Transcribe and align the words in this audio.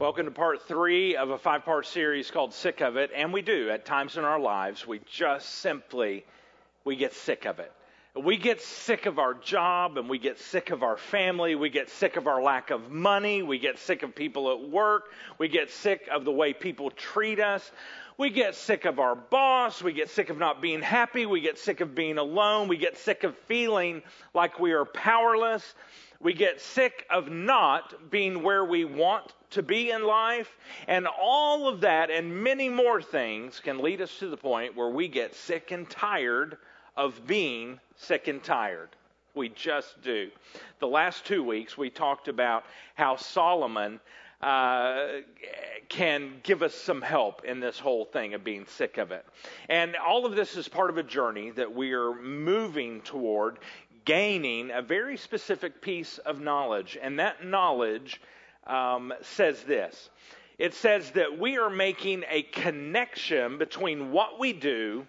Welcome 0.00 0.24
to 0.24 0.32
part 0.32 0.66
three 0.66 1.14
of 1.14 1.30
a 1.30 1.38
five 1.38 1.64
part 1.64 1.86
series 1.86 2.28
called 2.28 2.52
Sick 2.52 2.80
of 2.80 2.96
It. 2.96 3.12
And 3.14 3.32
we 3.32 3.42
do, 3.42 3.70
at 3.70 3.86
times 3.86 4.16
in 4.16 4.24
our 4.24 4.40
lives, 4.40 4.84
we 4.84 5.00
just 5.06 5.48
simply, 5.48 6.24
we 6.84 6.96
get 6.96 7.12
sick 7.12 7.46
of 7.46 7.60
it. 7.60 7.72
We 8.16 8.36
get 8.36 8.60
sick 8.60 9.06
of 9.06 9.20
our 9.20 9.34
job 9.34 9.96
and 9.96 10.08
we 10.08 10.18
get 10.18 10.40
sick 10.40 10.70
of 10.70 10.82
our 10.82 10.96
family. 10.96 11.54
We 11.54 11.68
get 11.68 11.90
sick 11.90 12.16
of 12.16 12.26
our 12.26 12.42
lack 12.42 12.70
of 12.70 12.90
money. 12.90 13.44
We 13.44 13.60
get 13.60 13.78
sick 13.78 14.02
of 14.02 14.16
people 14.16 14.50
at 14.50 14.68
work. 14.68 15.04
We 15.38 15.46
get 15.46 15.70
sick 15.70 16.08
of 16.12 16.24
the 16.24 16.32
way 16.32 16.52
people 16.54 16.90
treat 16.90 17.38
us. 17.38 17.70
We 18.18 18.30
get 18.30 18.56
sick 18.56 18.86
of 18.86 18.98
our 18.98 19.14
boss. 19.14 19.80
We 19.80 19.92
get 19.92 20.10
sick 20.10 20.28
of 20.28 20.38
not 20.38 20.60
being 20.60 20.82
happy. 20.82 21.24
We 21.24 21.40
get 21.40 21.58
sick 21.58 21.80
of 21.80 21.94
being 21.94 22.18
alone. 22.18 22.66
We 22.66 22.78
get 22.78 22.98
sick 22.98 23.22
of 23.22 23.36
feeling 23.46 24.02
like 24.34 24.58
we 24.58 24.72
are 24.72 24.84
powerless. 24.84 25.64
We 26.24 26.32
get 26.32 26.58
sick 26.58 27.04
of 27.10 27.30
not 27.30 28.10
being 28.10 28.42
where 28.42 28.64
we 28.64 28.86
want 28.86 29.34
to 29.50 29.62
be 29.62 29.90
in 29.90 30.04
life. 30.04 30.56
And 30.88 31.06
all 31.06 31.68
of 31.68 31.82
that 31.82 32.10
and 32.10 32.42
many 32.42 32.70
more 32.70 33.02
things 33.02 33.60
can 33.60 33.78
lead 33.78 34.00
us 34.00 34.18
to 34.20 34.28
the 34.28 34.36
point 34.38 34.74
where 34.74 34.88
we 34.88 35.06
get 35.06 35.34
sick 35.34 35.70
and 35.70 35.88
tired 35.88 36.56
of 36.96 37.26
being 37.26 37.78
sick 37.96 38.26
and 38.26 38.42
tired. 38.42 38.88
We 39.34 39.50
just 39.50 40.00
do. 40.02 40.30
The 40.78 40.86
last 40.86 41.26
two 41.26 41.44
weeks, 41.44 41.76
we 41.76 41.90
talked 41.90 42.28
about 42.28 42.64
how 42.94 43.16
Solomon 43.16 44.00
uh, 44.40 45.06
can 45.88 46.40
give 46.42 46.62
us 46.62 46.74
some 46.74 47.00
help 47.00 47.44
in 47.44 47.60
this 47.60 47.78
whole 47.78 48.04
thing 48.04 48.34
of 48.34 48.44
being 48.44 48.66
sick 48.66 48.98
of 48.98 49.10
it. 49.10 49.24
And 49.68 49.96
all 49.96 50.26
of 50.26 50.36
this 50.36 50.56
is 50.56 50.68
part 50.68 50.90
of 50.90 50.98
a 50.98 51.02
journey 51.02 51.50
that 51.52 51.74
we 51.74 51.92
are 51.92 52.14
moving 52.14 53.00
toward 53.02 53.58
gaining 54.04 54.70
a 54.70 54.82
very 54.82 55.16
specific 55.16 55.80
piece 55.80 56.18
of 56.18 56.40
knowledge. 56.40 56.98
And 57.00 57.18
that 57.18 57.44
knowledge 57.44 58.20
um, 58.66 59.12
says 59.22 59.62
this 59.62 60.10
it 60.58 60.74
says 60.74 61.10
that 61.12 61.38
we 61.38 61.58
are 61.58 61.70
making 61.70 62.24
a 62.28 62.42
connection 62.42 63.58
between 63.58 64.12
what 64.12 64.38
we 64.38 64.52
do 64.52 65.06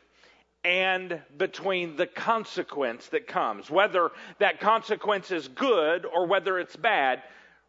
and 0.63 1.21
between 1.37 1.95
the 1.95 2.07
consequence 2.07 3.07
that 3.09 3.27
comes. 3.27 3.69
Whether 3.69 4.09
that 4.39 4.59
consequence 4.59 5.29
is 5.29 5.47
good 5.47 6.05
or 6.05 6.25
whether 6.25 6.57
it's 6.57 6.75
bad, 6.75 7.21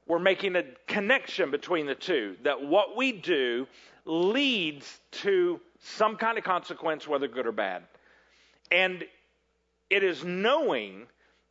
we're 0.06 0.18
making 0.18 0.56
a 0.56 0.64
connection 0.86 1.50
between 1.50 1.84
the 1.84 1.94
two. 1.94 2.36
That 2.44 2.62
what 2.62 2.96
we 2.96 3.12
do 3.12 3.66
leads 4.06 5.00
to 5.10 5.60
some 5.80 6.16
kind 6.16 6.38
of 6.38 6.44
consequence, 6.44 7.06
whether 7.06 7.28
good 7.28 7.46
or 7.46 7.52
bad. 7.52 7.82
And 8.70 9.04
it 9.90 10.02
is 10.02 10.24
knowing 10.24 11.06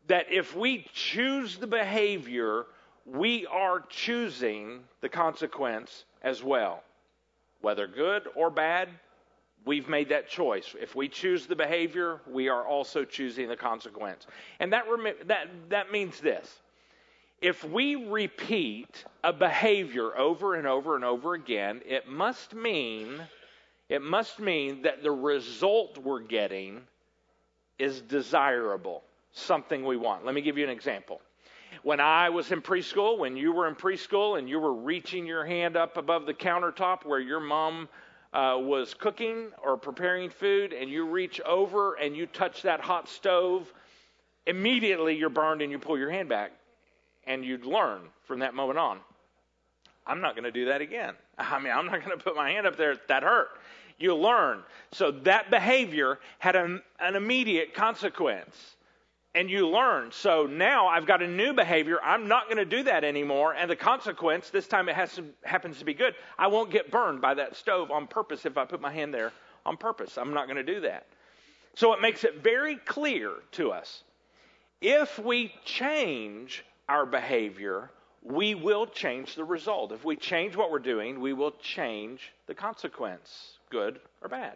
that 0.07 0.31
if 0.31 0.55
we 0.55 0.85
choose 0.93 1.57
the 1.57 1.67
behavior, 1.67 2.65
we 3.05 3.45
are 3.47 3.83
choosing 3.89 4.81
the 5.01 5.09
consequence 5.09 6.05
as 6.21 6.43
well. 6.43 6.83
Whether 7.61 7.87
good 7.87 8.23
or 8.35 8.49
bad, 8.49 8.89
we've 9.65 9.89
made 9.89 10.09
that 10.09 10.29
choice. 10.29 10.75
If 10.79 10.95
we 10.95 11.07
choose 11.07 11.47
the 11.47 11.55
behavior, 11.55 12.21
we 12.31 12.49
are 12.49 12.65
also 12.65 13.03
choosing 13.03 13.47
the 13.47 13.55
consequence. 13.55 14.27
And 14.59 14.73
that, 14.73 14.85
that, 15.27 15.47
that 15.69 15.91
means 15.91 16.19
this. 16.19 16.61
If 17.41 17.63
we 17.63 17.95
repeat 17.95 19.05
a 19.23 19.33
behavior 19.33 20.17
over 20.17 20.55
and 20.55 20.67
over 20.67 20.95
and 20.95 21.03
over 21.03 21.33
again, 21.33 21.81
it 21.85 22.07
must 22.07 22.53
mean 22.53 23.21
it 23.87 24.01
must 24.01 24.39
mean 24.39 24.81
that 24.81 25.03
the 25.03 25.11
result 25.11 25.99
we're 25.99 26.21
getting 26.21 26.81
is 27.77 28.01
desirable 28.01 29.03
something 29.35 29.85
we 29.85 29.97
want. 29.97 30.25
Let 30.25 30.33
me 30.33 30.41
give 30.41 30.57
you 30.57 30.63
an 30.63 30.69
example. 30.69 31.21
When 31.83 31.99
I 31.99 32.29
was 32.29 32.51
in 32.51 32.61
preschool, 32.61 33.19
when 33.19 33.37
you 33.37 33.51
were 33.51 33.67
in 33.67 33.75
preschool 33.75 34.39
and 34.39 34.49
you 34.49 34.59
were 34.59 34.73
reaching 34.73 35.25
your 35.25 35.45
hand 35.45 35.75
up 35.75 35.97
above 35.97 36.25
the 36.25 36.33
countertop 36.33 37.05
where 37.05 37.19
your 37.19 37.41
mom 37.41 37.89
uh, 38.33 38.57
was 38.59 38.93
cooking 38.93 39.49
or 39.63 39.77
preparing 39.77 40.29
food, 40.29 40.73
and 40.73 40.89
you 40.89 41.05
reach 41.05 41.39
over 41.41 41.95
and 41.95 42.15
you 42.15 42.25
touch 42.25 42.63
that 42.63 42.79
hot 42.79 43.07
stove, 43.07 43.71
immediately 44.45 45.15
you're 45.15 45.29
burned 45.29 45.61
and 45.61 45.71
you 45.71 45.79
pull 45.79 45.97
your 45.97 46.09
hand 46.09 46.29
back. 46.29 46.51
And 47.27 47.43
you'd 47.43 47.65
learn 47.65 48.01
from 48.25 48.39
that 48.39 48.53
moment 48.53 48.77
on. 48.77 48.99
I'm 50.05 50.21
not 50.21 50.35
going 50.35 50.43
to 50.43 50.51
do 50.51 50.65
that 50.65 50.81
again. 50.81 51.13
I 51.37 51.59
mean, 51.59 51.73
I'm 51.73 51.87
not 51.87 52.03
going 52.03 52.17
to 52.17 52.23
put 52.23 52.35
my 52.35 52.51
hand 52.51 52.67
up 52.67 52.77
there. 52.77 52.95
That 53.07 53.23
hurt. 53.23 53.49
You 53.97 54.15
learn. 54.15 54.61
So 54.91 55.11
that 55.11 55.49
behavior 55.49 56.19
had 56.39 56.55
an, 56.55 56.81
an 56.99 57.15
immediate 57.15 57.73
consequence 57.73 58.75
and 59.35 59.49
you 59.49 59.67
learn. 59.67 60.11
So 60.11 60.45
now 60.45 60.87
I've 60.87 61.05
got 61.05 61.21
a 61.21 61.27
new 61.27 61.53
behavior. 61.53 61.99
I'm 62.01 62.27
not 62.27 62.45
going 62.45 62.57
to 62.57 62.65
do 62.65 62.83
that 62.83 63.03
anymore. 63.03 63.53
And 63.53 63.69
the 63.69 63.75
consequence, 63.75 64.49
this 64.49 64.67
time 64.67 64.87
it 64.89 64.95
to, 64.95 65.25
happens 65.43 65.77
to 65.79 65.85
be 65.85 65.93
good. 65.93 66.15
I 66.39 66.47
won't 66.47 66.71
get 66.71 66.89
burned 66.89 67.21
by 67.21 67.35
that 67.35 67.55
stove 67.57 67.91
on 67.91 68.07
purpose 68.07 68.45
if 68.45 68.57
I 68.57 68.65
put 68.65 68.81
my 68.81 68.91
hand 68.91 69.13
there 69.13 69.33
on 69.65 69.75
purpose. 69.75 70.17
I'm 70.17 70.33
not 70.33 70.47
going 70.47 70.65
to 70.65 70.73
do 70.73 70.81
that. 70.81 71.05
So 71.75 71.93
it 71.93 72.01
makes 72.01 72.23
it 72.23 72.41
very 72.41 72.77
clear 72.77 73.33
to 73.53 73.71
us 73.71 74.03
if 74.81 75.19
we 75.19 75.53
change 75.65 76.63
our 76.87 77.05
behavior, 77.05 77.89
we 78.23 78.55
will 78.55 78.87
change 78.87 79.35
the 79.35 79.43
result. 79.43 79.91
If 79.91 80.05
we 80.05 80.15
change 80.15 80.55
what 80.55 80.71
we're 80.71 80.79
doing, 80.79 81.19
we 81.19 81.33
will 81.33 81.51
change 81.61 82.31
the 82.47 82.55
consequence, 82.55 83.57
good 83.69 83.99
or 84.21 84.29
bad. 84.29 84.53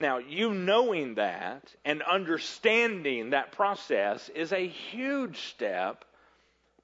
Now, 0.00 0.18
you 0.18 0.54
knowing 0.54 1.16
that 1.16 1.74
and 1.84 2.02
understanding 2.02 3.30
that 3.30 3.52
process 3.52 4.28
is 4.28 4.52
a 4.52 4.66
huge 4.66 5.38
step 5.38 6.04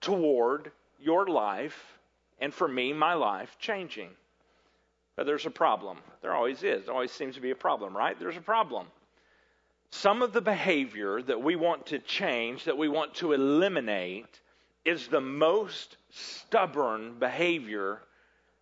toward 0.00 0.72
your 1.00 1.26
life, 1.26 1.98
and 2.40 2.52
for 2.52 2.66
me, 2.66 2.92
my 2.92 3.14
life 3.14 3.56
changing. 3.60 4.10
But 5.16 5.26
there's 5.26 5.46
a 5.46 5.50
problem. 5.50 5.98
There 6.22 6.34
always 6.34 6.64
is. 6.64 6.86
There 6.86 6.94
always 6.94 7.12
seems 7.12 7.36
to 7.36 7.40
be 7.40 7.52
a 7.52 7.56
problem, 7.56 7.96
right? 7.96 8.18
There's 8.18 8.36
a 8.36 8.40
problem. 8.40 8.88
Some 9.90 10.22
of 10.22 10.32
the 10.32 10.40
behavior 10.40 11.22
that 11.22 11.40
we 11.40 11.54
want 11.54 11.86
to 11.86 12.00
change, 12.00 12.64
that 12.64 12.76
we 12.76 12.88
want 12.88 13.14
to 13.16 13.32
eliminate, 13.32 14.40
is 14.84 15.06
the 15.06 15.20
most 15.20 15.98
stubborn 16.10 17.14
behavior 17.20 18.00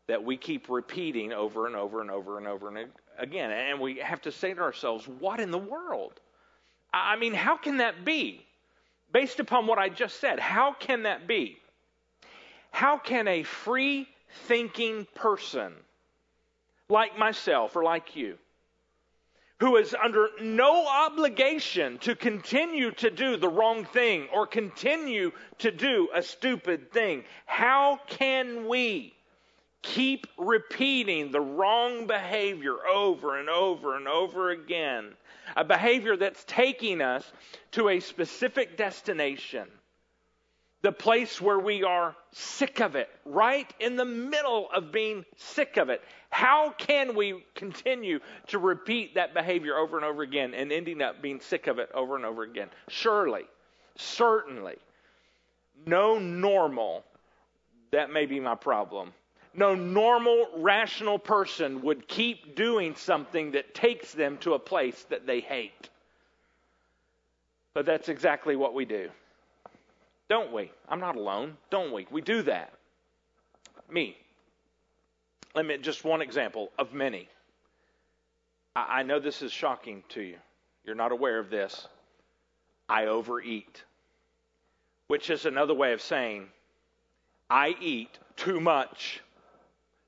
that 0.08 0.22
we 0.22 0.36
keep 0.36 0.68
repeating 0.68 1.32
over 1.32 1.66
and 1.66 1.74
over 1.74 2.02
and 2.02 2.10
over 2.10 2.36
and 2.36 2.46
over 2.46 2.68
and 2.68 2.76
again. 3.18 3.50
And 3.50 3.80
we 3.80 3.98
have 3.98 4.22
to 4.22 4.32
say 4.32 4.54
to 4.54 4.60
ourselves, 4.60 5.06
what 5.06 5.40
in 5.40 5.50
the 5.50 5.58
world? 5.58 6.20
I 6.92 7.16
mean, 7.16 7.34
how 7.34 7.56
can 7.56 7.78
that 7.78 8.04
be? 8.04 8.44
Based 9.12 9.40
upon 9.40 9.66
what 9.66 9.78
I 9.78 9.88
just 9.88 10.20
said, 10.20 10.38
how 10.38 10.72
can 10.72 11.04
that 11.04 11.26
be? 11.26 11.56
How 12.70 12.98
can 12.98 13.28
a 13.28 13.42
free 13.42 14.08
thinking 14.46 15.06
person 15.14 15.74
like 16.88 17.18
myself 17.18 17.76
or 17.76 17.82
like 17.82 18.16
you, 18.16 18.38
who 19.60 19.76
is 19.76 19.94
under 20.02 20.28
no 20.40 20.86
obligation 20.86 21.98
to 21.98 22.14
continue 22.14 22.90
to 22.90 23.10
do 23.10 23.36
the 23.36 23.48
wrong 23.48 23.84
thing 23.84 24.28
or 24.32 24.46
continue 24.46 25.30
to 25.58 25.70
do 25.70 26.08
a 26.14 26.22
stupid 26.22 26.92
thing, 26.92 27.24
how 27.46 28.00
can 28.08 28.66
we? 28.66 29.14
Keep 29.82 30.26
repeating 30.38 31.30
the 31.30 31.40
wrong 31.40 32.06
behavior 32.06 32.76
over 32.86 33.38
and 33.38 33.48
over 33.48 33.96
and 33.96 34.08
over 34.08 34.50
again, 34.50 35.12
a 35.56 35.64
behavior 35.64 36.16
that's 36.16 36.44
taking 36.44 37.02
us 37.02 37.30
to 37.72 37.88
a 37.88 38.00
specific 38.00 38.76
destination, 38.76 39.66
the 40.82 40.92
place 40.92 41.40
where 41.40 41.58
we 41.58 41.82
are 41.82 42.16
sick 42.32 42.80
of 42.80 42.96
it, 42.96 43.08
right 43.24 43.72
in 43.80 43.96
the 43.96 44.04
middle 44.04 44.68
of 44.74 44.92
being 44.92 45.24
sick 45.36 45.76
of 45.76 45.90
it. 45.90 46.00
How 46.30 46.70
can 46.70 47.14
we 47.14 47.44
continue 47.54 48.20
to 48.48 48.58
repeat 48.58 49.16
that 49.16 49.34
behavior 49.34 49.76
over 49.76 49.96
and 49.96 50.06
over 50.06 50.22
again 50.22 50.54
and 50.54 50.72
ending 50.72 51.02
up 51.02 51.20
being 51.20 51.40
sick 51.40 51.66
of 51.66 51.78
it 51.78 51.90
over 51.92 52.16
and 52.16 52.24
over 52.24 52.42
again? 52.42 52.68
Surely, 52.88 53.42
certainly, 53.96 54.76
no 55.86 56.18
normal, 56.18 57.04
that 57.90 58.10
may 58.10 58.26
be 58.26 58.40
my 58.40 58.54
problem 58.54 59.12
no 59.54 59.74
normal, 59.74 60.48
rational 60.56 61.18
person 61.18 61.82
would 61.82 62.08
keep 62.08 62.56
doing 62.56 62.94
something 62.94 63.52
that 63.52 63.74
takes 63.74 64.12
them 64.12 64.38
to 64.38 64.54
a 64.54 64.58
place 64.58 65.04
that 65.10 65.26
they 65.26 65.40
hate. 65.40 65.90
But 67.74 67.86
that's 67.86 68.08
exactly 68.08 68.56
what 68.56 68.74
we 68.74 68.84
do. 68.84 69.10
Don't 70.28 70.52
we? 70.52 70.70
I'm 70.88 71.00
not 71.00 71.16
alone. 71.16 71.56
Don't 71.70 71.92
we? 71.92 72.06
We 72.10 72.22
do 72.22 72.42
that. 72.42 72.72
Me. 73.90 74.16
Let 75.54 75.66
me 75.66 75.76
just 75.78 76.04
one 76.04 76.22
example 76.22 76.70
of 76.78 76.94
many. 76.94 77.28
I, 78.74 79.00
I 79.00 79.02
know 79.02 79.20
this 79.20 79.42
is 79.42 79.52
shocking 79.52 80.02
to 80.10 80.22
you. 80.22 80.36
You're 80.84 80.94
not 80.94 81.12
aware 81.12 81.38
of 81.38 81.50
this. 81.50 81.86
I 82.88 83.06
overeat, 83.06 83.84
which 85.08 85.30
is 85.30 85.44
another 85.46 85.74
way 85.74 85.92
of 85.92 86.00
saying 86.00 86.48
I 87.48 87.76
eat 87.80 88.18
too 88.36 88.60
much 88.60 89.20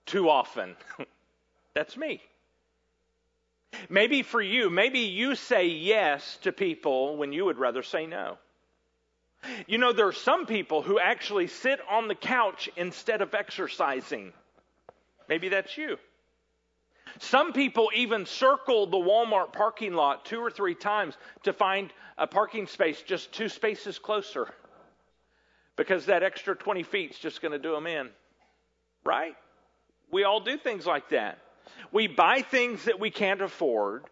too 0.07 0.29
often. 0.29 0.77
That's 1.75 1.97
me. 1.97 2.23
Maybe 3.89 4.23
for 4.23 4.41
you, 4.41 4.71
maybe 4.71 5.01
you 5.01 5.35
say 5.35 5.67
yes 5.67 6.39
to 6.43 6.53
people 6.53 7.17
when 7.17 7.33
you 7.33 7.45
would 7.47 7.59
rather 7.59 7.83
say 7.83 8.07
no. 8.07 8.39
You 9.67 9.79
know, 9.79 9.93
there 9.93 10.07
are 10.07 10.13
some 10.13 10.47
people 10.47 10.81
who 10.83 10.99
actually 10.99 11.49
sit 11.49 11.81
on 11.91 12.09
the 12.09 12.15
couch 12.15 12.71
instead 12.77 13.21
of 13.21 13.35
exercising. 13.35 14.33
Maybe 15.29 15.49
that's 15.49 15.77
you. 15.77 15.99
Some 17.19 17.53
people 17.53 17.91
even 17.95 18.27
circle 18.27 18.87
the 18.87 18.97
Walmart 18.97 19.53
parking 19.53 19.95
lot 19.95 20.25
two 20.25 20.41
or 20.41 20.51
three 20.51 20.75
times 20.75 21.17
to 21.45 21.53
find 21.53 21.93
a 22.19 22.27
parking 22.27 22.67
space 22.67 23.01
just 23.03 23.33
two 23.33 23.49
spaces 23.49 23.99
closer 23.99 24.49
because 25.77 26.07
that 26.07 26.23
extra 26.23 26.57
20 26.57 26.83
feet 26.83 27.11
is 27.13 27.19
just 27.19 27.43
going 27.43 27.53
to 27.53 27.59
do 27.59 27.73
them 27.73 27.87
in. 27.87 28.09
Right? 29.05 29.35
We 30.15 30.23
all 30.23 30.39
do 30.39 30.57
things 30.57 30.87
like 30.87 31.09
that. 31.09 31.41
We 31.91 32.07
buy 32.07 32.43
things 32.43 32.85
that 32.85 33.01
we 33.01 33.11
can't 33.11 33.43
afford, 33.43 34.05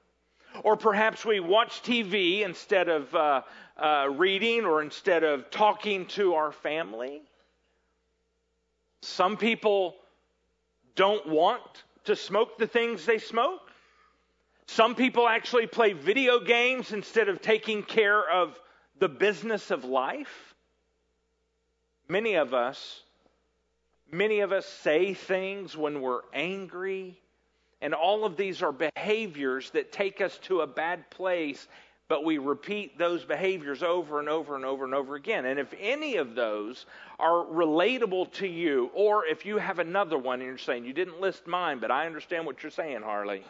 or 0.65 0.77
perhaps 0.77 1.25
we 1.25 1.39
watch 1.39 1.81
TV 1.85 2.41
instead 2.41 2.89
of 2.89 3.15
uh, 3.15 3.43
uh, 3.77 4.09
reading 4.11 4.65
or 4.65 4.83
instead 4.83 5.23
of 5.23 5.49
talking 5.53 6.07
to 6.07 6.35
our 6.35 6.51
family. 6.51 7.23
Some 9.03 9.37
people 9.37 9.95
don't 10.97 11.25
want 11.29 11.63
to 12.07 12.17
smoke 12.17 12.59
the 12.59 12.67
things 12.67 13.07
they 13.07 13.19
smoke. 13.19 13.61
Some 14.67 14.97
people 14.97 15.29
actually 15.29 15.69
play 15.69 15.93
video 15.93 16.41
games 16.41 16.91
instead 16.91 17.29
of 17.29 17.41
taking 17.41 17.85
care 17.85 18.29
of 18.29 18.59
the 18.99 19.09
business 19.09 19.71
of 19.71 19.85
life. 19.85 20.57
Many 22.09 22.35
of 22.35 22.55
us, 22.55 23.05
many 24.13 24.41
of 24.41 24.53
us 24.53 24.67
say 24.67 25.15
things 25.15 25.77
when 25.77 26.01
we're 26.01 26.21
angry, 26.33 27.19
and 27.81 27.95
all 27.95 28.25
of 28.25 28.37
these 28.37 28.63
are 28.63 28.73
behaviors 28.73 29.71
that 29.71 29.91
take 29.91 30.21
us 30.21 30.39
to 30.43 30.61
a 30.61 30.67
bad 30.67 31.11
place, 31.11 31.67
but 32.09 32.25
we 32.25 32.39
repeat 32.39 32.99
those 32.99 33.25
behaviors 33.25 33.83
over 33.83 34.21
and 34.21 34.29
over 34.29 34.55
and 34.55 34.65
over 34.65 34.85
and 34.85 34.95
over 34.95 35.15
again. 35.15 35.47
And 35.47 35.59
if 35.59 35.75
any 35.81 36.17
of 36.17 36.35
those 36.35 36.85
are 37.19 37.45
relatable 37.45 38.31
to 38.35 38.47
you, 38.47 38.91
or 38.95 39.25
if 39.27 39.47
you 39.47 39.57
have 39.57 39.79
another 39.79 40.19
one 40.19 40.41
and 40.41 40.49
you're 40.49 40.59
saying, 40.59 40.85
you 40.85 40.93
didn't 40.93 41.21
list 41.21 41.47
mine, 41.47 41.79
but 41.79 41.91
I 41.91 42.07
understand 42.07 42.45
what 42.45 42.63
you're 42.63 42.71
saying, 42.71 43.03
Harley. 43.03 43.43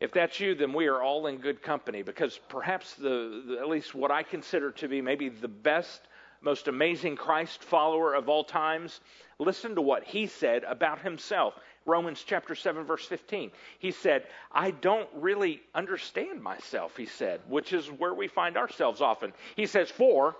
If 0.00 0.12
that's 0.12 0.40
you, 0.40 0.54
then 0.54 0.72
we 0.72 0.86
are 0.86 1.02
all 1.02 1.26
in 1.26 1.36
good 1.36 1.62
company 1.62 2.02
because 2.02 2.40
perhaps 2.48 2.94
the, 2.94 3.42
the, 3.46 3.58
at 3.60 3.68
least 3.68 3.94
what 3.94 4.10
I 4.10 4.22
consider 4.22 4.70
to 4.72 4.88
be 4.88 5.00
maybe 5.00 5.28
the 5.28 5.46
best, 5.46 6.00
most 6.42 6.68
amazing 6.68 7.16
Christ 7.16 7.62
follower 7.62 8.14
of 8.14 8.28
all 8.28 8.44
times, 8.44 9.00
listen 9.38 9.74
to 9.74 9.82
what 9.82 10.04
he 10.04 10.26
said 10.26 10.64
about 10.64 11.00
himself. 11.00 11.54
Romans 11.86 12.22
chapter 12.26 12.54
7 12.54 12.84
verse 12.84 13.04
15. 13.06 13.50
He 13.78 13.90
said, 13.90 14.26
"I 14.52 14.70
don't 14.70 15.08
really 15.14 15.62
understand 15.74 16.42
myself," 16.42 16.96
he 16.96 17.06
said, 17.06 17.40
which 17.48 17.72
is 17.72 17.90
where 17.90 18.14
we 18.14 18.28
find 18.28 18.56
ourselves 18.56 19.00
often. 19.00 19.32
He 19.56 19.66
says, 19.66 19.90
"For 19.90 20.36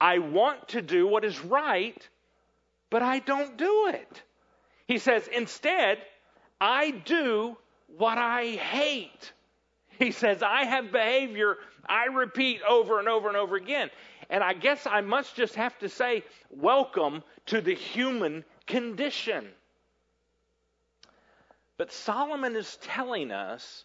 I 0.00 0.18
want 0.18 0.68
to 0.68 0.82
do 0.82 1.06
what 1.06 1.24
is 1.24 1.40
right, 1.40 2.08
but 2.90 3.02
I 3.02 3.20
don't 3.20 3.56
do 3.56 3.88
it." 3.88 4.22
He 4.86 4.98
says, 4.98 5.28
"Instead, 5.28 6.04
I 6.60 6.90
do 6.90 7.56
what 7.96 8.18
I 8.18 8.46
hate." 8.46 9.32
He 9.98 10.10
says, 10.10 10.42
"I 10.42 10.64
have 10.64 10.90
behavior 10.90 11.58
I 11.86 12.06
repeat 12.06 12.62
over 12.62 12.98
and 12.98 13.08
over 13.08 13.28
and 13.28 13.36
over 13.36 13.56
again." 13.56 13.90
And 14.32 14.42
I 14.42 14.54
guess 14.54 14.86
I 14.86 15.02
must 15.02 15.36
just 15.36 15.56
have 15.56 15.78
to 15.80 15.90
say, 15.90 16.24
welcome 16.50 17.22
to 17.46 17.60
the 17.60 17.74
human 17.74 18.46
condition. 18.66 19.46
But 21.76 21.92
Solomon 21.92 22.56
is 22.56 22.78
telling 22.80 23.30
us 23.30 23.84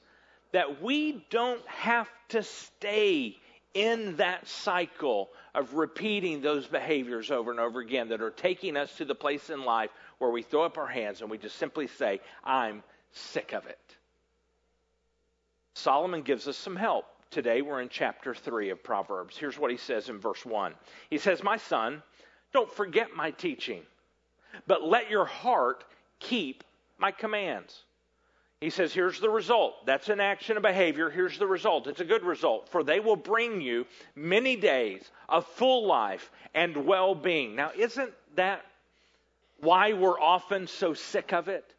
that 0.54 0.82
we 0.82 1.26
don't 1.30 1.68
have 1.68 2.08
to 2.30 2.44
stay 2.44 3.36
in 3.74 4.16
that 4.16 4.48
cycle 4.48 5.30
of 5.54 5.74
repeating 5.74 6.42
those 6.42 6.66
behaviors 6.66 7.30
over 7.30 7.52
and 7.52 7.60
over 7.60 7.82
again 7.82 8.08
that 8.08 8.22
are 8.22 8.32
taking 8.32 8.78
us 8.78 8.96
to 8.96 9.04
the 9.04 9.14
place 9.14 9.50
in 9.50 9.66
life 9.66 9.90
where 10.18 10.32
we 10.32 10.44
throw 10.44 10.64
up 10.64 10.78
our 10.78 10.88
hands 10.88 11.20
and 11.20 11.30
we 11.30 11.38
just 11.38 11.58
simply 11.58 11.88
say, 11.88 12.22
I'm 12.46 12.84
sick 13.12 13.52
of 13.52 13.66
it. 13.66 13.98
Solomon 15.74 16.22
gives 16.22 16.48
us 16.48 16.56
some 16.56 16.78
help. 16.78 17.06
Today 17.30 17.62
we're 17.62 17.82
in 17.82 17.90
chapter 17.90 18.34
3 18.34 18.70
of 18.70 18.84
Proverbs. 18.84 19.38
Here's 19.38 19.60
what 19.60 19.72
he 19.72 19.78
says 19.78 20.10
in 20.10 20.20
verse 20.20 20.46
1. 20.46 20.74
He 21.10 21.18
says, 21.18 21.44
My 21.44 21.58
son, 21.58 22.02
don't 22.54 22.72
forget 22.72 23.16
my 23.16 23.32
teaching, 23.32 23.82
but 24.66 24.84
let 24.84 25.10
your 25.10 25.26
heart 25.26 25.84
keep 26.20 26.64
my 26.98 27.12
commands. 27.12 27.84
He 28.60 28.72
says, 28.72 28.92
here's 28.92 29.20
the 29.20 29.30
result. 29.30 29.86
That's 29.86 30.10
an 30.10 30.20
action, 30.20 30.58
a 30.58 30.62
behavior. 30.62 31.12
Here's 31.12 31.38
the 31.38 31.46
result. 31.46 31.86
It's 31.86 32.00
a 32.00 32.06
good 32.06 32.24
result. 32.24 32.70
For 32.70 32.84
they 32.84 33.00
will 33.00 33.16
bring 33.16 33.62
you 33.62 33.86
many 34.16 34.56
days 34.56 35.04
of 35.30 35.46
full 35.46 35.86
life 35.86 36.32
and 36.56 36.88
well 36.88 37.14
being. 37.14 37.56
Now, 37.56 37.72
isn't 37.78 38.12
that 38.36 38.66
why 39.60 39.94
we're 39.94 40.20
often 40.20 40.66
so 40.66 40.96
sick 40.96 41.34
of 41.34 41.50
it? 41.50 41.72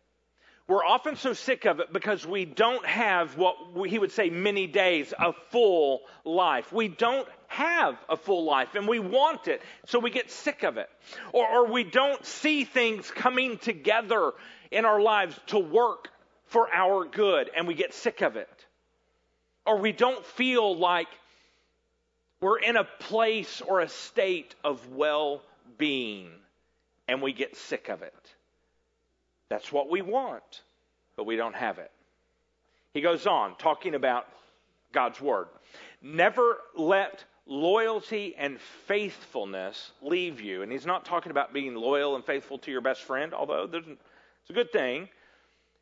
We're 0.68 0.84
often 0.84 1.16
so 1.16 1.32
sick 1.32 1.64
of 1.64 1.80
it 1.80 1.94
because 1.94 2.26
we 2.26 2.44
don't 2.44 2.84
have 2.84 3.38
what 3.38 3.56
he 3.88 3.98
would 3.98 4.12
say 4.12 4.28
many 4.28 4.66
days 4.66 5.14
of 5.18 5.34
full 5.50 6.02
life. 6.26 6.70
We 6.70 6.88
don't 6.88 7.26
have 7.46 7.96
a 8.06 8.18
full 8.18 8.44
life 8.44 8.74
and 8.74 8.86
we 8.86 8.98
want 8.98 9.48
it, 9.48 9.62
so 9.86 9.98
we 9.98 10.10
get 10.10 10.30
sick 10.30 10.64
of 10.64 10.76
it. 10.76 10.90
Or, 11.32 11.48
or 11.48 11.72
we 11.72 11.84
don't 11.84 12.22
see 12.24 12.64
things 12.64 13.10
coming 13.10 13.56
together 13.56 14.32
in 14.70 14.84
our 14.84 15.00
lives 15.00 15.40
to 15.46 15.58
work 15.58 16.10
for 16.44 16.68
our 16.70 17.06
good 17.06 17.50
and 17.56 17.66
we 17.66 17.72
get 17.72 17.94
sick 17.94 18.20
of 18.20 18.36
it. 18.36 18.66
Or 19.64 19.78
we 19.78 19.92
don't 19.92 20.24
feel 20.24 20.76
like 20.76 21.08
we're 22.42 22.58
in 22.58 22.76
a 22.76 22.84
place 22.84 23.62
or 23.62 23.80
a 23.80 23.88
state 23.88 24.54
of 24.62 24.86
well 24.92 25.40
being 25.78 26.28
and 27.08 27.22
we 27.22 27.32
get 27.32 27.56
sick 27.56 27.88
of 27.88 28.02
it. 28.02 28.27
That's 29.48 29.72
what 29.72 29.90
we 29.90 30.02
want, 30.02 30.62
but 31.16 31.24
we 31.24 31.36
don't 31.36 31.54
have 31.54 31.78
it. 31.78 31.90
He 32.94 33.00
goes 33.00 33.26
on 33.26 33.56
talking 33.56 33.94
about 33.94 34.26
God's 34.92 35.20
Word. 35.20 35.48
Never 36.02 36.58
let 36.76 37.24
loyalty 37.46 38.34
and 38.36 38.60
faithfulness 38.60 39.92
leave 40.02 40.40
you. 40.40 40.62
And 40.62 40.70
he's 40.70 40.86
not 40.86 41.04
talking 41.04 41.30
about 41.30 41.52
being 41.52 41.74
loyal 41.74 42.14
and 42.14 42.24
faithful 42.24 42.58
to 42.58 42.70
your 42.70 42.82
best 42.82 43.02
friend, 43.02 43.32
although 43.32 43.68
it's 43.72 44.50
a 44.50 44.52
good 44.52 44.70
thing. 44.70 45.08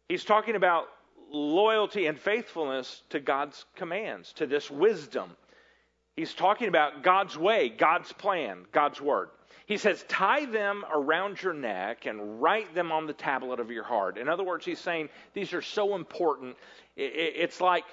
He's 0.08 0.24
talking 0.24 0.54
about 0.54 0.86
loyalty 1.30 2.06
and 2.06 2.18
faithfulness 2.18 3.02
to 3.10 3.18
God's 3.18 3.64
commands, 3.74 4.32
to 4.34 4.46
this 4.46 4.70
wisdom. 4.70 5.30
He's 6.14 6.34
talking 6.34 6.68
about 6.68 7.02
God's 7.02 7.36
way, 7.36 7.68
God's 7.68 8.12
plan, 8.12 8.64
God's 8.72 9.00
word. 9.00 9.28
He 9.66 9.78
says, 9.78 10.04
tie 10.08 10.46
them 10.46 10.84
around 10.94 11.42
your 11.42 11.52
neck 11.52 12.06
and 12.06 12.40
write 12.40 12.72
them 12.74 12.92
on 12.92 13.06
the 13.06 13.12
tablet 13.12 13.58
of 13.58 13.70
your 13.70 13.82
heart. 13.82 14.16
In 14.16 14.28
other 14.28 14.44
words, 14.44 14.64
he's 14.64 14.78
saying 14.78 15.08
these 15.34 15.52
are 15.52 15.62
so 15.62 15.96
important. 15.96 16.56
It's 16.96 17.60
like 17.60 17.84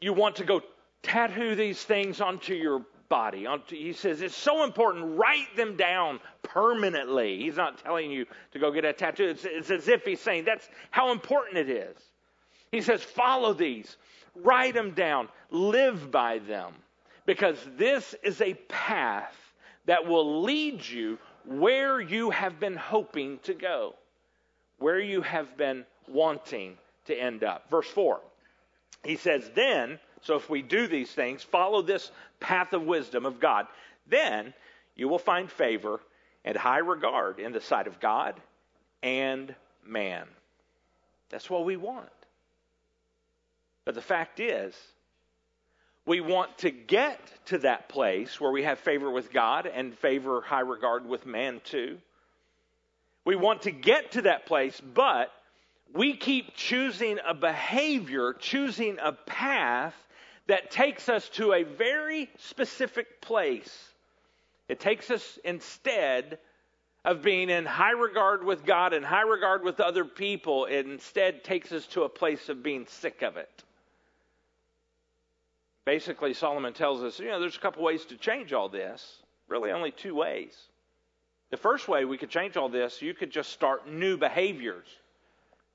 you 0.00 0.12
want 0.12 0.36
to 0.36 0.44
go 0.44 0.62
tattoo 1.02 1.56
these 1.56 1.82
things 1.82 2.20
onto 2.20 2.54
your 2.54 2.86
body. 3.08 3.46
He 3.66 3.92
says 3.92 4.22
it's 4.22 4.36
so 4.36 4.62
important, 4.62 5.18
write 5.18 5.56
them 5.56 5.76
down 5.76 6.20
permanently. 6.44 7.38
He's 7.38 7.56
not 7.56 7.82
telling 7.82 8.12
you 8.12 8.26
to 8.52 8.60
go 8.60 8.70
get 8.70 8.84
a 8.84 8.92
tattoo. 8.92 9.34
It's, 9.44 9.70
as 9.70 9.88
if 9.88 10.04
he's 10.04 10.20
saying 10.20 10.44
that's 10.44 10.68
how 10.92 11.10
important 11.10 11.56
it 11.56 11.70
is. 11.70 11.96
He 12.70 12.82
says, 12.82 13.02
follow 13.02 13.52
these, 13.52 13.96
write 14.36 14.74
them 14.74 14.92
down, 14.92 15.28
live 15.50 16.10
by 16.12 16.38
them, 16.38 16.72
because 17.26 17.58
this 17.76 18.14
is 18.22 18.40
a 18.40 18.54
path 18.68 19.34
that 19.88 20.06
will 20.06 20.42
lead 20.42 20.86
you 20.86 21.18
where 21.44 22.00
you 22.00 22.30
have 22.30 22.60
been 22.60 22.76
hoping 22.76 23.38
to 23.40 23.54
go, 23.54 23.94
where 24.78 25.00
you 25.00 25.22
have 25.22 25.56
been 25.56 25.84
wanting 26.06 26.76
to 27.06 27.14
end 27.14 27.42
up. 27.42 27.68
Verse 27.70 27.88
4, 27.88 28.20
he 29.02 29.16
says, 29.16 29.50
Then 29.54 29.98
so 30.22 30.36
if 30.36 30.50
we 30.50 30.62
do 30.62 30.86
these 30.86 31.10
things, 31.10 31.42
follow 31.42 31.82
this 31.82 32.10
path 32.40 32.72
of 32.72 32.82
wisdom 32.82 33.26
of 33.26 33.40
God, 33.40 33.66
then 34.06 34.52
you 34.96 35.08
will 35.08 35.18
find 35.18 35.50
favor 35.50 36.00
and 36.44 36.56
high 36.56 36.78
regard 36.78 37.38
in 37.38 37.52
the 37.52 37.60
sight 37.60 37.86
of 37.86 38.00
God 38.00 38.34
and 39.02 39.54
man. 39.86 40.26
That's 41.30 41.48
what 41.48 41.64
we 41.64 41.76
want. 41.76 42.08
But 43.84 43.94
the 43.94 44.02
fact 44.02 44.40
is, 44.40 44.74
we 46.08 46.22
want 46.22 46.56
to 46.58 46.70
get 46.70 47.20
to 47.44 47.58
that 47.58 47.90
place 47.90 48.40
where 48.40 48.50
we 48.50 48.62
have 48.62 48.78
favor 48.78 49.10
with 49.10 49.30
God 49.30 49.66
and 49.66 49.96
favor, 49.98 50.40
high 50.40 50.60
regard 50.60 51.06
with 51.06 51.26
man 51.26 51.60
too. 51.62 51.98
We 53.26 53.36
want 53.36 53.62
to 53.62 53.70
get 53.70 54.12
to 54.12 54.22
that 54.22 54.46
place, 54.46 54.80
but 54.80 55.30
we 55.92 56.16
keep 56.16 56.56
choosing 56.56 57.18
a 57.26 57.34
behavior, 57.34 58.32
choosing 58.32 58.96
a 59.02 59.12
path 59.12 59.94
that 60.46 60.70
takes 60.70 61.10
us 61.10 61.28
to 61.30 61.52
a 61.52 61.62
very 61.62 62.30
specific 62.38 63.20
place. 63.20 63.92
It 64.66 64.80
takes 64.80 65.10
us 65.10 65.38
instead 65.44 66.38
of 67.04 67.22
being 67.22 67.50
in 67.50 67.66
high 67.66 67.92
regard 67.92 68.44
with 68.44 68.64
God 68.64 68.94
and 68.94 69.04
high 69.04 69.22
regard 69.28 69.62
with 69.62 69.78
other 69.78 70.06
people, 70.06 70.64
it 70.64 70.86
instead 70.86 71.44
takes 71.44 71.70
us 71.70 71.86
to 71.88 72.04
a 72.04 72.08
place 72.08 72.48
of 72.48 72.62
being 72.62 72.86
sick 72.86 73.20
of 73.20 73.36
it. 73.36 73.62
Basically, 75.88 76.34
Solomon 76.34 76.74
tells 76.74 77.02
us, 77.02 77.18
you 77.18 77.28
know, 77.28 77.40
there's 77.40 77.56
a 77.56 77.60
couple 77.60 77.82
ways 77.82 78.04
to 78.04 78.16
change 78.18 78.52
all 78.52 78.68
this. 78.68 79.22
really 79.46 79.70
only 79.70 79.90
two 79.90 80.14
ways. 80.14 80.54
The 81.48 81.56
first 81.56 81.88
way 81.88 82.04
we 82.04 82.18
could 82.18 82.28
change 82.28 82.58
all 82.58 82.68
this, 82.68 83.00
you 83.00 83.14
could 83.14 83.30
just 83.30 83.52
start 83.52 83.88
new 83.88 84.18
behaviors 84.18 84.86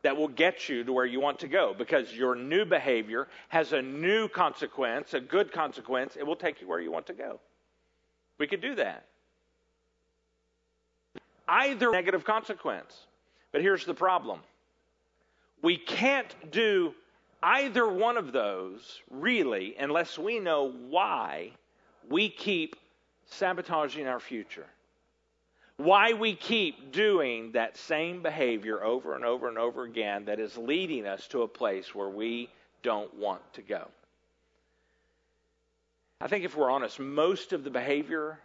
that 0.04 0.16
will 0.16 0.28
get 0.28 0.70
you 0.70 0.84
to 0.84 0.94
where 0.94 1.08
you 1.08 1.20
want 1.20 1.40
to 1.40 1.48
go 1.48 1.74
because 1.76 2.14
your 2.14 2.36
new 2.36 2.64
behavior 2.64 3.28
has 3.50 3.74
a 3.74 3.82
new 3.82 4.28
consequence, 4.28 5.16
a 5.16 5.20
good 5.20 5.52
consequence. 5.52 6.16
It 6.16 6.28
will 6.28 6.36
take 6.36 6.62
you 6.62 6.68
where 6.68 6.80
you 6.80 6.92
want 6.92 7.08
to 7.08 7.14
go. 7.14 7.40
We 8.38 8.46
could 8.46 8.62
do 8.62 8.76
that. 8.76 9.06
Either 11.48 11.90
negative 11.90 12.24
consequence. 12.24 12.96
But 13.52 13.64
here's 13.64 13.84
the 13.84 13.96
problem 13.96 14.42
we 15.64 15.76
can't 15.76 16.52
do 16.52 16.94
either 17.44 17.88
one 17.88 18.16
of 18.16 18.32
those 18.32 19.02
really 19.12 19.76
unless 19.78 20.18
we 20.18 20.40
know 20.40 20.72
why 20.90 21.52
we 22.10 22.30
keep 22.30 22.78
sabotaging 23.26 24.08
our 24.08 24.20
future. 24.20 24.66
Why 25.78 26.14
we 26.14 26.36
keep 26.36 26.92
doing 26.92 27.52
that 27.52 27.76
same 27.76 28.22
behavior 28.22 28.84
over 28.84 29.16
and 29.16 29.26
over 29.26 29.50
and 29.50 29.58
over 29.58 29.84
again 29.84 30.26
that 30.26 30.40
is 30.40 30.58
leading 30.58 31.06
us 31.06 31.28
to 31.30 31.42
a 31.42 31.48
place 31.48 31.94
where 31.94 32.10
we 32.10 32.50
don't 32.84 33.14
want 33.16 33.42
to 33.54 33.62
go. 33.62 33.88
I 36.22 36.28
think 36.28 36.46
if 36.46 36.56
we're 36.56 36.72
honest, 36.72 37.00
most 37.00 37.52
of 37.52 37.64
the 37.64 37.70
behavior 37.70 38.40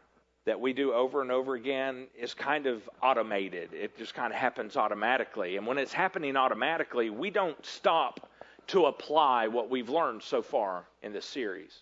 that 0.46 0.58
we 0.58 0.72
do 0.72 0.92
over 0.92 1.20
and 1.20 1.30
over 1.30 1.54
again 1.54 2.06
is 2.18 2.34
kind 2.34 2.66
of 2.66 2.88
automated. 3.02 3.74
It 3.74 3.96
just 3.98 4.14
kind 4.14 4.32
of 4.32 4.38
happens 4.38 4.76
automatically. 4.76 5.58
And 5.58 5.66
when 5.66 5.78
it's 5.78 5.92
happening 5.92 6.36
automatically, 6.36 7.10
we 7.10 7.30
don't 7.30 7.64
stop 7.64 8.28
to 8.68 8.86
apply 8.86 9.48
what 9.48 9.70
we've 9.70 9.88
learned 9.88 10.22
so 10.22 10.42
far 10.42 10.84
in 11.02 11.12
this 11.12 11.26
series. 11.26 11.72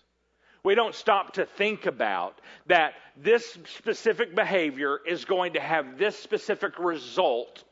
We 0.63 0.75
don't 0.75 0.95
stop 0.95 1.33
to 1.33 1.45
think 1.45 1.85
about 1.85 2.41
that 2.65 2.95
this 3.15 3.57
specific 3.77 4.35
behavior 4.35 4.99
is 5.07 5.23
going 5.23 5.53
to 5.53 5.61
have 5.61 5.97
this 5.97 6.17
specific 6.17 6.77
result. 6.79 7.63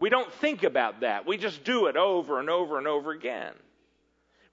We 0.00 0.08
don't 0.08 0.32
think 0.32 0.62
about 0.62 1.00
that. 1.00 1.26
We 1.26 1.36
just 1.36 1.64
do 1.64 1.86
it 1.86 1.96
over 1.96 2.40
and 2.40 2.48
over 2.48 2.78
and 2.78 2.86
over 2.86 3.10
again. 3.10 3.52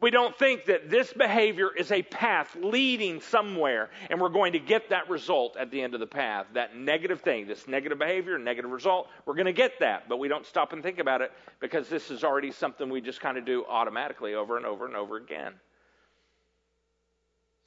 We 0.05 0.11
don't 0.11 0.37
think 0.37 0.65
that 0.65 0.91
this 0.91 1.11
behavior 1.11 1.75
is 1.75 1.91
a 1.91 2.03
path 2.03 2.55
leading 2.61 3.21
somewhere 3.21 3.89
and 4.11 4.21
we're 4.21 4.29
going 4.29 4.53
to 4.53 4.59
get 4.59 4.89
that 4.89 5.09
result 5.09 5.57
at 5.57 5.71
the 5.71 5.81
end 5.81 5.95
of 5.95 5.99
the 5.99 6.05
path. 6.05 6.45
That 6.53 6.77
negative 6.77 7.21
thing, 7.21 7.47
this 7.47 7.67
negative 7.67 7.97
behavior, 7.97 8.37
negative 8.37 8.69
result, 8.69 9.07
we're 9.25 9.33
going 9.33 9.47
to 9.47 9.51
get 9.51 9.79
that, 9.79 10.07
but 10.07 10.17
we 10.19 10.27
don't 10.27 10.45
stop 10.45 10.73
and 10.73 10.83
think 10.83 10.99
about 10.99 11.21
it 11.21 11.31
because 11.59 11.89
this 11.89 12.11
is 12.11 12.23
already 12.23 12.51
something 12.51 12.87
we 12.87 13.01
just 13.01 13.19
kind 13.19 13.35
of 13.35 13.45
do 13.45 13.65
automatically 13.67 14.35
over 14.35 14.57
and 14.57 14.67
over 14.67 14.85
and 14.85 14.95
over 14.95 15.17
again. 15.17 15.53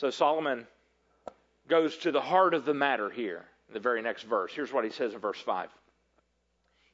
So 0.01 0.11
Solomon 0.11 0.65
goes 1.67 1.97
to 1.97 2.13
the 2.13 2.21
heart 2.21 2.55
of 2.55 2.65
the 2.65 2.73
matter 2.73 3.11
here 3.11 3.47
in 3.67 3.75
the 3.75 3.81
very 3.81 4.01
next 4.01 4.23
verse. 4.23 4.53
Here's 4.55 4.73
what 4.73 4.85
he 4.85 4.91
says 4.91 5.13
in 5.13 5.19
verse 5.19 5.41
5. 5.41 5.71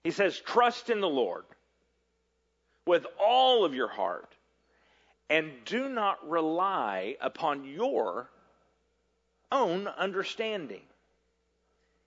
He 0.05 0.11
says, 0.11 0.41
Trust 0.41 0.89
in 0.89 1.03
the 1.03 1.07
Lord 1.07 1.45
with 2.87 3.05
all 3.21 3.67
of 3.67 3.75
your 3.75 3.89
heart 3.89 4.34
and 5.31 5.53
do 5.65 5.89
not 5.89 6.29
rely 6.29 7.17
upon 7.21 7.65
your 7.65 8.29
own 9.51 9.87
understanding. 9.89 10.83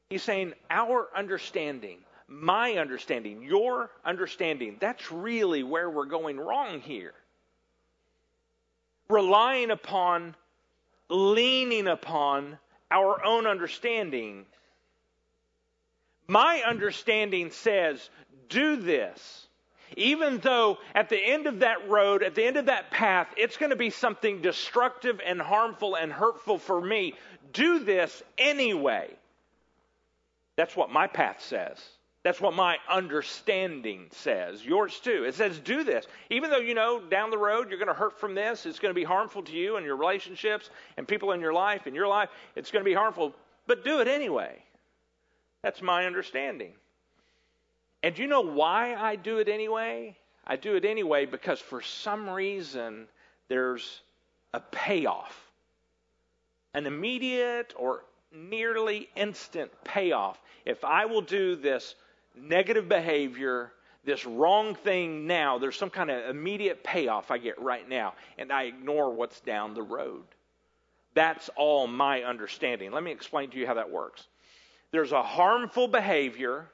He's 0.09 0.23
saying, 0.23 0.53
Our 0.69 1.09
understanding, 1.15 1.99
my 2.27 2.73
understanding, 2.73 3.41
your 3.41 3.89
understanding, 4.05 4.77
that's 4.79 5.11
really 5.11 5.63
where 5.63 5.89
we're 5.89 6.05
going 6.05 6.39
wrong 6.39 6.81
here. 6.81 7.13
Relying 9.09 9.71
upon 9.71 10.35
leaning 11.09 11.87
upon 11.87 12.57
our 12.91 13.23
own 13.23 13.47
understanding. 13.47 14.45
My 16.27 16.63
understanding 16.65 17.51
says, 17.51 18.09
do 18.49 18.75
this. 18.77 19.46
Even 19.95 20.39
though 20.39 20.77
at 20.93 21.09
the 21.09 21.17
end 21.17 21.47
of 21.47 21.59
that 21.59 21.89
road, 21.89 22.23
at 22.23 22.35
the 22.35 22.43
end 22.43 22.57
of 22.57 22.65
that 22.65 22.91
path, 22.91 23.27
it's 23.37 23.57
going 23.57 23.69
to 23.69 23.75
be 23.75 23.89
something 23.89 24.41
destructive 24.41 25.21
and 25.25 25.41
harmful 25.41 25.95
and 25.95 26.11
hurtful 26.11 26.57
for 26.57 26.79
me, 26.79 27.13
do 27.53 27.79
this 27.79 28.21
anyway. 28.37 29.09
That's 30.57 30.75
what 30.75 30.91
my 30.91 31.07
path 31.07 31.41
says. 31.41 31.77
That's 32.23 32.41
what 32.41 32.55
my 32.55 32.77
understanding 32.89 34.07
says. 34.11 34.65
Yours 34.65 34.99
too. 34.99 35.23
It 35.23 35.35
says, 35.35 35.59
do 35.59 35.85
this. 35.85 36.05
Even 36.29 36.49
though 36.49 36.57
you 36.57 36.73
know 36.73 36.99
down 36.99 37.29
the 37.29 37.37
road 37.37 37.69
you're 37.69 37.79
going 37.79 37.87
to 37.87 37.93
hurt 37.93 38.19
from 38.19 38.35
this, 38.35 38.65
it's 38.65 38.79
going 38.79 38.93
to 38.93 38.99
be 38.99 39.05
harmful 39.05 39.43
to 39.43 39.51
you 39.53 39.77
and 39.77 39.85
your 39.85 39.95
relationships 39.95 40.69
and 40.97 41.07
people 41.07 41.31
in 41.31 41.39
your 41.39 41.53
life, 41.53 41.87
in 41.87 41.95
your 41.95 42.07
life, 42.07 42.29
it's 42.55 42.69
going 42.69 42.83
to 42.83 42.89
be 42.89 42.95
harmful, 42.95 43.33
but 43.65 43.85
do 43.85 44.01
it 44.01 44.09
anyway. 44.09 44.61
That's 45.63 45.81
my 45.81 46.05
understanding. 46.05 46.73
And 48.03 48.17
you 48.17 48.27
know 48.27 48.41
why 48.41 48.95
I 48.95 49.15
do 49.15 49.39
it 49.39 49.47
anyway? 49.47 50.17
I 50.45 50.55
do 50.55 50.75
it 50.75 50.85
anyway 50.85 51.25
because 51.25 51.59
for 51.59 51.81
some 51.81 52.29
reason 52.29 53.07
there's 53.49 54.01
a 54.53 54.59
payoff, 54.59 55.35
an 56.73 56.85
immediate 56.85 57.73
or 57.77 58.03
nearly 58.31 59.09
instant 59.15 59.71
payoff. 59.83 60.39
If 60.65 60.83
I 60.85 61.05
will 61.05 61.21
do 61.21 61.55
this 61.55 61.95
negative 62.35 62.87
behavior, 62.87 63.71
this 64.05 64.25
wrong 64.25 64.75
thing 64.75 65.27
now, 65.27 65.57
there's 65.57 65.75
some 65.75 65.89
kind 65.89 66.09
of 66.09 66.29
immediate 66.29 66.83
payoff 66.83 67.29
I 67.31 67.39
get 67.39 67.59
right 67.59 67.87
now, 67.87 68.13
and 68.37 68.51
I 68.51 68.63
ignore 68.63 69.13
what's 69.13 69.39
down 69.41 69.73
the 69.73 69.83
road. 69.83 70.23
That's 71.13 71.49
all 71.55 71.87
my 71.87 72.23
understanding. 72.23 72.91
Let 72.91 73.03
me 73.03 73.11
explain 73.11 73.49
to 73.49 73.57
you 73.57 73.65
how 73.65 73.73
that 73.73 73.89
works. 73.89 74.27
There's 74.91 75.11
a 75.11 75.23
harmful 75.23 75.87
behavior 75.87 76.67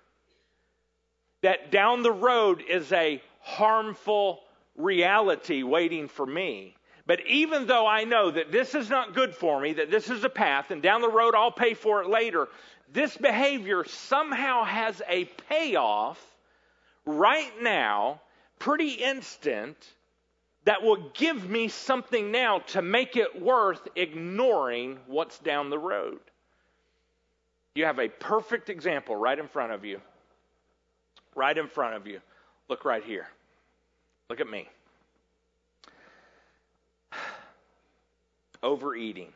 that 1.43 1.71
down 1.71 2.01
the 2.01 2.11
road 2.11 2.63
is 2.67 2.91
a 2.91 3.21
harmful 3.41 4.41
reality 4.75 5.61
waiting 5.61 6.07
for 6.07 6.25
me. 6.25 6.75
But 7.05 7.19
even 7.27 7.67
though 7.67 7.85
I 7.85 8.05
know 8.05 8.31
that 8.31 8.51
this 8.51 8.73
is 8.73 8.89
not 8.89 9.13
good 9.13 9.35
for 9.35 9.59
me, 9.59 9.73
that 9.73 9.91
this 9.91 10.09
is 10.09 10.23
a 10.23 10.29
path, 10.29 10.71
and 10.71 10.81
down 10.81 11.01
the 11.01 11.11
road 11.11 11.35
I'll 11.35 11.51
pay 11.51 11.73
for 11.73 12.01
it 12.01 12.09
later, 12.09 12.47
this 12.91 13.15
behavior 13.17 13.83
somehow 13.83 14.63
has 14.63 15.01
a 15.07 15.25
payoff 15.49 16.19
right 17.05 17.51
now, 17.61 18.21
pretty 18.57 18.91
instant, 18.93 19.75
that 20.63 20.81
will 20.81 21.09
give 21.13 21.49
me 21.49 21.67
something 21.67 22.31
now 22.31 22.59
to 22.59 22.81
make 22.81 23.17
it 23.17 23.41
worth 23.41 23.85
ignoring 23.97 24.97
what's 25.07 25.37
down 25.39 25.69
the 25.69 25.77
road. 25.77 26.21
You 27.75 27.83
have 27.83 27.99
a 27.99 28.07
perfect 28.07 28.69
example 28.69 29.17
right 29.17 29.37
in 29.37 29.49
front 29.49 29.73
of 29.73 29.83
you. 29.83 29.99
Right 31.35 31.57
in 31.57 31.67
front 31.67 31.95
of 31.95 32.07
you. 32.07 32.19
Look 32.69 32.85
right 32.85 33.03
here. 33.03 33.27
Look 34.29 34.39
at 34.39 34.49
me. 34.49 34.69
Overeating. 38.63 39.33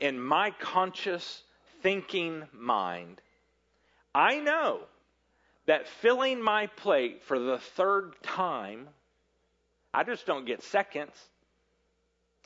In 0.00 0.20
my 0.20 0.50
conscious 0.60 1.42
thinking 1.82 2.44
mind, 2.52 3.20
I 4.14 4.40
know 4.40 4.80
that 5.66 5.86
filling 5.86 6.40
my 6.42 6.66
plate 6.66 7.22
for 7.24 7.38
the 7.38 7.58
third 7.58 8.14
time, 8.22 8.88
I 9.92 10.04
just 10.04 10.26
don't 10.26 10.46
get 10.46 10.62
seconds. 10.62 11.12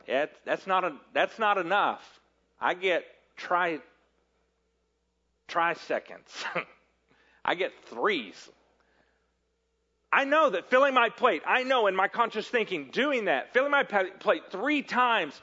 That's, 0.07 0.66
not 0.66 0.85
a, 0.85 0.97
that's 1.12 1.38
not 1.38 1.59
enough. 1.59 2.02
I 2.61 2.75
get 2.75 3.04
try, 3.37 3.78
try 5.47 5.75
seconds. 5.75 6.45
I 7.44 7.54
get 7.54 7.72
threes. 7.87 8.50
I 10.12 10.25
know 10.25 10.50
that 10.50 10.68
filling 10.68 10.94
my 10.94 11.08
plate, 11.08 11.42
I 11.46 11.62
know 11.62 11.87
in 11.87 11.96
my 11.96 12.08
conscious 12.08 12.46
thinking, 12.46 12.90
doing 12.92 13.25
that, 13.25 13.52
filling 13.54 13.70
my 13.70 13.82
plate 13.82 14.42
three 14.50 14.82
times, 14.82 15.40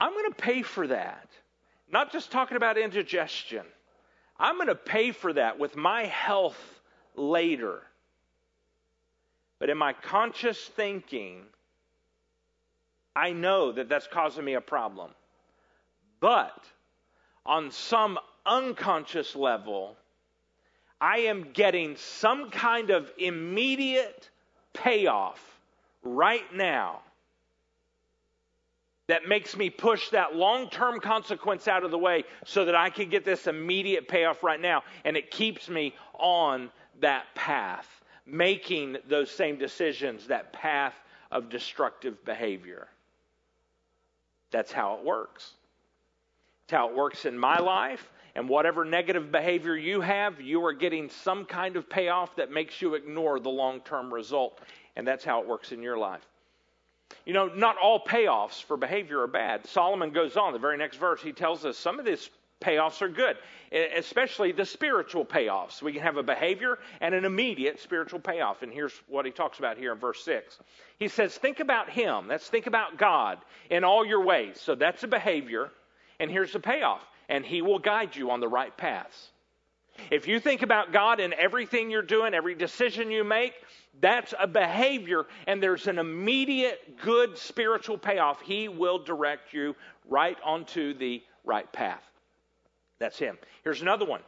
I'm 0.00 0.12
going 0.12 0.30
to 0.30 0.36
pay 0.36 0.62
for 0.62 0.86
that. 0.88 1.28
Not 1.92 2.12
just 2.12 2.30
talking 2.32 2.56
about 2.56 2.76
indigestion. 2.76 3.64
I'm 4.38 4.56
going 4.56 4.68
to 4.68 4.74
pay 4.74 5.12
for 5.12 5.32
that 5.32 5.58
with 5.58 5.76
my 5.76 6.04
health 6.06 6.58
later. 7.14 7.82
But 9.58 9.70
in 9.70 9.78
my 9.78 9.92
conscious 9.92 10.58
thinking, 10.58 11.42
I 13.14 13.32
know 13.32 13.72
that 13.72 13.88
that's 13.88 14.06
causing 14.06 14.44
me 14.44 14.54
a 14.54 14.60
problem. 14.60 15.10
But 16.20 16.64
on 17.44 17.70
some 17.70 18.18
unconscious 18.46 19.36
level, 19.36 19.96
I 21.00 21.18
am 21.20 21.52
getting 21.52 21.96
some 21.96 22.50
kind 22.50 22.90
of 22.90 23.10
immediate 23.18 24.28
payoff 24.72 25.40
right 26.02 26.54
now 26.54 27.00
that 29.06 29.26
makes 29.26 29.56
me 29.56 29.70
push 29.70 30.10
that 30.10 30.36
long 30.36 30.70
term 30.70 31.00
consequence 31.00 31.66
out 31.66 31.82
of 31.82 31.90
the 31.90 31.98
way 31.98 32.22
so 32.44 32.64
that 32.64 32.76
I 32.76 32.90
can 32.90 33.08
get 33.08 33.24
this 33.24 33.46
immediate 33.46 34.06
payoff 34.06 34.44
right 34.44 34.60
now. 34.60 34.84
And 35.04 35.16
it 35.16 35.30
keeps 35.32 35.68
me 35.68 35.94
on 36.14 36.70
that 37.00 37.24
path, 37.34 37.88
making 38.24 38.98
those 39.08 39.30
same 39.30 39.58
decisions, 39.58 40.28
that 40.28 40.52
path 40.52 40.94
of 41.32 41.48
destructive 41.48 42.24
behavior. 42.24 42.86
That's 44.52 44.70
how 44.70 44.94
it 44.94 45.04
works. 45.04 45.54
It's 46.64 46.72
how 46.72 46.88
it 46.88 46.94
works 46.94 47.24
in 47.24 47.36
my 47.36 47.58
life. 47.58 48.12
And 48.34 48.48
whatever 48.48 48.84
negative 48.84 49.32
behavior 49.32 49.76
you 49.76 50.00
have, 50.00 50.40
you 50.40 50.64
are 50.64 50.72
getting 50.72 51.08
some 51.08 51.44
kind 51.44 51.76
of 51.76 51.88
payoff 51.88 52.36
that 52.36 52.50
makes 52.50 52.80
you 52.80 52.94
ignore 52.94 53.40
the 53.40 53.48
long 53.48 53.80
term 53.80 54.12
result. 54.12 54.60
And 54.96 55.06
that's 55.06 55.24
how 55.24 55.40
it 55.40 55.48
works 55.48 55.72
in 55.72 55.82
your 55.82 55.98
life. 55.98 56.20
You 57.26 57.32
know, 57.32 57.46
not 57.46 57.76
all 57.82 58.04
payoffs 58.04 58.62
for 58.62 58.76
behavior 58.76 59.20
are 59.20 59.26
bad. 59.26 59.66
Solomon 59.66 60.10
goes 60.10 60.36
on, 60.36 60.52
the 60.52 60.58
very 60.58 60.78
next 60.78 60.96
verse, 60.96 61.20
he 61.20 61.32
tells 61.32 61.64
us 61.64 61.76
some 61.76 61.98
of 61.98 62.04
these 62.04 62.30
payoffs 62.60 63.00
are 63.02 63.08
good, 63.08 63.36
especially 63.96 64.52
the 64.52 64.64
spiritual 64.64 65.24
payoffs. 65.24 65.82
We 65.82 65.92
can 65.92 66.02
have 66.02 66.18
a 66.18 66.22
behavior 66.22 66.78
and 67.00 67.14
an 67.14 67.24
immediate 67.24 67.80
spiritual 67.80 68.20
payoff. 68.20 68.62
And 68.62 68.72
here's 68.72 68.92
what 69.08 69.24
he 69.24 69.32
talks 69.32 69.58
about 69.58 69.78
here 69.78 69.92
in 69.92 69.98
verse 69.98 70.22
6. 70.24 70.58
He 70.98 71.08
says, 71.08 71.36
Think 71.36 71.60
about 71.60 71.88
Him. 71.88 72.28
Let's 72.28 72.48
think 72.48 72.66
about 72.66 72.98
God 72.98 73.38
in 73.70 73.82
all 73.82 74.04
your 74.04 74.22
ways. 74.22 74.60
So 74.60 74.74
that's 74.74 75.02
a 75.02 75.08
behavior. 75.08 75.70
And 76.20 76.30
here's 76.30 76.52
the 76.52 76.60
payoff. 76.60 77.02
And 77.30 77.46
He 77.46 77.62
will 77.62 77.78
guide 77.78 78.14
you 78.14 78.30
on 78.30 78.40
the 78.40 78.48
right 78.48 78.76
paths. 78.76 79.30
If 80.10 80.28
you 80.28 80.40
think 80.40 80.62
about 80.62 80.92
God 80.92 81.20
in 81.20 81.32
everything 81.34 81.90
you're 81.90 82.02
doing, 82.02 82.34
every 82.34 82.54
decision 82.54 83.10
you 83.10 83.24
make, 83.24 83.54
that's 84.00 84.34
a 84.38 84.46
behavior, 84.46 85.26
and 85.46 85.62
there's 85.62 85.86
an 85.86 85.98
immediate 85.98 87.00
good 87.02 87.36
spiritual 87.36 87.98
payoff. 87.98 88.40
He 88.40 88.68
will 88.68 88.98
direct 88.98 89.52
you 89.52 89.74
right 90.08 90.38
onto 90.44 90.94
the 90.94 91.22
right 91.44 91.70
path. 91.72 92.02
That's 92.98 93.18
Him. 93.18 93.38
Here's 93.64 93.82
another 93.82 94.04
one. 94.04 94.20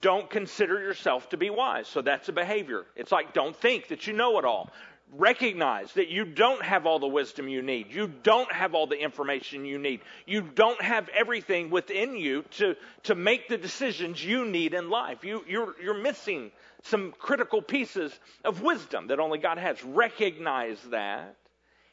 Don't 0.00 0.28
consider 0.28 0.80
yourself 0.80 1.30
to 1.30 1.36
be 1.36 1.50
wise. 1.50 1.88
So 1.88 2.02
that's 2.02 2.28
a 2.28 2.32
behavior. 2.32 2.84
It's 2.96 3.12
like 3.12 3.32
don't 3.32 3.56
think 3.56 3.88
that 3.88 4.06
you 4.06 4.12
know 4.12 4.38
it 4.38 4.44
all. 4.44 4.70
Recognize 5.16 5.92
that 5.92 6.08
you 6.08 6.24
don't 6.24 6.62
have 6.62 6.86
all 6.86 6.98
the 6.98 7.06
wisdom 7.06 7.46
you 7.46 7.62
need. 7.62 7.92
You 7.92 8.08
don't 8.08 8.50
have 8.50 8.74
all 8.74 8.88
the 8.88 8.98
information 8.98 9.64
you 9.64 9.78
need. 9.78 10.00
You 10.26 10.42
don't 10.42 10.80
have 10.82 11.08
everything 11.10 11.70
within 11.70 12.16
you 12.16 12.42
to, 12.52 12.74
to 13.04 13.14
make 13.14 13.48
the 13.48 13.56
decisions 13.56 14.24
you 14.24 14.44
need 14.44 14.74
in 14.74 14.90
life. 14.90 15.22
You, 15.22 15.44
you're, 15.46 15.74
you're 15.80 16.02
missing 16.02 16.50
some 16.82 17.12
critical 17.16 17.62
pieces 17.62 18.12
of 18.44 18.62
wisdom 18.62 19.06
that 19.06 19.20
only 19.20 19.38
God 19.38 19.58
has. 19.58 19.82
Recognize 19.84 20.80
that. 20.90 21.36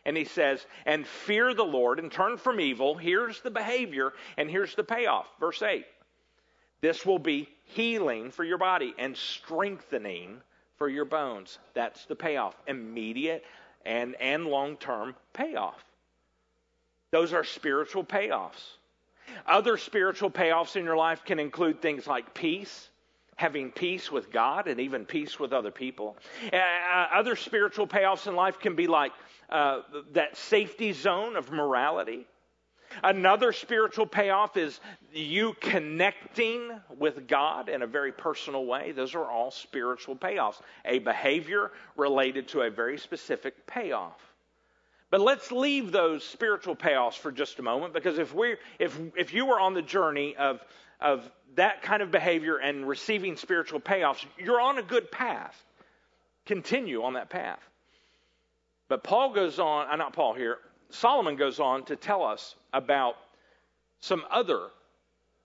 And 0.04 0.18
he 0.18 0.26
says, 0.26 0.66
and 0.88 1.06
fear 1.06 1.54
the 1.54 1.64
Lord 1.64 2.00
and 2.00 2.12
turn 2.12 2.38
from 2.38 2.60
evil. 2.60 2.96
Here's 2.96 3.40
the 3.42 3.52
behavior, 3.52 4.14
and 4.36 4.50
here's 4.50 4.74
the 4.74 4.84
payoff. 4.84 5.28
Verse 5.40 5.62
8 5.62 5.86
This 6.82 7.06
will 7.06 7.20
be 7.20 7.50
healing 7.66 8.32
for 8.32 8.44
your 8.44 8.58
body 8.58 8.96
and 8.98 9.16
strengthening 9.16 10.42
for 10.82 10.90
your 10.90 11.06
bones. 11.06 11.60
That's 11.76 12.06
the 12.06 12.16
payoff. 12.16 12.56
Immediate 12.66 13.46
and, 13.86 14.16
and 14.20 14.48
long 14.48 14.78
term 14.78 15.14
payoff. 15.32 15.86
Those 17.12 17.34
are 17.34 17.44
spiritual 17.44 18.04
payoffs. 18.04 18.78
Other 19.46 19.78
spiritual 19.78 20.32
payoffs 20.32 20.76
in 20.76 20.84
your 20.84 20.98
life 20.98 21.24
can 21.24 21.38
include 21.38 21.84
things 21.84 22.08
like 22.08 22.34
peace, 22.34 22.90
having 23.36 23.70
peace 23.70 24.12
with 24.12 24.32
God, 24.32 24.68
and 24.68 24.80
even 24.80 25.06
peace 25.06 25.40
with 25.40 25.54
other 25.54 25.70
people. 25.70 26.18
Uh, 26.52 26.56
uh 26.56 27.08
other 27.14 27.36
spiritual 27.36 27.86
payoffs 27.86 28.26
in 28.26 28.36
life 28.36 28.58
can 28.58 28.76
be 28.76 28.88
like 28.88 29.12
uh, 29.52 29.82
that 30.14 30.36
safety 30.36 30.94
zone 30.94 31.36
of 31.36 31.52
morality. 31.52 32.26
Another 33.04 33.54
spiritual 33.54 34.06
payoff 34.06 34.58
is 34.58 34.80
you 35.14 35.54
connecting 35.60 36.80
with 36.98 37.28
God 37.28 37.70
in 37.70 37.82
a 37.82 37.88
very 37.88 38.12
personal 38.12 38.66
way. 38.66 38.92
Those 38.92 39.16
are 39.16 39.30
all 39.30 39.52
spiritual 39.52 40.16
payoffs. 40.16 40.62
A 40.86 41.00
behavior 41.00 41.72
related 41.96 42.48
to 42.50 42.62
a 42.62 42.70
very 42.70 42.98
specific 42.98 43.66
payoff. 43.68 44.20
But 45.10 45.22
let's 45.22 45.52
leave 45.52 45.92
those 45.92 46.24
spiritual 46.24 46.76
payoffs 46.76 47.18
for 47.18 47.32
just 47.32 47.60
a 47.60 47.62
moment 47.62 47.94
because 47.94 48.18
if 48.18 48.34
we 48.34 48.56
if 48.80 48.98
if 49.18 49.34
you 49.34 49.46
were 49.46 49.60
on 49.60 49.74
the 49.74 49.82
journey 49.82 50.36
of 50.38 50.66
of 51.02 51.30
that 51.56 51.82
kind 51.82 52.02
of 52.02 52.12
behavior 52.12 52.58
and 52.58 52.88
receiving 52.88 53.36
spiritual 53.36 53.82
payoffs, 53.82 54.26
you're 54.38 54.62
on 54.62 54.78
a 54.78 54.84
good 54.84 55.12
path. 55.12 55.62
Continue 56.46 57.04
on 57.04 57.14
that 57.14 57.30
path. 57.30 57.60
But 58.88 59.04
Paul 59.04 59.34
goes 59.34 59.60
on, 59.60 59.88
uh, 59.90 59.96
not 59.96 60.14
Paul 60.14 60.34
here, 60.34 60.58
Solomon 60.92 61.36
goes 61.36 61.60
on 61.60 61.86
to 61.86 61.96
tell 61.96 62.24
us 62.24 62.56
about 62.74 63.16
some 64.00 64.24
other 64.30 64.68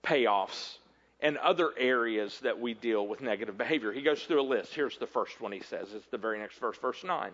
payoffs 0.03 0.77
and 1.19 1.37
other 1.37 1.71
areas 1.77 2.39
that 2.41 2.59
we 2.59 2.73
deal 2.73 3.07
with 3.07 3.21
negative 3.21 3.57
behavior. 3.57 3.91
He 3.91 4.01
goes 4.01 4.23
through 4.23 4.41
a 4.41 4.43
list. 4.43 4.73
Here's 4.73 4.97
the 4.97 5.07
first 5.07 5.41
one 5.41 5.51
he 5.51 5.61
says. 5.61 5.93
It's 5.93 6.07
the 6.07 6.17
very 6.17 6.39
next 6.39 6.59
verse, 6.59 6.77
verse 6.77 7.03
9. 7.03 7.31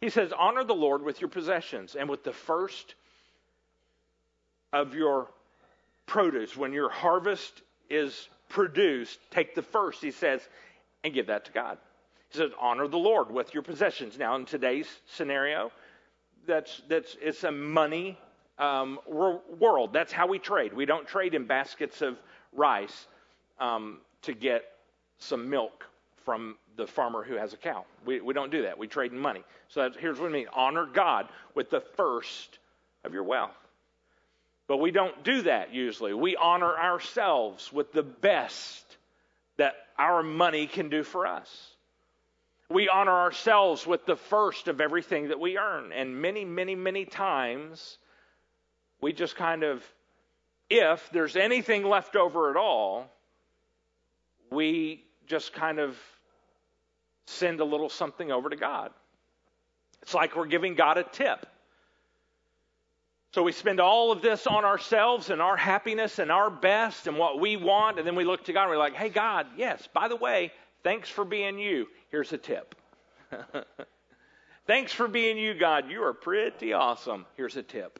He 0.00 0.10
says, 0.10 0.32
Honor 0.36 0.64
the 0.64 0.74
Lord 0.74 1.02
with 1.02 1.20
your 1.20 1.30
possessions 1.30 1.94
and 1.94 2.08
with 2.08 2.24
the 2.24 2.32
first 2.32 2.94
of 4.72 4.94
your 4.94 5.28
produce. 6.06 6.56
When 6.56 6.72
your 6.72 6.90
harvest 6.90 7.62
is 7.90 8.28
produced, 8.48 9.18
take 9.30 9.54
the 9.54 9.62
first, 9.62 10.00
he 10.00 10.10
says, 10.10 10.40
and 11.04 11.12
give 11.14 11.26
that 11.28 11.44
to 11.46 11.52
God. 11.52 11.78
He 12.30 12.38
says, 12.38 12.50
Honor 12.60 12.88
the 12.88 12.98
Lord 12.98 13.30
with 13.30 13.52
your 13.52 13.62
possessions. 13.62 14.18
Now, 14.18 14.36
in 14.36 14.44
today's 14.44 14.88
scenario, 15.06 15.70
that's, 16.46 16.82
that's 16.88 17.16
it's 17.20 17.44
a 17.44 17.52
money 17.52 18.18
um, 18.58 18.98
world. 19.06 19.92
That's 19.92 20.12
how 20.12 20.26
we 20.26 20.38
trade. 20.38 20.72
We 20.72 20.86
don't 20.86 21.06
trade 21.06 21.34
in 21.34 21.46
baskets 21.46 22.02
of 22.02 22.18
rice 22.52 23.06
um, 23.58 23.98
to 24.22 24.34
get 24.34 24.64
some 25.18 25.48
milk 25.48 25.86
from 26.24 26.56
the 26.76 26.86
farmer 26.86 27.22
who 27.22 27.34
has 27.34 27.52
a 27.52 27.56
cow. 27.56 27.84
We, 28.04 28.20
we 28.20 28.34
don't 28.34 28.50
do 28.50 28.62
that. 28.62 28.78
We 28.78 28.86
trade 28.86 29.12
in 29.12 29.18
money. 29.18 29.42
So 29.68 29.90
here's 29.98 30.18
what 30.18 30.28
I 30.28 30.32
mean 30.32 30.46
honor 30.54 30.86
God 30.86 31.28
with 31.54 31.70
the 31.70 31.80
first 31.80 32.58
of 33.04 33.12
your 33.12 33.24
wealth. 33.24 33.50
But 34.68 34.78
we 34.78 34.90
don't 34.90 35.22
do 35.24 35.42
that 35.42 35.74
usually. 35.74 36.14
We 36.14 36.36
honor 36.36 36.76
ourselves 36.76 37.72
with 37.72 37.92
the 37.92 38.02
best 38.02 38.84
that 39.56 39.74
our 39.98 40.22
money 40.22 40.66
can 40.66 40.88
do 40.88 41.02
for 41.02 41.26
us. 41.26 41.71
We 42.72 42.88
honor 42.88 43.12
ourselves 43.12 43.86
with 43.86 44.06
the 44.06 44.16
first 44.16 44.68
of 44.68 44.80
everything 44.80 45.28
that 45.28 45.38
we 45.38 45.58
earn. 45.58 45.92
And 45.92 46.20
many, 46.20 46.44
many, 46.44 46.74
many 46.74 47.04
times, 47.04 47.98
we 49.00 49.12
just 49.12 49.36
kind 49.36 49.62
of, 49.62 49.84
if 50.70 51.08
there's 51.12 51.36
anything 51.36 51.84
left 51.84 52.16
over 52.16 52.50
at 52.50 52.56
all, 52.56 53.10
we 54.50 55.04
just 55.26 55.52
kind 55.52 55.78
of 55.78 55.96
send 57.26 57.60
a 57.60 57.64
little 57.64 57.88
something 57.88 58.32
over 58.32 58.48
to 58.48 58.56
God. 58.56 58.90
It's 60.02 60.14
like 60.14 60.34
we're 60.34 60.46
giving 60.46 60.74
God 60.74 60.98
a 60.98 61.04
tip. 61.04 61.46
So 63.32 63.42
we 63.42 63.52
spend 63.52 63.80
all 63.80 64.12
of 64.12 64.20
this 64.20 64.46
on 64.46 64.64
ourselves 64.64 65.30
and 65.30 65.40
our 65.40 65.56
happiness 65.56 66.18
and 66.18 66.30
our 66.30 66.50
best 66.50 67.06
and 67.06 67.16
what 67.16 67.40
we 67.40 67.56
want, 67.56 67.98
and 67.98 68.06
then 68.06 68.14
we 68.14 68.24
look 68.24 68.44
to 68.44 68.52
God 68.52 68.64
and 68.64 68.70
we're 68.70 68.78
like, 68.78 68.94
hey, 68.94 69.08
God, 69.08 69.46
yes, 69.56 69.88
by 69.94 70.08
the 70.08 70.16
way, 70.16 70.52
thanks 70.82 71.08
for 71.08 71.24
being 71.24 71.58
you. 71.58 71.86
Here's 72.10 72.32
a 72.32 72.38
tip. 72.38 72.74
Thanks 74.66 74.92
for 74.92 75.08
being 75.08 75.38
you, 75.38 75.54
God. 75.54 75.90
You 75.90 76.04
are 76.04 76.12
pretty 76.12 76.72
awesome. 76.72 77.26
Here's 77.36 77.56
a 77.56 77.62
tip. 77.62 77.98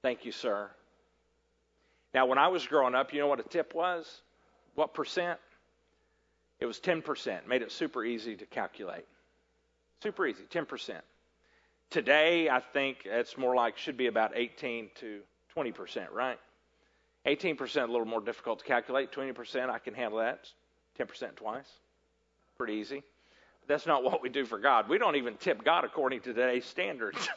Thank 0.00 0.24
you, 0.24 0.32
sir. 0.32 0.70
Now, 2.14 2.26
when 2.26 2.38
I 2.38 2.48
was 2.48 2.66
growing 2.66 2.94
up, 2.94 3.12
you 3.12 3.20
know 3.20 3.26
what 3.26 3.40
a 3.40 3.48
tip 3.48 3.74
was? 3.74 4.22
What 4.74 4.94
percent? 4.94 5.38
It 6.60 6.66
was 6.66 6.78
10%. 6.78 7.46
Made 7.48 7.62
it 7.62 7.72
super 7.72 8.04
easy 8.04 8.36
to 8.36 8.46
calculate. 8.46 9.04
Super 10.02 10.26
easy, 10.26 10.44
10%. 10.44 11.00
Today, 11.90 12.48
I 12.48 12.60
think 12.60 12.98
it's 13.04 13.36
more 13.36 13.54
like 13.54 13.76
should 13.78 13.96
be 13.96 14.06
about 14.06 14.32
18 14.34 14.90
to 15.00 15.20
20%, 15.56 16.12
right? 16.12 16.38
18% 17.26 17.76
a 17.76 17.86
little 17.86 18.04
more 18.04 18.20
difficult 18.20 18.60
to 18.60 18.64
calculate. 18.64 19.12
20% 19.12 19.70
I 19.70 19.78
can 19.78 19.94
handle 19.94 20.20
that. 20.20 20.48
10% 20.98 21.36
twice. 21.36 21.68
Pretty 22.56 22.74
easy. 22.74 23.02
That's 23.68 23.86
not 23.86 24.02
what 24.04 24.22
we 24.22 24.28
do 24.28 24.44
for 24.44 24.58
God. 24.58 24.88
We 24.88 24.98
don't 24.98 25.16
even 25.16 25.36
tip 25.36 25.64
God 25.64 25.84
according 25.84 26.20
to 26.22 26.32
today's 26.32 26.64
standards. 26.64 27.28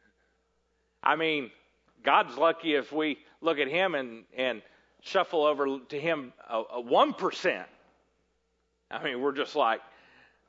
I 1.02 1.16
mean, 1.16 1.50
God's 2.02 2.36
lucky 2.36 2.74
if 2.74 2.92
we 2.92 3.18
look 3.40 3.58
at 3.58 3.68
Him 3.68 3.94
and, 3.94 4.24
and 4.36 4.62
shuffle 5.02 5.44
over 5.44 5.78
to 5.88 6.00
Him 6.00 6.32
a, 6.48 6.60
a 6.60 6.82
1%. 6.82 7.64
I 8.90 9.02
mean, 9.02 9.20
we're 9.20 9.32
just 9.32 9.56
like, 9.56 9.80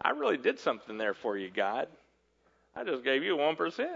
I 0.02 0.12
really 0.12 0.38
did 0.38 0.60
something 0.60 0.98
there 0.98 1.14
for 1.14 1.38
you, 1.38 1.50
God. 1.50 1.88
I 2.76 2.84
just 2.84 3.04
gave 3.04 3.24
you 3.24 3.36
1%. 3.38 3.88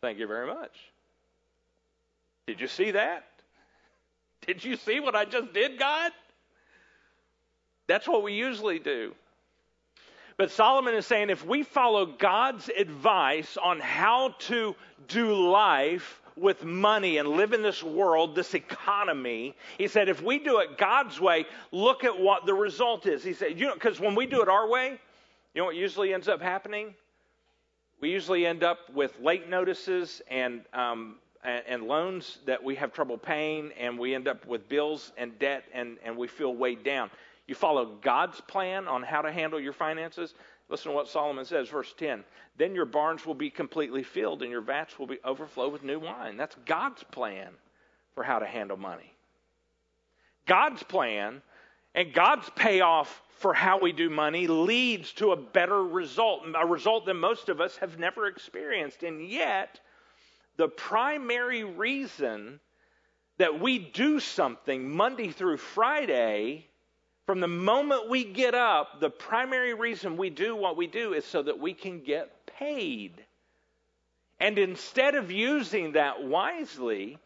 Thank 0.00 0.18
you 0.18 0.26
very 0.26 0.46
much. 0.46 0.72
Did 2.46 2.60
you 2.60 2.66
see 2.66 2.92
that? 2.92 3.24
Did 4.46 4.64
you 4.64 4.76
see 4.76 4.98
what 4.98 5.14
I 5.14 5.24
just 5.24 5.52
did, 5.52 5.78
God? 5.78 6.10
That's 7.92 8.08
what 8.08 8.22
we 8.22 8.32
usually 8.32 8.78
do. 8.78 9.12
But 10.38 10.50
Solomon 10.50 10.94
is 10.94 11.04
saying 11.04 11.28
if 11.28 11.44
we 11.44 11.62
follow 11.62 12.06
God's 12.06 12.70
advice 12.70 13.58
on 13.62 13.80
how 13.80 14.34
to 14.48 14.74
do 15.08 15.34
life 15.50 16.22
with 16.34 16.64
money 16.64 17.18
and 17.18 17.28
live 17.28 17.52
in 17.52 17.60
this 17.60 17.82
world, 17.82 18.34
this 18.34 18.54
economy, 18.54 19.54
he 19.76 19.88
said 19.88 20.08
if 20.08 20.22
we 20.22 20.38
do 20.38 20.60
it 20.60 20.78
God's 20.78 21.20
way, 21.20 21.44
look 21.70 22.02
at 22.02 22.18
what 22.18 22.46
the 22.46 22.54
result 22.54 23.04
is. 23.04 23.22
He 23.22 23.34
said, 23.34 23.60
you 23.60 23.66
know, 23.66 23.74
because 23.74 24.00
when 24.00 24.14
we 24.14 24.24
do 24.24 24.40
it 24.40 24.48
our 24.48 24.66
way, 24.66 24.98
you 25.52 25.60
know 25.60 25.66
what 25.66 25.76
usually 25.76 26.14
ends 26.14 26.28
up 26.28 26.40
happening? 26.40 26.94
We 28.00 28.10
usually 28.10 28.46
end 28.46 28.64
up 28.64 28.78
with 28.94 29.20
late 29.20 29.50
notices 29.50 30.22
and 30.30 30.62
um, 30.72 31.16
and, 31.44 31.62
and 31.66 31.82
loans 31.82 32.38
that 32.46 32.62
we 32.62 32.74
have 32.76 32.92
trouble 32.92 33.18
paying, 33.18 33.72
and 33.78 33.98
we 33.98 34.14
end 34.14 34.28
up 34.28 34.46
with 34.46 34.68
bills 34.68 35.12
and 35.18 35.38
debt, 35.38 35.64
and, 35.74 35.98
and 36.04 36.16
we 36.16 36.28
feel 36.28 36.54
weighed 36.54 36.84
down. 36.84 37.10
You 37.46 37.54
follow 37.54 37.96
God's 38.00 38.40
plan 38.40 38.88
on 38.88 39.02
how 39.02 39.22
to 39.22 39.32
handle 39.32 39.60
your 39.60 39.72
finances. 39.72 40.34
Listen 40.68 40.92
to 40.92 40.96
what 40.96 41.08
Solomon 41.08 41.44
says, 41.44 41.68
verse 41.68 41.92
10. 41.98 42.24
Then 42.56 42.74
your 42.74 42.86
barns 42.86 43.26
will 43.26 43.34
be 43.34 43.50
completely 43.50 44.02
filled, 44.02 44.42
and 44.42 44.50
your 44.50 44.60
vats 44.60 44.98
will 44.98 45.06
be 45.06 45.18
overflow 45.24 45.68
with 45.68 45.82
new 45.82 45.98
wine. 45.98 46.36
That's 46.36 46.56
God's 46.64 47.02
plan 47.02 47.50
for 48.14 48.22
how 48.22 48.38
to 48.38 48.46
handle 48.46 48.76
money. 48.76 49.12
God's 50.46 50.82
plan 50.82 51.42
and 51.94 52.12
God's 52.12 52.48
payoff 52.56 53.22
for 53.38 53.52
how 53.52 53.80
we 53.80 53.92
do 53.92 54.08
money 54.08 54.46
leads 54.46 55.12
to 55.14 55.32
a 55.32 55.36
better 55.36 55.82
result, 55.82 56.44
a 56.54 56.66
result 56.66 57.06
that 57.06 57.14
most 57.14 57.48
of 57.48 57.60
us 57.60 57.76
have 57.78 57.98
never 57.98 58.26
experienced. 58.26 59.02
And 59.02 59.26
yet, 59.26 59.80
the 60.56 60.68
primary 60.68 61.64
reason 61.64 62.60
that 63.38 63.60
we 63.60 63.78
do 63.78 64.20
something 64.20 64.88
Monday 64.88 65.30
through 65.32 65.56
Friday, 65.56 66.68
from 67.32 67.40
the 67.40 67.48
moment 67.48 68.10
we 68.10 68.24
get 68.24 68.54
up, 68.54 69.00
the 69.00 69.08
primary 69.08 69.72
reason 69.72 70.18
we 70.18 70.28
do 70.28 70.54
what 70.54 70.76
we 70.76 70.86
do 70.86 71.14
is 71.14 71.24
so 71.24 71.42
that 71.42 71.58
we 71.58 71.72
can 71.72 71.98
get 72.02 72.44
paid. 72.44 73.24
And 74.38 74.58
instead 74.58 75.14
of 75.14 75.30
using 75.30 75.92
that 75.92 76.22
wisely, 76.22 77.16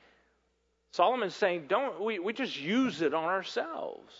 Solomon's 0.93 1.35
saying, 1.35 1.65
don't 1.69 2.01
we, 2.01 2.21
we 2.21 2.33
just 2.33 2.57
use 2.57 3.03
it 3.03 3.15
on 3.15 3.25
ourselves. 3.25 4.15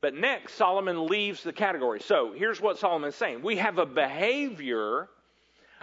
But 0.00 0.16
next, 0.16 0.54
Solomon 0.54 1.06
leaves 1.06 1.44
the 1.44 1.52
category. 1.52 2.00
So 2.00 2.32
here's 2.36 2.60
what 2.60 2.80
Solomon's 2.80 3.14
saying 3.14 3.42
we 3.42 3.58
have 3.58 3.78
a 3.78 3.86
behavior 3.86 5.08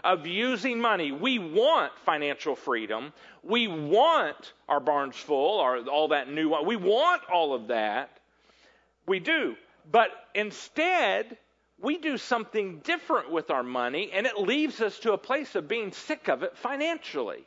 of 0.04 0.28
using 0.28 0.82
money. 0.82 1.13
We 1.13 1.39
want 1.39 1.93
financial 2.06 2.58
freedom. 2.58 3.13
We 3.41 3.69
want 3.69 4.52
our 4.67 4.82
barns 4.82 5.15
full, 5.15 5.62
or 5.62 5.78
all 5.88 6.10
that 6.10 6.30
new. 6.30 6.54
We 6.65 6.76
want 6.76 7.22
all 7.32 7.54
of 7.54 7.67
that. 7.67 8.18
We 9.10 9.19
do. 9.19 9.56
But 9.91 10.12
instead, 10.36 11.36
we 11.82 11.98
do 11.98 12.19
something 12.19 12.82
different 12.84 13.32
with 13.32 13.50
our 13.50 13.63
money, 13.63 14.12
and 14.13 14.28
it 14.28 14.38
leaves 14.38 14.82
us 14.82 15.00
to 15.00 15.13
a 15.13 15.17
place 15.17 15.56
of 15.56 15.67
being 15.67 15.91
sick 15.91 16.28
of 16.28 16.43
it 16.43 16.56
financially. 16.56 17.43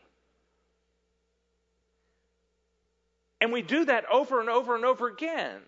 And 3.40 3.52
we 3.52 3.62
do 3.62 3.84
that 3.84 4.06
over 4.10 4.40
and 4.40 4.50
over 4.50 4.74
and 4.74 4.84
over 4.84 5.06
again. 5.06 5.60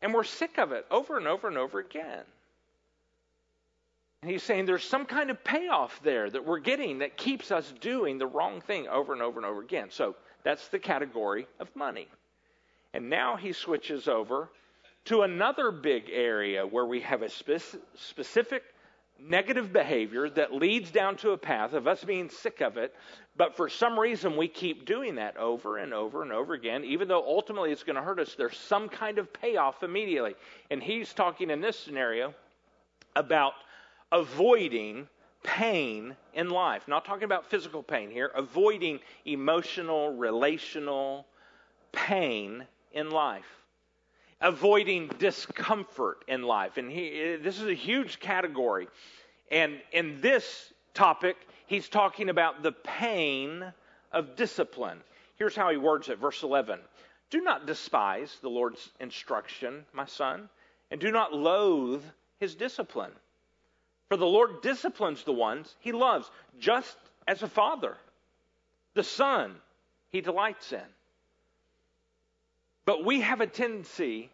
And 0.00 0.14
we're 0.14 0.24
sick 0.24 0.56
of 0.56 0.72
it 0.72 0.86
over 0.90 1.18
and 1.18 1.28
over 1.28 1.46
and 1.46 1.58
over 1.58 1.78
again. 1.78 2.24
And 4.22 4.30
he's 4.30 4.42
saying 4.42 4.64
there's 4.64 4.82
some 4.82 5.04
kind 5.04 5.28
of 5.28 5.44
payoff 5.44 6.00
there 6.02 6.30
that 6.30 6.46
we're 6.46 6.58
getting 6.58 7.00
that 7.00 7.18
keeps 7.18 7.50
us 7.50 7.70
doing 7.82 8.16
the 8.16 8.26
wrong 8.26 8.62
thing 8.62 8.88
over 8.88 9.12
and 9.12 9.20
over 9.20 9.38
and 9.40 9.46
over 9.46 9.60
again. 9.60 9.88
So 9.90 10.16
that's 10.42 10.68
the 10.68 10.78
category 10.78 11.46
of 11.58 11.68
money. 11.76 12.08
And 12.94 13.10
now 13.10 13.36
he 13.36 13.52
switches 13.52 14.08
over 14.08 14.48
to 15.06 15.22
another 15.22 15.70
big 15.70 16.04
area 16.10 16.66
where 16.66 16.86
we 16.86 17.00
have 17.00 17.22
a 17.22 17.28
specific 17.28 18.62
negative 19.18 19.72
behavior 19.72 20.30
that 20.30 20.54
leads 20.54 20.90
down 20.90 21.16
to 21.16 21.32
a 21.32 21.38
path 21.38 21.72
of 21.72 21.86
us 21.86 22.02
being 22.04 22.28
sick 22.28 22.60
of 22.60 22.76
it, 22.76 22.94
but 23.36 23.56
for 23.56 23.68
some 23.68 23.98
reason 23.98 24.36
we 24.36 24.48
keep 24.48 24.86
doing 24.86 25.16
that 25.16 25.36
over 25.36 25.78
and 25.78 25.92
over 25.92 26.22
and 26.22 26.32
over 26.32 26.54
again, 26.54 26.84
even 26.84 27.08
though 27.08 27.24
ultimately 27.26 27.70
it's 27.70 27.82
going 27.82 27.96
to 27.96 28.02
hurt 28.02 28.18
us. 28.18 28.34
There's 28.34 28.56
some 28.56 28.88
kind 28.88 29.18
of 29.18 29.32
payoff 29.32 29.82
immediately. 29.82 30.34
And 30.70 30.82
he's 30.82 31.12
talking 31.12 31.50
in 31.50 31.60
this 31.60 31.78
scenario 31.78 32.34
about 33.16 33.52
avoiding 34.12 35.08
pain 35.42 36.16
in 36.34 36.50
life. 36.50 36.88
Not 36.88 37.04
talking 37.04 37.24
about 37.24 37.46
physical 37.46 37.82
pain 37.82 38.10
here, 38.10 38.30
avoiding 38.34 39.00
emotional, 39.24 40.16
relational 40.16 41.26
pain 41.92 42.66
in 42.92 43.10
life 43.10 43.59
avoiding 44.40 45.08
discomfort 45.18 46.24
in 46.28 46.42
life. 46.42 46.76
And 46.76 46.90
he, 46.90 47.36
this 47.42 47.60
is 47.60 47.68
a 47.68 47.74
huge 47.74 48.20
category. 48.20 48.88
And 49.50 49.80
in 49.92 50.20
this 50.20 50.72
topic, 50.94 51.36
he's 51.66 51.88
talking 51.88 52.28
about 52.28 52.62
the 52.62 52.72
pain 52.72 53.72
of 54.12 54.36
discipline. 54.36 54.98
Here's 55.36 55.56
how 55.56 55.70
he 55.70 55.76
words 55.76 56.08
it, 56.08 56.18
verse 56.18 56.42
11. 56.42 56.80
Do 57.30 57.40
not 57.40 57.66
despise 57.66 58.36
the 58.42 58.48
Lord's 58.48 58.90
instruction, 58.98 59.84
my 59.92 60.06
son, 60.06 60.48
and 60.90 61.00
do 61.00 61.12
not 61.12 61.32
loathe 61.32 62.02
his 62.40 62.54
discipline. 62.54 63.12
For 64.08 64.16
the 64.16 64.26
Lord 64.26 64.62
disciplines 64.62 65.22
the 65.22 65.32
ones 65.32 65.76
he 65.78 65.92
loves, 65.92 66.28
just 66.58 66.96
as 67.28 67.42
a 67.42 67.48
father. 67.48 67.96
The 68.94 69.04
son 69.04 69.54
he 70.10 70.20
delights 70.20 70.72
in. 70.72 70.80
But 72.84 73.04
we 73.04 73.20
have 73.20 73.40
a 73.40 73.46
tendency, 73.46 74.30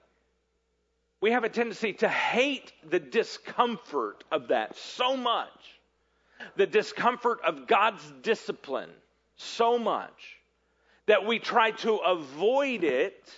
we 1.20 1.32
have 1.32 1.44
a 1.44 1.48
tendency 1.48 1.92
to 1.94 2.08
hate 2.08 2.72
the 2.88 3.00
discomfort 3.00 4.24
of 4.30 4.48
that 4.48 4.76
so 4.76 5.16
much. 5.16 5.50
The 6.56 6.66
discomfort 6.66 7.40
of 7.46 7.66
God's 7.66 8.12
discipline 8.22 8.90
so 9.36 9.78
much 9.78 10.38
that 11.06 11.24
we 11.24 11.38
try 11.38 11.70
to 11.70 11.96
avoid 11.96 12.84
it 12.84 13.32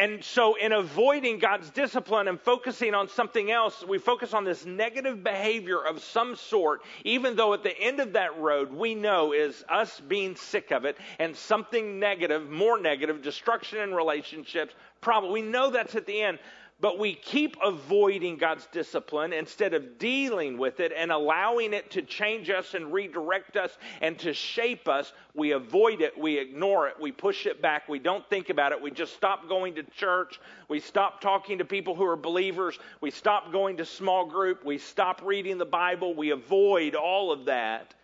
and 0.00 0.24
so, 0.24 0.54
in 0.54 0.72
avoiding 0.72 1.38
God's 1.38 1.68
discipline 1.68 2.26
and 2.26 2.40
focusing 2.40 2.94
on 2.94 3.06
something 3.10 3.50
else, 3.50 3.84
we 3.86 3.98
focus 3.98 4.32
on 4.32 4.44
this 4.44 4.64
negative 4.64 5.22
behavior 5.22 5.78
of 5.78 6.02
some 6.02 6.36
sort, 6.36 6.80
even 7.04 7.36
though 7.36 7.52
at 7.52 7.62
the 7.62 7.78
end 7.78 8.00
of 8.00 8.14
that 8.14 8.38
road 8.38 8.72
we 8.72 8.94
know 8.94 9.34
is 9.34 9.62
us 9.68 10.00
being 10.00 10.36
sick 10.36 10.70
of 10.70 10.86
it 10.86 10.96
and 11.18 11.36
something 11.36 11.98
negative, 11.98 12.48
more 12.48 12.80
negative, 12.80 13.20
destruction 13.20 13.80
in 13.80 13.92
relationships, 13.92 14.74
problem. 15.02 15.34
We 15.34 15.42
know 15.42 15.70
that's 15.70 15.94
at 15.94 16.06
the 16.06 16.22
end 16.22 16.38
but 16.80 16.98
we 16.98 17.14
keep 17.14 17.56
avoiding 17.62 18.36
God's 18.36 18.66
discipline 18.72 19.32
instead 19.32 19.74
of 19.74 19.98
dealing 19.98 20.56
with 20.56 20.80
it 20.80 20.92
and 20.96 21.12
allowing 21.12 21.74
it 21.74 21.90
to 21.92 22.02
change 22.02 22.48
us 22.48 22.74
and 22.74 22.92
redirect 22.92 23.56
us 23.56 23.76
and 24.00 24.18
to 24.20 24.32
shape 24.32 24.88
us. 24.88 25.12
We 25.34 25.52
avoid 25.52 26.00
it, 26.00 26.18
we 26.18 26.38
ignore 26.38 26.88
it, 26.88 26.98
we 26.98 27.12
push 27.12 27.46
it 27.46 27.60
back, 27.60 27.88
we 27.88 27.98
don't 27.98 28.28
think 28.30 28.48
about 28.48 28.72
it, 28.72 28.80
we 28.80 28.90
just 28.90 29.14
stop 29.14 29.48
going 29.48 29.74
to 29.74 29.82
church, 29.82 30.40
we 30.68 30.80
stop 30.80 31.20
talking 31.20 31.58
to 31.58 31.64
people 31.64 31.94
who 31.94 32.04
are 32.04 32.16
believers, 32.16 32.78
we 33.00 33.10
stop 33.10 33.52
going 33.52 33.76
to 33.76 33.84
small 33.84 34.26
group, 34.26 34.64
we 34.64 34.78
stop 34.78 35.20
reading 35.22 35.58
the 35.58 35.66
Bible, 35.66 36.14
we 36.14 36.30
avoid 36.30 36.94
all 36.94 37.30
of 37.30 37.44
that. 37.44 37.94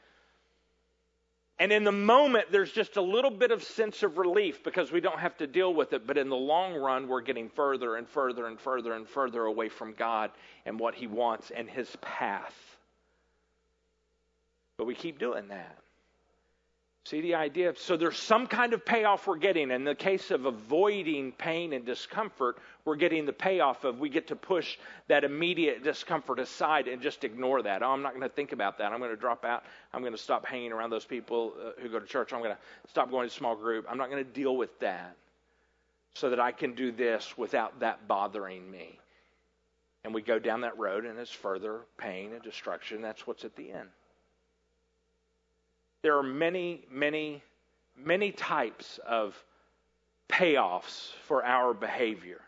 And 1.59 1.73
in 1.73 1.85
the 1.85 1.92
moment, 1.92 2.53
there's 2.53 2.71
just 2.71 2.97
a 2.97 3.03
little 3.03 3.31
bit 3.31 3.51
of 3.51 3.62
sense 3.62 4.03
of 4.03 4.19
relief 4.19 4.62
because 4.62 4.92
we 4.92 5.01
don't 5.01 5.19
have 5.19 5.37
to 5.38 5.47
deal 5.47 5.73
with 5.73 5.95
it. 5.95 6.07
But 6.07 6.19
in 6.19 6.29
the 6.29 6.37
long 6.37 6.75
run, 6.75 7.09
we're 7.09 7.23
getting 7.23 7.49
further 7.49 7.97
and 7.97 8.07
further 8.07 8.47
and 8.47 8.61
further 8.61 8.92
and 8.92 9.09
further 9.09 9.45
away 9.45 9.71
from 9.71 9.95
God 9.95 10.31
and 10.66 10.79
what 10.79 10.95
He 10.95 11.07
wants 11.07 11.51
and 11.51 11.69
His 11.69 11.97
path. 12.03 12.55
But 14.77 14.87
we 14.87 14.95
keep 14.95 15.19
doing 15.19 15.49
that. 15.49 15.79
See 17.07 17.21
the 17.21 17.37
idea? 17.37 17.73
So 17.77 17.97
there's 17.97 18.19
some 18.19 18.49
kind 18.49 18.73
of 18.73 18.85
payoff 18.85 19.29
we're 19.29 19.37
getting. 19.37 19.71
In 19.71 19.85
the 19.85 19.95
case 19.95 20.33
of 20.33 20.45
avoiding 20.45 21.31
pain 21.31 21.73
and 21.73 21.87
discomfort, 21.87 22.59
we're 22.85 22.97
getting 22.97 23.27
the 23.27 23.33
payoff 23.33 23.85
of 23.85 24.01
we 24.01 24.09
get 24.09 24.27
to 24.29 24.35
push 24.35 24.77
that 25.07 25.23
immediate 25.23 25.85
discomfort 25.85 26.40
aside 26.40 26.88
and 26.88 27.01
just 27.01 27.23
ignore 27.23 27.62
that. 27.62 27.85
Oh, 27.85 27.90
I'm 27.90 28.03
not 28.03 28.11
going 28.11 28.29
to 28.29 28.35
think 28.35 28.51
about 28.51 28.79
that. 28.79 28.90
I'm 28.90 28.99
going 28.99 29.12
to 29.12 29.16
drop 29.16 29.45
out. 29.45 29.62
I'm 29.95 30.01
going 30.01 30.14
to 30.14 30.19
stop 30.19 30.47
hanging 30.47 30.73
around 30.73 30.90
those 30.90 31.05
people 31.05 31.55
uh, 31.64 31.81
who 31.81 31.88
go 31.90 32.01
to 32.01 32.07
church. 32.07 32.33
I'm 32.33 32.40
going 32.42 32.57
to 32.57 32.90
stop 32.90 33.09
going 33.09 33.29
to 33.29 33.33
small 33.33 33.55
group. 33.55 33.87
I'm 33.88 33.99
not 33.99 34.11
going 34.11 34.25
to 34.25 34.31
deal 34.33 34.57
with 34.57 34.77
that 34.81 35.14
so 36.14 36.31
that 36.31 36.40
I 36.40 36.51
can 36.51 36.75
do 36.75 36.90
this 36.90 37.38
without 37.38 37.79
that 37.79 38.09
bothering 38.09 38.69
me. 38.69 38.99
And 40.03 40.12
we 40.12 40.23
go 40.23 40.40
down 40.40 40.62
that 40.62 40.77
road, 40.77 41.05
and 41.05 41.21
it's 41.21 41.31
further 41.31 41.83
pain 41.99 42.33
and 42.33 42.42
destruction. 42.42 43.01
That's 43.01 43.29
what's 43.29 43.45
at 43.45 43.55
the 43.55 43.71
end 43.71 43.90
there 46.07 46.16
are 46.16 46.23
many, 46.23 46.85
many, 46.88 47.42
many 47.97 48.31
types 48.31 49.01
of 49.05 49.35
payoffs 50.29 51.11
for 51.27 51.45
our 51.45 51.75
behavior. 51.75 52.40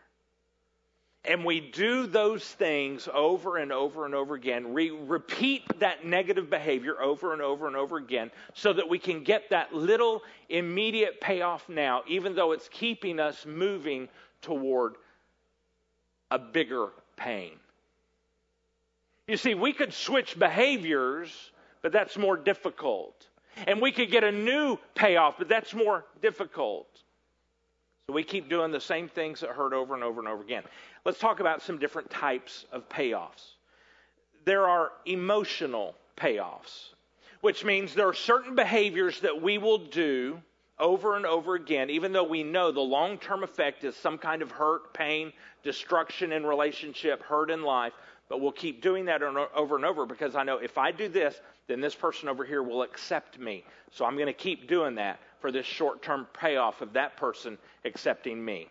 And 1.25 1.43
we 1.43 1.59
do 1.59 2.07
those 2.07 2.41
things 2.41 3.09
over 3.13 3.57
and 3.57 3.73
over 3.73 4.05
and 4.05 4.15
over 4.15 4.35
again. 4.35 4.71
We 4.71 4.91
repeat 4.91 5.63
that 5.79 6.05
negative 6.05 6.49
behavior 6.49 7.01
over 7.01 7.33
and 7.33 7.41
over 7.41 7.67
and 7.67 7.75
over 7.75 7.97
again 7.97 8.31
so 8.53 8.71
that 8.71 8.87
we 8.87 8.97
can 8.97 9.25
get 9.25 9.49
that 9.49 9.73
little 9.73 10.21
immediate 10.47 11.19
payoff 11.19 11.67
now, 11.67 12.03
even 12.07 12.35
though 12.35 12.53
it's 12.53 12.69
keeping 12.69 13.19
us 13.19 13.45
moving 13.45 14.07
toward 14.41 14.93
a 16.31 16.39
bigger 16.39 16.91
pain. 17.17 17.57
You 19.27 19.35
see, 19.35 19.53
we 19.53 19.73
could 19.73 19.93
switch 19.93 20.39
behaviors, 20.39 21.51
but 21.81 21.91
that's 21.91 22.17
more 22.17 22.37
difficult 22.37 23.25
and 23.67 23.81
we 23.81 23.91
could 23.91 24.11
get 24.11 24.23
a 24.23 24.31
new 24.31 24.77
payoff, 24.95 25.35
but 25.37 25.47
that's 25.47 25.73
more 25.73 26.05
difficult. 26.21 26.87
So 28.07 28.13
we 28.13 28.23
keep 28.23 28.49
doing 28.49 28.71
the 28.71 28.81
same 28.81 29.07
things 29.07 29.41
that 29.41 29.51
hurt 29.51 29.73
over 29.73 29.93
and 29.93 30.03
over 30.03 30.19
and 30.19 30.27
over 30.27 30.41
again. 30.41 30.63
Let's 31.05 31.19
talk 31.19 31.39
about 31.39 31.61
some 31.61 31.77
different 31.77 32.09
types 32.09 32.65
of 32.71 32.89
payoffs. 32.89 33.53
There 34.45 34.67
are 34.67 34.91
emotional 35.05 35.95
payoffs. 36.17 36.89
which 37.41 37.63
means 37.63 37.93
there 37.93 38.07
are 38.07 38.13
certain 38.13 38.55
behaviors 38.55 39.21
that 39.21 39.41
we 39.41 39.57
will 39.57 39.77
do 39.77 40.41
over 40.77 41.15
and 41.15 41.25
over 41.25 41.55
again, 41.55 41.89
even 41.89 42.11
though 42.13 42.23
we 42.23 42.43
know 42.43 42.71
the 42.71 42.79
long 42.79 43.17
term 43.17 43.43
effect 43.43 43.83
is 43.83 43.95
some 43.95 44.17
kind 44.17 44.41
of 44.41 44.51
hurt, 44.51 44.93
pain, 44.93 45.31
destruction 45.63 46.31
in 46.31 46.45
relationship, 46.45 47.21
hurt 47.23 47.51
in 47.51 47.63
life. 47.63 47.93
But 48.29 48.41
we'll 48.41 48.51
keep 48.51 48.81
doing 48.81 49.05
that 49.05 49.23
over 49.23 49.75
and 49.75 49.85
over 49.85 50.05
because 50.05 50.35
I 50.35 50.43
know 50.43 50.57
if 50.57 50.77
I 50.77 50.91
do 50.91 51.09
this, 51.09 51.39
then 51.67 51.81
this 51.81 51.95
person 51.95 52.29
over 52.29 52.45
here 52.45 52.61
will 52.61 52.83
accept 52.83 53.39
me. 53.39 53.65
So 53.91 54.05
I'm 54.05 54.15
going 54.15 54.27
to 54.27 54.33
keep 54.33 54.67
doing 54.67 54.95
that 54.95 55.19
for 55.41 55.51
this 55.51 55.65
short 55.65 56.03
term 56.03 56.27
payoff 56.31 56.81
of 56.81 56.93
that 56.93 57.17
person 57.17 57.57
accepting 57.83 58.43
me. 58.43 58.67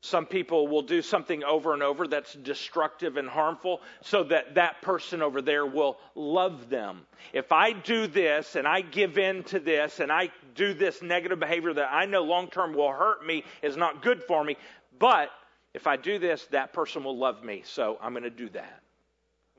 Some 0.00 0.26
people 0.26 0.68
will 0.68 0.82
do 0.82 1.00
something 1.00 1.42
over 1.44 1.72
and 1.72 1.82
over 1.82 2.06
that's 2.06 2.34
destructive 2.34 3.16
and 3.16 3.26
harmful 3.26 3.80
so 4.02 4.24
that 4.24 4.56
that 4.56 4.82
person 4.82 5.22
over 5.22 5.40
there 5.40 5.64
will 5.64 5.96
love 6.14 6.68
them. 6.68 7.06
If 7.32 7.52
I 7.52 7.72
do 7.72 8.06
this 8.06 8.54
and 8.54 8.68
I 8.68 8.82
give 8.82 9.16
in 9.16 9.44
to 9.44 9.58
this 9.58 10.00
and 10.00 10.12
I 10.12 10.30
do 10.54 10.74
this 10.74 11.00
negative 11.00 11.40
behavior 11.40 11.72
that 11.72 11.88
I 11.90 12.04
know 12.04 12.22
long 12.22 12.48
term 12.50 12.74
will 12.74 12.92
hurt 12.92 13.24
me, 13.24 13.44
is 13.62 13.78
not 13.78 14.02
good 14.02 14.22
for 14.24 14.44
me, 14.44 14.58
but 14.98 15.30
if 15.74 15.88
I 15.88 15.96
do 15.96 16.18
this, 16.18 16.46
that 16.52 16.72
person 16.72 17.02
will 17.02 17.18
love 17.18 17.44
me, 17.44 17.62
so 17.64 17.98
I'm 18.00 18.12
going 18.12 18.22
to 18.22 18.30
do 18.30 18.48
that. 18.50 18.80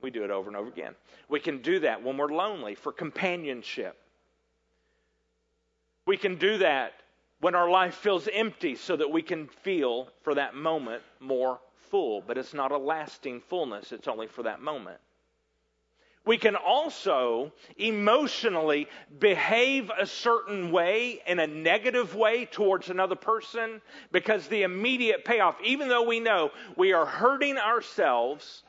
We 0.02 0.10
do 0.10 0.24
it 0.24 0.32
over 0.32 0.50
and 0.50 0.56
over 0.56 0.70
again. 0.70 0.96
We 1.30 1.40
can 1.40 1.62
do 1.62 1.80
that 1.80 2.02
when 2.02 2.18
we're 2.18 2.32
lonely 2.32 2.76
for 2.76 2.92
companionship. 2.92 3.98
We 6.06 6.18
can 6.18 6.36
do 6.36 6.60
that 6.60 6.94
when 7.42 7.56
our 7.56 7.70
life 7.70 7.96
feels 7.96 8.30
empty 8.32 8.76
so 8.76 8.96
that 8.96 9.12
we 9.12 9.22
can 9.22 9.48
feel 9.48 10.10
for 10.22 10.36
that 10.36 10.56
moment 10.56 11.04
more 11.20 11.60
full. 11.90 12.22
But 12.22 12.38
it's 12.38 12.54
not 12.54 12.72
a 12.72 12.78
lasting 12.78 13.42
fullness, 13.42 13.92
it's 13.92 14.08
only 14.08 14.28
for 14.28 14.44
that 14.44 14.62
moment. 14.62 15.00
We 16.26 16.38
can 16.38 16.56
also 16.56 17.52
emotionally 17.78 18.88
behave 19.20 19.92
a 19.98 20.08
certain 20.08 20.72
way 20.72 21.22
in 21.28 21.40
a 21.40 21.48
negative 21.48 22.16
way 22.16 22.46
towards 22.46 22.90
another 22.90 23.16
person 23.16 23.82
because 24.12 24.48
the 24.48 24.64
immediate 24.64 25.24
payoff, 25.24 25.56
even 25.64 25.88
though 25.88 26.04
we 26.04 26.20
know 26.20 26.52
we 26.76 26.94
are 26.94 27.06
hurting 27.06 27.58
ourselves 27.58 28.64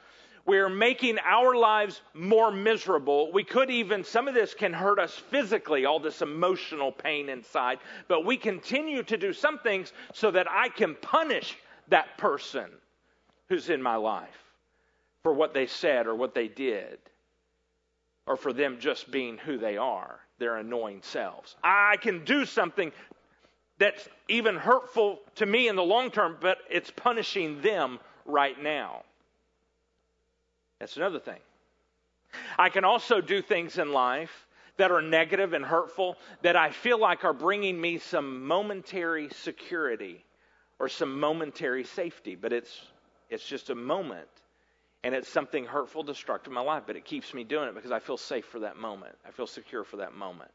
we 0.47 0.59
are 0.59 0.69
making 0.69 1.19
our 1.25 1.57
lives 1.57 2.01
more 2.15 2.53
miserable. 2.53 3.33
We 3.33 3.43
could 3.43 3.69
even, 3.69 4.05
some 4.05 4.29
of 4.29 4.35
this 4.35 4.55
can 4.55 4.73
hurt 4.73 5.01
us 5.01 5.13
physically, 5.13 5.85
all 5.85 5.99
this 5.99 6.23
emotional 6.23 6.93
pain 6.93 7.29
inside, 7.29 7.79
but 8.07 8.25
we 8.25 8.37
continue 8.37 9.03
to 9.03 9.17
do 9.17 9.33
some 9.33 9.59
things 9.59 9.93
so 10.15 10.31
that 10.31 10.47
I 10.49 10.69
can 10.69 10.95
punish 10.95 11.57
that 11.89 12.17
person 12.17 12.71
who's 13.49 13.71
in 13.71 13.83
my 13.83 13.97
life 13.97 14.39
for 15.25 15.33
what 15.33 15.53
they 15.53 15.67
said 15.67 16.07
or 16.07 16.15
what 16.15 16.35
they 16.35 16.47
did, 16.47 16.99
or 18.27 18.37
for 18.37 18.53
them 18.53 18.79
just 18.81 19.11
being 19.11 19.39
who 19.39 19.57
they 19.59 19.77
are, 19.77 20.21
their 20.39 20.57
annoying 20.57 21.01
selves. 21.03 21.55
I 21.63 21.97
can 21.97 22.25
do 22.25 22.45
something 22.45 22.93
that's 23.79 24.09
even 24.29 24.57
hurtful 24.57 25.21
to 25.37 25.47
me 25.47 25.69
in 25.69 25.77
the 25.77 25.83
long 25.83 26.11
term, 26.11 26.37
but 26.41 26.59
it's 26.71 26.91
punishing 26.91 27.61
them 27.61 27.99
right 28.25 28.61
now. 28.61 29.03
That's 30.79 30.97
another 30.97 31.21
thing. 31.21 31.39
I 32.59 32.69
can 32.69 32.85
also 32.85 33.21
do 33.21 33.41
things 33.41 33.79
in 33.79 33.93
life 33.93 34.47
that 34.77 34.91
are 34.91 35.01
negative 35.01 35.53
and 35.53 35.65
hurtful 35.65 36.17
that 36.43 36.57
I 36.57 36.71
feel 36.71 36.99
like 36.99 37.25
are 37.25 37.33
bringing 37.33 37.81
me 37.81 37.99
some 37.99 38.47
momentary 38.47 39.31
security 39.31 40.23
or 40.79 40.89
some 40.89 41.19
momentary 41.19 41.85
safety, 41.85 42.35
but 42.35 42.53
it's 42.53 42.83
it's 43.31 43.45
just 43.45 43.71
a 43.71 43.75
moment 43.75 44.29
and 45.07 45.15
it's 45.15 45.29
something 45.29 45.65
hurtful, 45.65 46.03
destructive 46.03 46.51
in 46.51 46.55
my 46.55 46.61
life, 46.61 46.83
but 46.85 46.97
it 46.97 47.05
keeps 47.05 47.33
me 47.33 47.45
doing 47.45 47.69
it 47.69 47.77
because 47.77 47.93
I 47.93 48.01
feel 48.01 48.17
safe 48.17 48.45
for 48.47 48.59
that 48.59 48.77
moment. 48.77 49.15
I 49.25 49.31
feel 49.31 49.47
secure 49.47 49.85
for 49.85 49.99
that 49.99 50.17
moment. 50.17 50.51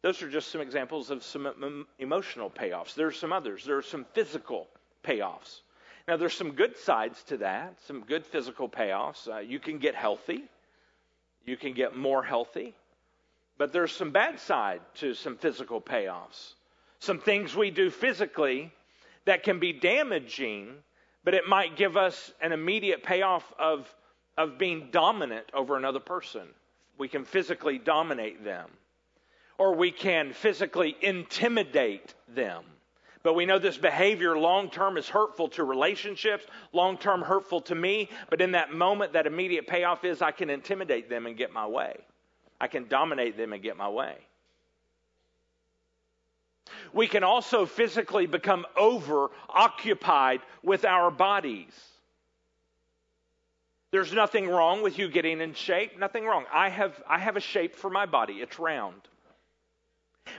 Those 0.00 0.22
are 0.22 0.30
just 0.30 0.50
some 0.50 0.62
examples 0.62 1.10
of 1.10 1.22
some 1.22 1.84
emotional 1.98 2.48
payoffs. 2.48 2.94
There 2.94 3.08
are 3.08 3.12
some 3.12 3.30
others. 3.30 3.66
There 3.66 3.76
are 3.76 3.82
some 3.82 4.06
physical 4.14 4.68
payoffs. 5.04 5.60
Now, 6.06 6.16
there's 6.16 6.32
some 6.32 6.52
good 6.52 6.78
sides 6.78 7.22
to 7.24 7.36
that, 7.38 7.74
some 7.86 8.04
good 8.04 8.24
physical 8.24 8.70
payoffs. 8.70 9.28
Uh, 9.30 9.40
you 9.40 9.58
can 9.58 9.76
get 9.76 9.94
healthy, 9.94 10.44
you 11.44 11.58
can 11.58 11.74
get 11.74 11.94
more 11.94 12.22
healthy, 12.22 12.74
but 13.58 13.74
there's 13.74 13.92
some 13.92 14.12
bad 14.12 14.40
side 14.40 14.80
to 14.94 15.12
some 15.12 15.36
physical 15.36 15.78
payoffs. 15.78 16.54
Some 17.00 17.20
things 17.20 17.54
we 17.54 17.70
do 17.70 17.90
physically 17.90 18.72
that 19.26 19.42
can 19.42 19.58
be 19.60 19.74
damaging, 19.74 20.72
but 21.24 21.34
it 21.34 21.46
might 21.46 21.76
give 21.76 21.96
us 21.96 22.32
an 22.40 22.52
immediate 22.52 23.02
payoff 23.02 23.52
of, 23.58 23.92
of 24.36 24.58
being 24.58 24.88
dominant 24.90 25.46
over 25.52 25.76
another 25.76 26.00
person. 26.00 26.48
We 26.98 27.08
can 27.08 27.24
physically 27.24 27.78
dominate 27.78 28.44
them, 28.44 28.70
or 29.58 29.74
we 29.74 29.90
can 29.90 30.32
physically 30.32 30.96
intimidate 31.00 32.14
them. 32.28 32.64
But 33.22 33.34
we 33.34 33.46
know 33.46 33.58
this 33.58 33.76
behavior 33.76 34.38
long 34.38 34.70
term 34.70 34.96
is 34.96 35.08
hurtful 35.08 35.48
to 35.50 35.64
relationships, 35.64 36.46
long 36.72 36.96
term 36.96 37.20
hurtful 37.20 37.60
to 37.62 37.74
me. 37.74 38.08
But 38.30 38.40
in 38.40 38.52
that 38.52 38.72
moment, 38.72 39.12
that 39.12 39.26
immediate 39.26 39.66
payoff 39.66 40.04
is 40.04 40.22
I 40.22 40.30
can 40.30 40.50
intimidate 40.50 41.10
them 41.10 41.26
and 41.26 41.36
get 41.36 41.52
my 41.52 41.66
way. 41.66 41.96
I 42.60 42.68
can 42.68 42.88
dominate 42.88 43.36
them 43.36 43.52
and 43.52 43.62
get 43.62 43.76
my 43.76 43.88
way. 43.88 44.16
We 46.92 47.06
can 47.08 47.24
also 47.24 47.66
physically 47.66 48.26
become 48.26 48.66
over 48.76 49.30
occupied 49.48 50.40
with 50.62 50.84
our 50.84 51.10
bodies. 51.10 51.72
There's 53.90 54.12
nothing 54.12 54.48
wrong 54.48 54.82
with 54.82 54.98
you 54.98 55.08
getting 55.08 55.40
in 55.40 55.54
shape, 55.54 55.98
nothing 55.98 56.24
wrong. 56.24 56.44
I 56.52 56.68
have, 56.68 57.02
I 57.08 57.18
have 57.18 57.36
a 57.36 57.40
shape 57.40 57.74
for 57.74 57.88
my 57.88 58.04
body, 58.04 58.34
it's 58.34 58.58
round. 58.58 59.00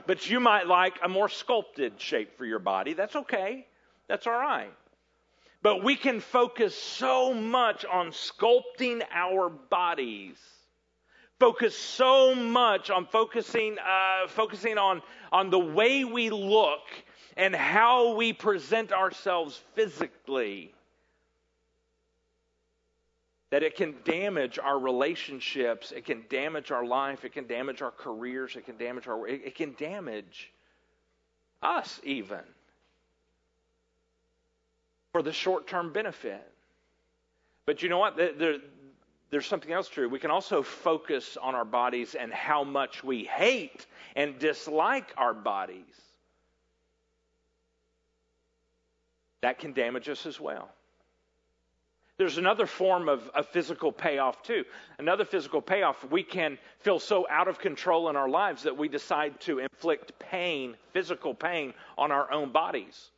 But 0.06 0.30
you 0.30 0.38
might 0.38 0.68
like 0.68 0.94
a 1.02 1.08
more 1.08 1.28
sculpted 1.28 2.00
shape 2.00 2.36
for 2.38 2.44
your 2.44 2.60
body. 2.60 2.94
That's 2.94 3.16
okay. 3.16 3.66
That's 4.06 4.26
all 4.26 4.38
right. 4.38 4.72
But 5.62 5.84
we 5.84 5.96
can 5.96 6.20
focus 6.20 6.74
so 6.76 7.34
much 7.34 7.84
on 7.84 8.12
sculpting 8.12 9.02
our 9.12 9.48
bodies. 9.48 10.38
Focus 11.40 11.76
so 11.76 12.34
much 12.34 12.90
on 12.90 13.06
focusing, 13.06 13.76
uh, 13.78 14.28
focusing 14.28 14.78
on, 14.78 15.02
on 15.32 15.50
the 15.50 15.58
way 15.58 16.04
we 16.04 16.30
look 16.30 16.82
and 17.36 17.56
how 17.56 18.14
we 18.14 18.32
present 18.32 18.92
ourselves 18.92 19.60
physically 19.74 20.72
that 23.50 23.62
it 23.62 23.74
can 23.74 23.94
damage 24.04 24.58
our 24.58 24.78
relationships, 24.78 25.92
it 25.92 26.04
can 26.04 26.24
damage 26.28 26.70
our 26.70 26.84
life, 26.84 27.24
it 27.24 27.32
can 27.32 27.46
damage 27.46 27.82
our 27.82 27.90
careers, 27.90 28.54
it 28.54 28.64
can 28.64 28.76
damage 28.76 29.08
our 29.08 29.26
it, 29.26 29.42
it 29.44 29.54
can 29.54 29.74
damage 29.74 30.52
us 31.62 32.00
even 32.04 32.40
for 35.12 35.22
the 35.22 35.32
short-term 35.32 35.92
benefit. 35.92 36.46
But 37.66 37.82
you 37.82 37.88
know 37.88 37.98
what? 37.98 38.16
There, 38.16 38.58
there's 39.30 39.46
something 39.46 39.72
else 39.72 39.88
true. 39.88 40.08
We 40.08 40.18
can 40.18 40.30
also 40.30 40.62
focus 40.62 41.38
on 41.40 41.54
our 41.54 41.64
bodies 41.64 42.14
and 42.14 42.32
how 42.32 42.64
much 42.64 43.04
we 43.04 43.24
hate 43.24 43.86
and 44.16 44.38
dislike 44.38 45.12
our 45.16 45.32
bodies. 45.32 45.84
That 49.42 49.58
can 49.58 49.72
damage 49.72 50.08
us 50.08 50.26
as 50.26 50.40
well. 50.40 50.68
There's 52.18 52.36
another 52.36 52.66
form 52.66 53.08
of, 53.08 53.26
of 53.30 53.48
physical 53.48 53.92
payoff, 53.92 54.42
too. 54.42 54.64
Another 54.98 55.24
physical 55.24 55.62
payoff, 55.62 56.04
we 56.10 56.22
can 56.22 56.58
feel 56.80 56.98
so 56.98 57.26
out 57.30 57.48
of 57.48 57.58
control 57.58 58.10
in 58.10 58.16
our 58.16 58.28
lives 58.28 58.64
that 58.64 58.76
we 58.76 58.88
decide 58.88 59.40
to 59.40 59.60
inflict 59.60 60.18
pain, 60.18 60.76
physical 60.92 61.32
pain, 61.32 61.72
on 61.96 62.12
our 62.12 62.30
own 62.30 62.52
bodies 62.52 63.10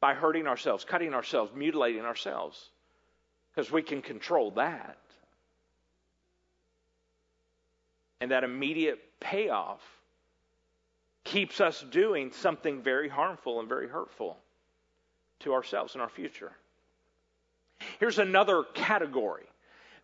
by 0.00 0.14
hurting 0.14 0.46
ourselves, 0.46 0.84
cutting 0.84 1.12
ourselves, 1.12 1.52
mutilating 1.54 2.02
ourselves, 2.02 2.70
because 3.54 3.70
we 3.70 3.82
can 3.82 4.00
control 4.00 4.52
that. 4.52 4.96
And 8.20 8.30
that 8.30 8.44
immediate 8.44 8.98
payoff 9.20 9.80
keeps 11.24 11.60
us 11.60 11.84
doing 11.90 12.32
something 12.32 12.82
very 12.82 13.08
harmful 13.08 13.60
and 13.60 13.68
very 13.68 13.88
hurtful 13.88 14.38
to 15.40 15.54
ourselves 15.54 15.94
and 15.94 16.02
our 16.02 16.08
future. 16.08 16.52
Here's 17.98 18.18
another 18.18 18.62
category. 18.74 19.44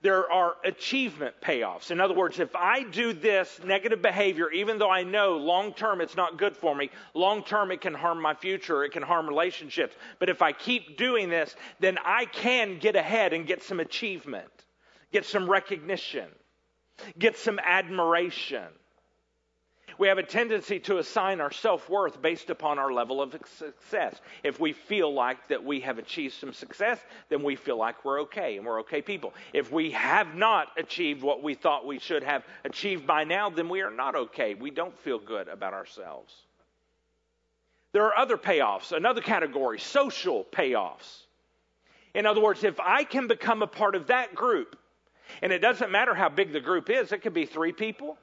There 0.02 0.30
are 0.32 0.56
achievement 0.64 1.34
payoffs. 1.42 1.90
In 1.90 2.00
other 2.00 2.14
words, 2.14 2.40
if 2.40 2.56
I 2.56 2.84
do 2.84 3.12
this 3.12 3.60
negative 3.62 4.00
behavior, 4.00 4.50
even 4.50 4.78
though 4.78 4.90
I 4.90 5.02
know 5.02 5.36
long 5.36 5.74
term 5.74 6.00
it's 6.00 6.16
not 6.16 6.38
good 6.38 6.56
for 6.56 6.74
me, 6.74 6.90
long 7.12 7.44
term 7.44 7.70
it 7.70 7.82
can 7.82 7.92
harm 7.92 8.20
my 8.20 8.32
future, 8.32 8.82
it 8.82 8.92
can 8.92 9.02
harm 9.02 9.28
relationships. 9.28 9.94
But 10.18 10.30
if 10.30 10.40
I 10.40 10.52
keep 10.52 10.96
doing 10.96 11.28
this, 11.28 11.54
then 11.80 11.98
I 12.02 12.24
can 12.24 12.78
get 12.78 12.96
ahead 12.96 13.34
and 13.34 13.46
get 13.46 13.62
some 13.62 13.78
achievement, 13.78 14.48
get 15.12 15.26
some 15.26 15.48
recognition, 15.50 16.28
get 17.18 17.36
some 17.36 17.58
admiration. 17.58 18.66
We 19.98 20.08
have 20.08 20.16
a 20.16 20.22
tendency 20.22 20.78
to 20.80 20.96
assign 20.96 21.42
our 21.42 21.52
self-worth 21.52 22.22
based 22.22 22.48
upon 22.48 22.78
our 22.78 22.90
level 22.90 23.20
of 23.20 23.36
success. 23.58 24.18
If 24.42 24.58
we 24.58 24.72
feel 24.72 25.12
like 25.12 25.48
that 25.48 25.62
we 25.62 25.80
have 25.80 25.98
achieved 25.98 26.34
some 26.34 26.54
success, 26.54 26.98
then 27.28 27.42
we 27.42 27.54
feel 27.54 27.76
like 27.76 28.02
we're 28.02 28.22
okay 28.22 28.56
and 28.56 28.64
we're 28.64 28.80
okay 28.80 29.02
people. 29.02 29.34
If 29.52 29.70
we 29.70 29.90
have 29.90 30.34
not 30.34 30.68
achieved 30.78 31.22
what 31.22 31.42
we 31.42 31.54
thought 31.54 31.86
we 31.86 31.98
should 31.98 32.22
have 32.22 32.44
achieved 32.64 33.06
by 33.06 33.24
now, 33.24 33.50
then 33.50 33.68
we 33.68 33.82
are 33.82 33.90
not 33.90 34.14
okay. 34.16 34.54
We 34.54 34.70
don't 34.70 34.98
feel 35.00 35.18
good 35.18 35.48
about 35.48 35.74
ourselves. 35.74 36.32
There 37.92 38.04
are 38.04 38.16
other 38.16 38.38
payoffs, 38.38 38.92
another 38.92 39.20
category, 39.20 39.80
social 39.80 40.44
payoffs. 40.44 41.24
In 42.14 42.24
other 42.24 42.40
words, 42.40 42.64
if 42.64 42.80
I 42.80 43.04
can 43.04 43.26
become 43.26 43.62
a 43.62 43.66
part 43.66 43.94
of 43.94 44.06
that 44.06 44.34
group, 44.34 44.76
and 45.42 45.52
it 45.52 45.60
doesn't 45.60 45.90
matter 45.90 46.14
how 46.14 46.28
big 46.28 46.52
the 46.52 46.60
group 46.60 46.90
is, 46.90 47.12
it 47.12 47.18
could 47.18 47.34
be 47.34 47.46
three 47.46 47.72
people, 47.72 48.18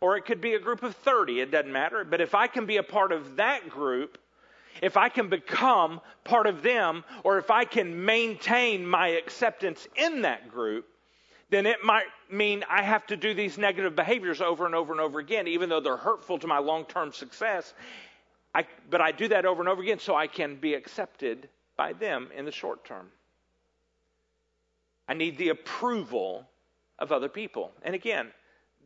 or 0.00 0.16
it 0.16 0.24
could 0.24 0.40
be 0.40 0.54
a 0.54 0.58
group 0.58 0.82
of 0.82 0.96
30, 0.96 1.40
it 1.40 1.50
doesn't 1.50 1.72
matter. 1.72 2.04
But 2.04 2.20
if 2.20 2.34
I 2.34 2.46
can 2.46 2.66
be 2.66 2.76
a 2.76 2.82
part 2.82 3.12
of 3.12 3.36
that 3.36 3.68
group, 3.68 4.18
if 4.82 4.96
I 4.96 5.08
can 5.08 5.28
become 5.28 6.00
part 6.24 6.46
of 6.46 6.62
them, 6.62 7.04
or 7.22 7.38
if 7.38 7.50
I 7.50 7.64
can 7.64 8.04
maintain 8.04 8.86
my 8.86 9.08
acceptance 9.08 9.86
in 9.96 10.22
that 10.22 10.50
group, 10.50 10.86
then 11.50 11.66
it 11.66 11.84
might 11.84 12.06
mean 12.30 12.64
I 12.68 12.82
have 12.82 13.06
to 13.06 13.16
do 13.16 13.34
these 13.34 13.58
negative 13.58 13.94
behaviors 13.94 14.40
over 14.40 14.66
and 14.66 14.74
over 14.74 14.92
and 14.92 15.00
over 15.00 15.20
again, 15.20 15.46
even 15.46 15.68
though 15.68 15.80
they're 15.80 15.96
hurtful 15.96 16.38
to 16.38 16.46
my 16.46 16.58
long 16.58 16.84
term 16.86 17.12
success. 17.12 17.74
I, 18.54 18.66
but 18.90 19.00
I 19.00 19.12
do 19.12 19.28
that 19.28 19.44
over 19.44 19.60
and 19.60 19.68
over 19.68 19.82
again 19.82 19.98
so 19.98 20.14
I 20.14 20.26
can 20.26 20.56
be 20.56 20.74
accepted 20.74 21.48
by 21.76 21.92
them 21.92 22.28
in 22.36 22.44
the 22.44 22.52
short 22.52 22.84
term. 22.84 23.08
I 25.08 25.14
need 25.14 25.36
the 25.36 25.50
approval 25.50 26.48
of 26.98 27.12
other 27.12 27.28
people. 27.28 27.72
And 27.82 27.94
again, 27.94 28.28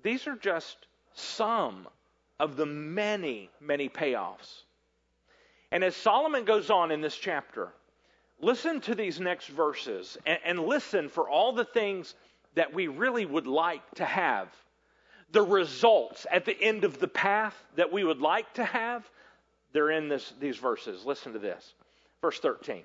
these 0.03 0.27
are 0.27 0.37
just 0.37 0.77
some 1.15 1.89
of 2.41 2.57
the 2.57 2.67
many, 2.67 3.51
many 3.61 3.89
payoffs. 3.89 4.63
And 5.71 5.85
as 5.85 5.95
Solomon 5.97 6.45
goes 6.45 6.71
on 6.71 6.91
in 6.91 7.01
this 7.01 7.17
chapter, 7.17 7.69
listen 8.41 8.81
to 8.83 8.95
these 8.95 9.21
next 9.21 9.49
verses 9.49 10.17
and, 10.25 10.39
and, 10.45 10.61
listen 10.61 11.09
for 11.09 11.29
all 11.29 11.53
the 11.53 11.65
things 11.65 12.15
that 12.55 12.73
we 12.73 12.87
really 12.87 13.27
would 13.27 13.47
like 13.47 13.83
to 13.97 14.05
have. 14.05 14.49
The 15.33 15.43
results 15.43 16.27
at 16.33 16.47
the 16.47 16.59
end 16.61 16.85
of 16.85 16.99
the 16.99 17.09
path 17.09 17.55
that 17.77 17.93
we 17.93 18.03
would 18.03 18.21
like 18.21 18.55
to 18.55 18.65
have, 18.65 19.09
they're 19.73 19.91
in 19.91 20.09
this, 20.09 20.33
these 20.41 20.57
verses. 20.57 21.05
Listen 21.05 21.35
to 21.35 21.39
this. 21.39 21.75
Verse 22.23 22.41
13. 22.41 22.83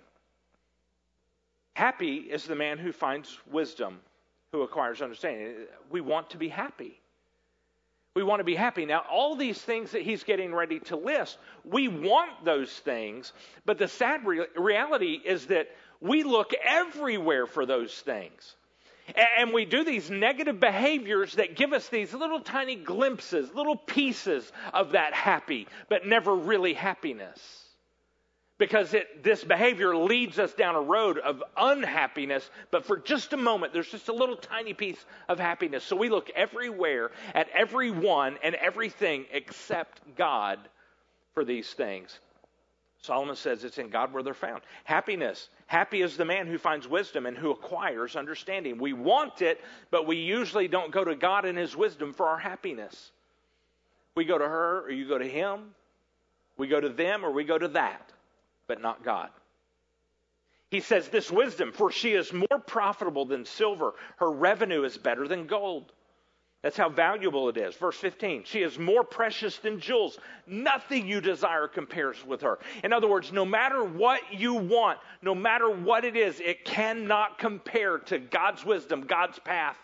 Happy 1.73 2.17
is 2.17 2.45
the 2.45 2.55
man 2.55 2.77
who 2.77 2.91
finds 2.91 3.39
wisdom, 3.51 3.99
who 4.51 4.61
acquires 4.61 5.01
understanding. 5.01 5.55
We 5.89 6.01
want 6.01 6.29
to 6.31 6.37
be 6.37 6.49
happy. 6.49 6.99
We 8.15 8.21
want 8.21 8.41
to 8.41 8.43
be 8.43 8.55
happy. 8.55 8.85
Now, 8.85 9.03
all 9.09 9.35
these 9.35 9.59
things 9.59 9.91
that 9.91 10.03
he's 10.03 10.23
getting 10.23 10.53
ready 10.53 10.79
to 10.81 10.95
list, 10.95 11.39
we 11.65 11.87
want 11.87 12.45
those 12.45 12.71
things, 12.71 13.33
but 13.65 13.79
the 13.79 13.87
sad 13.87 14.23
re- 14.25 14.45
reality 14.55 15.19
is 15.25 15.47
that 15.47 15.69
we 15.99 16.21
look 16.21 16.51
everywhere 16.63 17.47
for 17.47 17.65
those 17.65 17.91
things. 17.91 18.55
And 19.37 19.51
we 19.51 19.65
do 19.65 19.83
these 19.83 20.11
negative 20.11 20.59
behaviors 20.59 21.33
that 21.35 21.55
give 21.55 21.73
us 21.73 21.89
these 21.89 22.13
little 22.13 22.39
tiny 22.39 22.75
glimpses, 22.75 23.53
little 23.53 23.75
pieces 23.75 24.49
of 24.73 24.91
that 24.91 25.13
happy, 25.13 25.67
but 25.89 26.05
never 26.05 26.35
really 26.35 26.73
happiness 26.73 27.62
because 28.57 28.93
it, 28.93 29.23
this 29.23 29.43
behavior 29.43 29.95
leads 29.95 30.37
us 30.37 30.53
down 30.53 30.75
a 30.75 30.81
road 30.81 31.17
of 31.17 31.43
unhappiness, 31.57 32.49
but 32.71 32.85
for 32.85 32.97
just 32.97 33.33
a 33.33 33.37
moment, 33.37 33.73
there's 33.73 33.89
just 33.89 34.09
a 34.09 34.13
little 34.13 34.35
tiny 34.35 34.73
piece 34.73 35.03
of 35.27 35.39
happiness. 35.39 35.83
So 35.83 35.95
we 35.95 36.09
look 36.09 36.29
everywhere 36.35 37.11
at 37.33 37.49
everyone 37.49 38.37
and 38.43 38.55
everything 38.55 39.25
except 39.31 40.01
God 40.15 40.59
for 41.33 41.43
these 41.43 41.73
things. 41.73 42.19
Solomon 43.01 43.35
says 43.35 43.65
it's 43.65 43.79
in 43.79 43.89
God 43.89 44.13
where 44.13 44.23
they're 44.23 44.33
found. 44.33 44.61
Happiness. 44.85 45.49
Happy 45.65 46.01
is 46.01 46.15
the 46.15 46.23
man 46.23 46.47
who 46.47 46.57
finds 46.57 46.87
wisdom 46.87 47.25
and 47.25 47.37
who 47.37 47.51
acquires 47.51 48.15
understanding. 48.15 48.77
We 48.77 48.93
want 48.93 49.41
it, 49.41 49.59
but 49.91 50.07
we 50.07 50.17
usually 50.17 50.69
don't 50.69 50.91
go 50.91 51.03
to 51.03 51.15
God 51.15 51.43
and 51.43 51.57
his 51.57 51.75
wisdom 51.75 52.13
for 52.13 52.27
our 52.27 52.37
happiness. 52.37 53.11
We 54.15 54.23
go 54.23 54.37
to 54.37 54.47
her 54.47 54.83
or 54.83 54.91
you 54.91 55.05
go 55.07 55.17
to 55.17 55.27
him. 55.27 55.75
We 56.55 56.67
go 56.67 56.79
to 56.79 56.87
them 56.87 57.25
or 57.25 57.31
we 57.31 57.43
go 57.43 57.57
to 57.57 57.67
that 57.69 58.12
but 58.73 58.81
not 58.81 59.03
God. 59.03 59.29
He 60.71 60.79
says, 60.79 61.07
This 61.07 61.29
wisdom, 61.29 61.71
for 61.71 61.91
she 61.91 62.13
is 62.13 62.33
more 62.33 62.59
profitable 62.65 63.23
than 63.23 63.45
silver, 63.45 63.93
her 64.17 64.31
revenue 64.31 64.83
is 64.83 64.97
better 64.97 65.27
than 65.27 65.45
gold. 65.45 65.91
That's 66.63 66.75
how 66.75 66.89
valuable 66.89 67.49
it 67.49 67.57
is. 67.57 67.75
Verse 67.75 67.97
15, 67.97 68.45
she 68.45 68.63
is 68.63 68.79
more 68.79 69.03
precious 69.03 69.57
than 69.57 69.79
jewels. 69.79 70.17
Nothing 70.47 71.07
you 71.07 71.21
desire 71.21 71.67
compares 71.67 72.25
with 72.25 72.41
her. 72.41 72.57
In 72.83 72.93
other 72.93 73.07
words, 73.07 73.31
no 73.31 73.45
matter 73.45 73.83
what 73.83 74.21
you 74.31 74.55
want, 74.55 74.97
no 75.21 75.35
matter 75.35 75.69
what 75.69 76.03
it 76.03 76.17
is, 76.17 76.39
it 76.39 76.65
cannot 76.65 77.37
compare 77.37 77.99
to 77.99 78.17
God's 78.17 78.65
wisdom, 78.65 79.01
God's 79.01 79.37
path. 79.37 79.77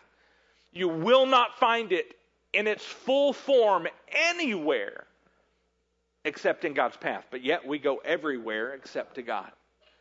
You 0.71 0.89
will 0.89 1.27
not 1.27 1.59
find 1.59 1.91
it 1.91 2.15
in 2.53 2.65
its 2.65 2.83
full 2.83 3.33
form 3.33 3.87
anywhere 4.31 5.05
except 6.25 6.65
in 6.65 6.73
God's 6.73 6.97
path. 6.97 7.25
But 7.31 7.43
yet 7.43 7.65
we 7.65 7.79
go 7.79 7.97
everywhere 7.97 8.73
except 8.73 9.15
to 9.15 9.21
God. 9.21 9.51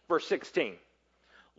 Verse 0.09 0.26
16. 0.26 0.74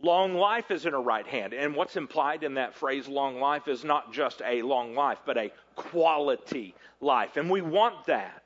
Long 0.02 0.34
life 0.34 0.70
is 0.70 0.86
in 0.86 0.92
her 0.92 1.00
right 1.00 1.26
hand. 1.26 1.52
And 1.52 1.74
what's 1.74 1.96
implied 1.96 2.42
in 2.42 2.54
that 2.54 2.74
phrase, 2.74 3.06
long 3.06 3.38
life, 3.38 3.68
is 3.68 3.84
not 3.84 4.12
just 4.12 4.40
a 4.44 4.62
long 4.62 4.94
life, 4.94 5.18
but 5.26 5.36
a 5.36 5.52
quality 5.76 6.74
life. 7.00 7.36
And 7.36 7.50
we 7.50 7.60
want 7.60 8.06
that. 8.06 8.42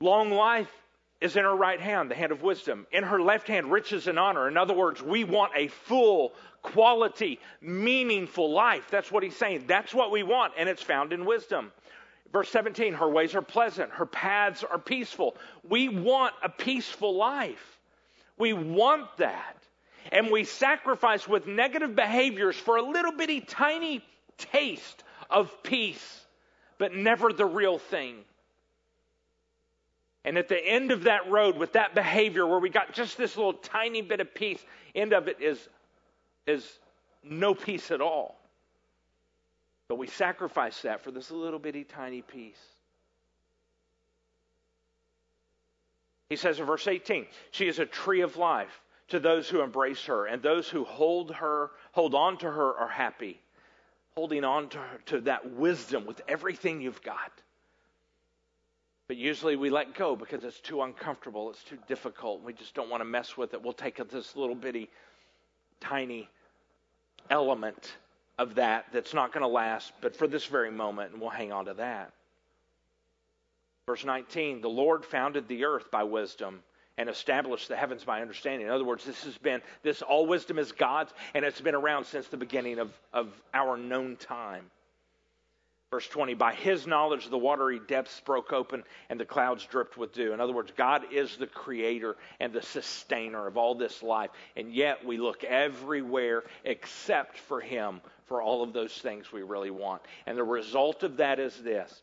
Long 0.00 0.30
life 0.32 0.70
is 1.20 1.36
in 1.36 1.44
her 1.44 1.54
right 1.54 1.80
hand, 1.80 2.10
the 2.10 2.16
hand 2.16 2.32
of 2.32 2.42
wisdom. 2.42 2.84
In 2.90 3.04
her 3.04 3.22
left 3.22 3.46
hand, 3.46 3.70
riches 3.70 4.08
and 4.08 4.18
honor. 4.18 4.48
In 4.48 4.56
other 4.56 4.74
words, 4.74 5.00
we 5.00 5.22
want 5.22 5.52
a 5.54 5.68
full, 5.68 6.32
quality, 6.62 7.38
meaningful 7.60 8.50
life. 8.50 8.88
That's 8.90 9.12
what 9.12 9.22
he's 9.22 9.36
saying. 9.36 9.64
That's 9.68 9.94
what 9.94 10.10
we 10.10 10.24
want, 10.24 10.54
and 10.58 10.68
it's 10.68 10.82
found 10.82 11.12
in 11.12 11.24
wisdom. 11.24 11.70
Verse 12.32 12.48
17, 12.48 12.94
her 12.94 13.08
ways 13.08 13.34
are 13.34 13.42
pleasant, 13.42 13.90
her 13.92 14.06
paths 14.06 14.64
are 14.64 14.78
peaceful. 14.78 15.36
We 15.68 15.88
want 15.90 16.34
a 16.42 16.48
peaceful 16.48 17.14
life. 17.14 17.78
We 18.38 18.54
want 18.54 19.18
that. 19.18 19.56
And 20.10 20.30
we 20.30 20.44
sacrifice 20.44 21.28
with 21.28 21.46
negative 21.46 21.94
behaviors 21.94 22.56
for 22.56 22.76
a 22.76 22.82
little 22.82 23.12
bitty 23.12 23.42
tiny 23.42 24.02
taste 24.38 25.04
of 25.30 25.62
peace, 25.62 26.24
but 26.78 26.94
never 26.94 27.32
the 27.32 27.44
real 27.44 27.78
thing. 27.78 28.16
And 30.24 30.38
at 30.38 30.48
the 30.48 30.58
end 30.58 30.90
of 30.90 31.04
that 31.04 31.30
road 31.30 31.56
with 31.56 31.72
that 31.72 31.94
behavior 31.94 32.46
where 32.46 32.58
we 32.58 32.70
got 32.70 32.92
just 32.94 33.18
this 33.18 33.36
little 33.36 33.54
tiny 33.54 34.02
bit 34.02 34.20
of 34.20 34.34
peace, 34.34 34.64
end 34.94 35.12
of 35.12 35.28
it 35.28 35.40
is, 35.40 35.68
is 36.46 36.66
no 37.22 37.54
peace 37.54 37.90
at 37.90 38.00
all. 38.00 38.41
But 39.92 39.98
we 39.98 40.06
sacrifice 40.06 40.80
that 40.80 41.02
for 41.02 41.10
this 41.10 41.30
little 41.30 41.58
bitty 41.58 41.84
tiny 41.84 42.22
piece. 42.22 42.56
He 46.30 46.36
says 46.36 46.58
in 46.58 46.64
verse 46.64 46.88
18, 46.88 47.26
she 47.50 47.68
is 47.68 47.78
a 47.78 47.84
tree 47.84 48.22
of 48.22 48.38
life 48.38 48.80
to 49.08 49.20
those 49.20 49.50
who 49.50 49.60
embrace 49.60 50.02
her, 50.06 50.24
and 50.24 50.40
those 50.40 50.66
who 50.66 50.84
hold 50.84 51.34
her, 51.34 51.72
hold 51.92 52.14
on 52.14 52.38
to 52.38 52.50
her 52.50 52.74
are 52.74 52.88
happy. 52.88 53.38
Holding 54.14 54.44
on 54.44 54.70
to, 54.70 54.78
her, 54.78 54.98
to 55.04 55.20
that 55.20 55.52
wisdom 55.52 56.06
with 56.06 56.22
everything 56.26 56.80
you've 56.80 57.02
got. 57.02 57.42
But 59.08 59.18
usually 59.18 59.56
we 59.56 59.68
let 59.68 59.92
go 59.92 60.16
because 60.16 60.42
it's 60.42 60.60
too 60.60 60.80
uncomfortable, 60.80 61.50
it's 61.50 61.64
too 61.64 61.76
difficult. 61.86 62.42
We 62.42 62.54
just 62.54 62.74
don't 62.74 62.88
want 62.88 63.02
to 63.02 63.04
mess 63.04 63.36
with 63.36 63.52
it. 63.52 63.62
We'll 63.62 63.74
take 63.74 64.00
this 64.08 64.36
little 64.36 64.56
bitty, 64.56 64.88
tiny 65.80 66.30
element 67.28 67.92
of 68.42 68.56
that 68.56 68.86
that's 68.92 69.14
not 69.14 69.32
going 69.32 69.42
to 69.42 69.48
last, 69.48 69.92
but 70.00 70.16
for 70.16 70.26
this 70.26 70.44
very 70.44 70.70
moment, 70.70 71.12
and 71.12 71.20
we'll 71.20 71.30
hang 71.30 71.52
on 71.52 71.66
to 71.66 71.74
that. 71.74 72.12
Verse 73.86 74.04
19 74.04 74.60
The 74.60 74.68
Lord 74.68 75.04
founded 75.04 75.48
the 75.48 75.64
earth 75.64 75.90
by 75.90 76.02
wisdom 76.02 76.62
and 76.98 77.08
established 77.08 77.68
the 77.68 77.76
heavens 77.76 78.04
by 78.04 78.20
understanding. 78.20 78.66
In 78.66 78.72
other 78.72 78.84
words, 78.84 79.04
this 79.04 79.24
has 79.24 79.38
been, 79.38 79.62
this 79.82 80.02
all 80.02 80.26
wisdom 80.26 80.58
is 80.58 80.72
God's, 80.72 81.14
and 81.34 81.44
it's 81.44 81.60
been 81.60 81.74
around 81.74 82.04
since 82.04 82.28
the 82.28 82.36
beginning 82.36 82.78
of, 82.78 82.90
of 83.12 83.28
our 83.54 83.76
known 83.78 84.16
time. 84.16 84.70
Verse 85.92 86.08
20, 86.08 86.32
by 86.32 86.54
his 86.54 86.86
knowledge, 86.86 87.28
the 87.28 87.36
watery 87.36 87.78
depths 87.86 88.18
broke 88.24 88.50
open 88.50 88.82
and 89.10 89.20
the 89.20 89.26
clouds 89.26 89.66
dripped 89.66 89.98
with 89.98 90.14
dew. 90.14 90.32
In 90.32 90.40
other 90.40 90.54
words, 90.54 90.72
God 90.74 91.02
is 91.12 91.36
the 91.36 91.46
creator 91.46 92.16
and 92.40 92.50
the 92.50 92.62
sustainer 92.62 93.46
of 93.46 93.58
all 93.58 93.74
this 93.74 94.02
life. 94.02 94.30
And 94.56 94.72
yet 94.72 95.04
we 95.04 95.18
look 95.18 95.44
everywhere 95.44 96.44
except 96.64 97.36
for 97.36 97.60
him 97.60 98.00
for 98.24 98.40
all 98.40 98.62
of 98.62 98.72
those 98.72 98.94
things 98.94 99.30
we 99.30 99.42
really 99.42 99.70
want. 99.70 100.00
And 100.24 100.38
the 100.38 100.42
result 100.44 101.02
of 101.02 101.18
that 101.18 101.38
is 101.38 101.54
this 101.62 102.00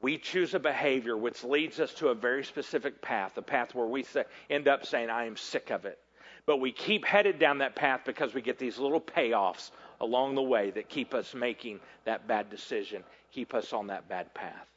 we 0.00 0.16
choose 0.16 0.54
a 0.54 0.60
behavior 0.60 1.16
which 1.16 1.42
leads 1.42 1.80
us 1.80 1.92
to 1.94 2.10
a 2.10 2.14
very 2.14 2.44
specific 2.44 3.02
path, 3.02 3.36
a 3.36 3.42
path 3.42 3.74
where 3.74 3.88
we 3.88 4.04
say, 4.04 4.26
end 4.48 4.68
up 4.68 4.86
saying, 4.86 5.10
I 5.10 5.26
am 5.26 5.36
sick 5.36 5.70
of 5.70 5.86
it. 5.86 5.98
But 6.46 6.60
we 6.60 6.70
keep 6.70 7.04
headed 7.04 7.40
down 7.40 7.58
that 7.58 7.74
path 7.74 8.02
because 8.06 8.32
we 8.32 8.42
get 8.42 8.60
these 8.60 8.78
little 8.78 9.00
payoffs 9.00 9.72
along 10.00 10.34
the 10.34 10.42
way 10.42 10.70
that 10.70 10.88
keep 10.88 11.14
us 11.14 11.34
making 11.34 11.80
that 12.04 12.26
bad 12.26 12.50
decision, 12.50 13.02
keep 13.32 13.54
us 13.54 13.72
on 13.72 13.88
that 13.88 14.08
bad 14.08 14.32
path. 14.34 14.68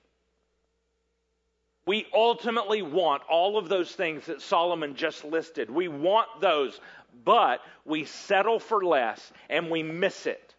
We 1.86 2.06
ultimately 2.14 2.82
want 2.82 3.24
all 3.30 3.58
of 3.58 3.68
those 3.68 3.92
things 3.92 4.28
that 4.28 4.42
Solomon 4.42 4.96
just 4.96 5.26
listed. 5.26 5.70
We 5.70 5.88
want 5.88 6.28
those, 6.40 6.80
but 7.26 7.62
we 7.86 8.06
settle 8.06 8.60
for 8.60 8.86
less 8.86 9.32
and 9.50 9.72
we 9.72 9.82
miss 9.82 10.28
it. 10.28 10.54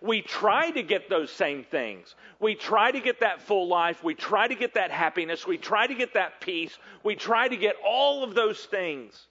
We 0.00 0.22
try 0.22 0.70
to 0.70 0.82
get 0.82 1.08
those 1.08 1.30
same 1.30 1.64
things. 1.64 2.14
We 2.40 2.54
try 2.54 2.90
to 2.90 3.00
get 3.00 3.20
that 3.20 3.42
full 3.42 3.68
life. 3.68 4.02
We 4.02 4.14
try 4.14 4.48
to 4.48 4.54
get 4.54 4.74
that 4.74 4.90
happiness. 4.90 5.46
We 5.46 5.58
try 5.58 5.86
to 5.86 5.94
get 5.94 6.14
that 6.14 6.40
peace. 6.40 6.76
We 7.04 7.14
try 7.14 7.48
to 7.48 7.56
get 7.56 7.76
all 7.84 8.24
of 8.24 8.34
those 8.34 8.64
things. 8.64 9.26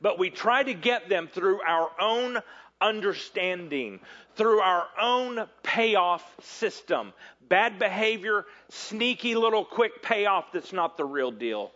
But 0.00 0.18
we 0.18 0.30
try 0.30 0.62
to 0.62 0.74
get 0.74 1.08
them 1.08 1.28
through 1.28 1.60
our 1.62 1.90
own 2.00 2.38
understanding, 2.80 4.00
through 4.36 4.60
our 4.60 4.86
own 5.00 5.46
payoff 5.62 6.24
system. 6.42 7.12
Bad 7.48 7.78
behavior, 7.78 8.46
sneaky 8.70 9.34
little 9.34 9.64
quick 9.64 10.02
payoff 10.02 10.52
that's 10.52 10.72
not 10.72 10.96
the 10.96 11.04
real 11.04 11.30
deal. 11.30 11.72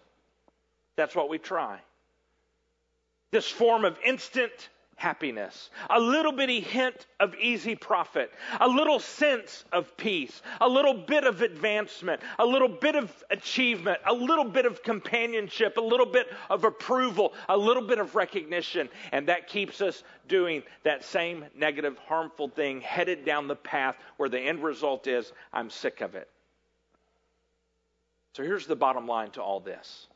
That's 0.96 1.14
what 1.14 1.28
we 1.28 1.38
try. 1.38 1.78
This 3.30 3.48
form 3.48 3.84
of 3.84 3.98
instant 4.04 4.68
happiness, 4.98 5.70
a 5.90 5.98
little 5.98 6.32
bitty 6.32 6.60
hint 6.60 7.06
of 7.20 7.32
easy 7.36 7.76
profit, 7.76 8.32
a 8.60 8.68
little 8.68 8.98
sense 8.98 9.64
of 9.72 9.96
peace, 9.96 10.42
a 10.60 10.68
little 10.68 10.92
bit 10.92 11.22
of 11.22 11.40
advancement, 11.40 12.20
a 12.40 12.44
little 12.44 12.68
bit 12.68 12.96
of 12.96 13.24
achievement, 13.30 13.98
a 14.04 14.12
little 14.12 14.44
bit 14.44 14.66
of 14.66 14.82
companionship, 14.82 15.76
a 15.76 15.80
little 15.80 16.04
bit 16.04 16.26
of 16.50 16.64
approval, 16.64 17.32
a 17.48 17.56
little 17.56 17.86
bit 17.86 18.00
of 18.00 18.16
recognition. 18.16 18.88
And 19.12 19.28
that 19.28 19.46
keeps 19.46 19.80
us 19.80 20.02
doing 20.26 20.64
that 20.82 21.04
same 21.04 21.44
negative, 21.56 21.96
harmful 22.08 22.48
thing, 22.48 22.80
headed 22.80 23.24
down 23.24 23.46
the 23.46 23.56
path 23.56 23.96
where 24.16 24.28
the 24.28 24.40
end 24.40 24.64
result 24.64 25.06
is 25.06 25.32
I'm 25.52 25.70
sick 25.70 26.00
of 26.00 26.16
it. 26.16 26.28
So 28.32 28.42
here's 28.42 28.66
the 28.66 28.76
bottom 28.76 29.06
line 29.06 29.30
to 29.32 29.42
all 29.42 29.60
this. 29.60 30.07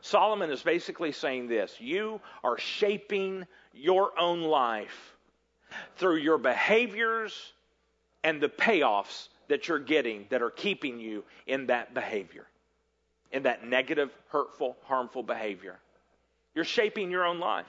Solomon 0.00 0.50
is 0.50 0.62
basically 0.62 1.12
saying 1.12 1.48
this 1.48 1.76
you 1.80 2.20
are 2.44 2.58
shaping 2.58 3.46
your 3.72 4.18
own 4.18 4.42
life 4.42 5.16
through 5.96 6.16
your 6.16 6.38
behaviors 6.38 7.52
and 8.24 8.40
the 8.40 8.48
payoffs 8.48 9.28
that 9.48 9.68
you're 9.68 9.78
getting 9.78 10.26
that 10.30 10.42
are 10.42 10.50
keeping 10.50 10.98
you 10.98 11.24
in 11.46 11.66
that 11.66 11.94
behavior, 11.94 12.46
in 13.32 13.44
that 13.44 13.66
negative, 13.66 14.10
hurtful, 14.28 14.76
harmful 14.84 15.22
behavior. 15.22 15.78
You're 16.54 16.64
shaping 16.64 17.10
your 17.10 17.24
own 17.24 17.38
life. 17.38 17.66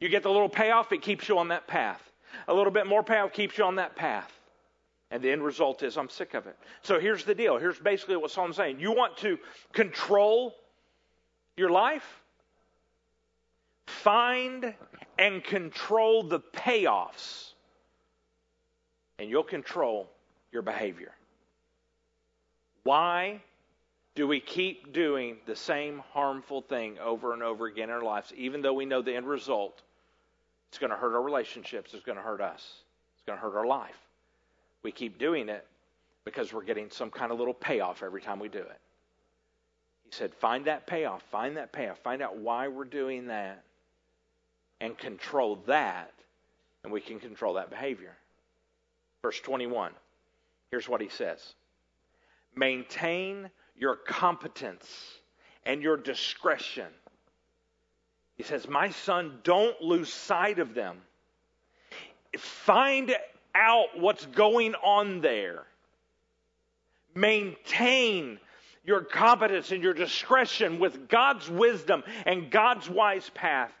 You 0.00 0.08
get 0.08 0.22
the 0.22 0.30
little 0.30 0.48
payoff, 0.48 0.92
it 0.92 1.02
keeps 1.02 1.28
you 1.28 1.38
on 1.38 1.48
that 1.48 1.66
path. 1.66 2.02
A 2.48 2.54
little 2.54 2.72
bit 2.72 2.86
more 2.86 3.02
payoff 3.02 3.32
keeps 3.32 3.56
you 3.56 3.64
on 3.64 3.76
that 3.76 3.96
path. 3.96 4.32
And 5.10 5.22
the 5.22 5.30
end 5.30 5.42
result 5.42 5.82
is, 5.82 5.96
I'm 5.96 6.08
sick 6.08 6.34
of 6.34 6.46
it. 6.46 6.56
So 6.82 6.98
here's 6.98 7.24
the 7.24 7.34
deal. 7.34 7.58
Here's 7.58 7.78
basically 7.78 8.16
what 8.16 8.30
Solomon's 8.30 8.56
saying. 8.56 8.80
You 8.80 8.92
want 8.92 9.16
to 9.18 9.38
control 9.72 10.54
your 11.56 11.70
life? 11.70 12.22
Find 13.86 14.74
and 15.18 15.42
control 15.42 16.22
the 16.22 16.40
payoffs, 16.40 17.52
and 19.18 19.30
you'll 19.30 19.42
control 19.42 20.08
your 20.52 20.62
behavior. 20.62 21.12
Why 22.82 23.40
do 24.14 24.26
we 24.26 24.40
keep 24.40 24.92
doing 24.92 25.38
the 25.46 25.56
same 25.56 26.02
harmful 26.12 26.62
thing 26.62 26.98
over 26.98 27.32
and 27.32 27.42
over 27.42 27.66
again 27.66 27.90
in 27.90 27.94
our 27.94 28.02
lives, 28.02 28.32
even 28.36 28.62
though 28.62 28.74
we 28.74 28.84
know 28.84 29.02
the 29.02 29.14
end 29.14 29.26
result? 29.26 29.82
It's 30.68 30.78
going 30.78 30.90
to 30.90 30.96
hurt 30.96 31.14
our 31.14 31.22
relationships, 31.22 31.94
it's 31.94 32.04
going 32.04 32.16
to 32.16 32.22
hurt 32.22 32.40
us, 32.40 32.82
it's 33.14 33.24
going 33.26 33.38
to 33.38 33.42
hurt 33.42 33.56
our 33.56 33.66
life. 33.66 33.98
We 34.82 34.92
keep 34.92 35.18
doing 35.18 35.48
it 35.48 35.66
because 36.24 36.52
we're 36.52 36.64
getting 36.64 36.90
some 36.90 37.10
kind 37.10 37.32
of 37.32 37.38
little 37.38 37.54
payoff 37.54 38.02
every 38.02 38.20
time 38.20 38.38
we 38.38 38.48
do 38.48 38.58
it. 38.58 38.80
He 40.06 40.12
said, 40.12 40.34
Find 40.34 40.64
that 40.66 40.86
payoff, 40.86 41.22
find 41.30 41.56
that 41.56 41.72
payoff, 41.72 41.98
find 41.98 42.22
out 42.22 42.38
why 42.38 42.68
we're 42.68 42.84
doing 42.84 43.26
that 43.26 43.62
and 44.80 44.96
control 44.96 45.56
that, 45.66 46.12
and 46.84 46.92
we 46.92 47.00
can 47.00 47.18
control 47.18 47.54
that 47.54 47.70
behavior. 47.70 48.16
Verse 49.22 49.40
21, 49.40 49.92
here's 50.70 50.88
what 50.88 51.00
he 51.00 51.08
says 51.08 51.54
Maintain 52.54 53.50
your 53.76 53.96
competence 53.96 54.86
and 55.64 55.82
your 55.82 55.96
discretion. 55.96 56.88
He 58.36 58.42
says, 58.42 58.68
My 58.68 58.90
son, 58.90 59.40
don't 59.42 59.80
lose 59.80 60.12
sight 60.12 60.58
of 60.58 60.74
them. 60.74 60.98
Find 62.38 63.14
out 63.54 63.98
what's 63.98 64.26
going 64.26 64.74
on 64.76 65.20
there. 65.20 65.64
Maintain 67.14 68.38
your 68.86 69.02
competence 69.02 69.72
and 69.72 69.82
your 69.82 69.92
discretion 69.92 70.78
with 70.78 71.08
God's 71.08 71.50
wisdom 71.50 72.04
and 72.24 72.50
God's 72.50 72.88
wise 72.88 73.28
path. 73.34 73.72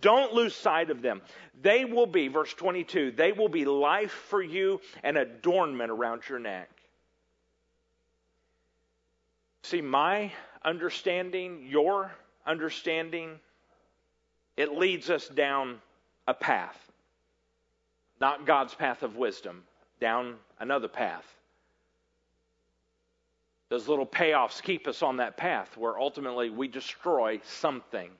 Don't 0.00 0.32
lose 0.32 0.54
sight 0.54 0.90
of 0.90 1.02
them. 1.02 1.22
They 1.62 1.84
will 1.84 2.06
be, 2.06 2.28
verse 2.28 2.52
22, 2.54 3.12
they 3.12 3.32
will 3.32 3.48
be 3.48 3.64
life 3.64 4.12
for 4.12 4.42
you 4.42 4.80
and 5.02 5.16
adornment 5.16 5.90
around 5.90 6.22
your 6.28 6.38
neck. 6.38 6.70
See, 9.62 9.80
my 9.80 10.32
understanding, 10.64 11.66
your 11.68 12.12
understanding, 12.46 13.38
it 14.56 14.72
leads 14.72 15.10
us 15.10 15.28
down 15.28 15.80
a 16.26 16.34
path. 16.34 16.76
Not 18.20 18.46
God's 18.46 18.74
path 18.74 19.02
of 19.02 19.16
wisdom, 19.16 19.64
down 20.00 20.36
another 20.58 20.88
path. 20.88 21.24
Those 23.70 23.88
little 23.88 24.06
payoffs 24.06 24.60
keep 24.60 24.88
us 24.88 25.02
on 25.02 25.18
that 25.18 25.36
path 25.36 25.76
where 25.76 25.98
ultimately 25.98 26.50
we 26.50 26.68
destroy 26.68 27.40
something. 27.44 28.10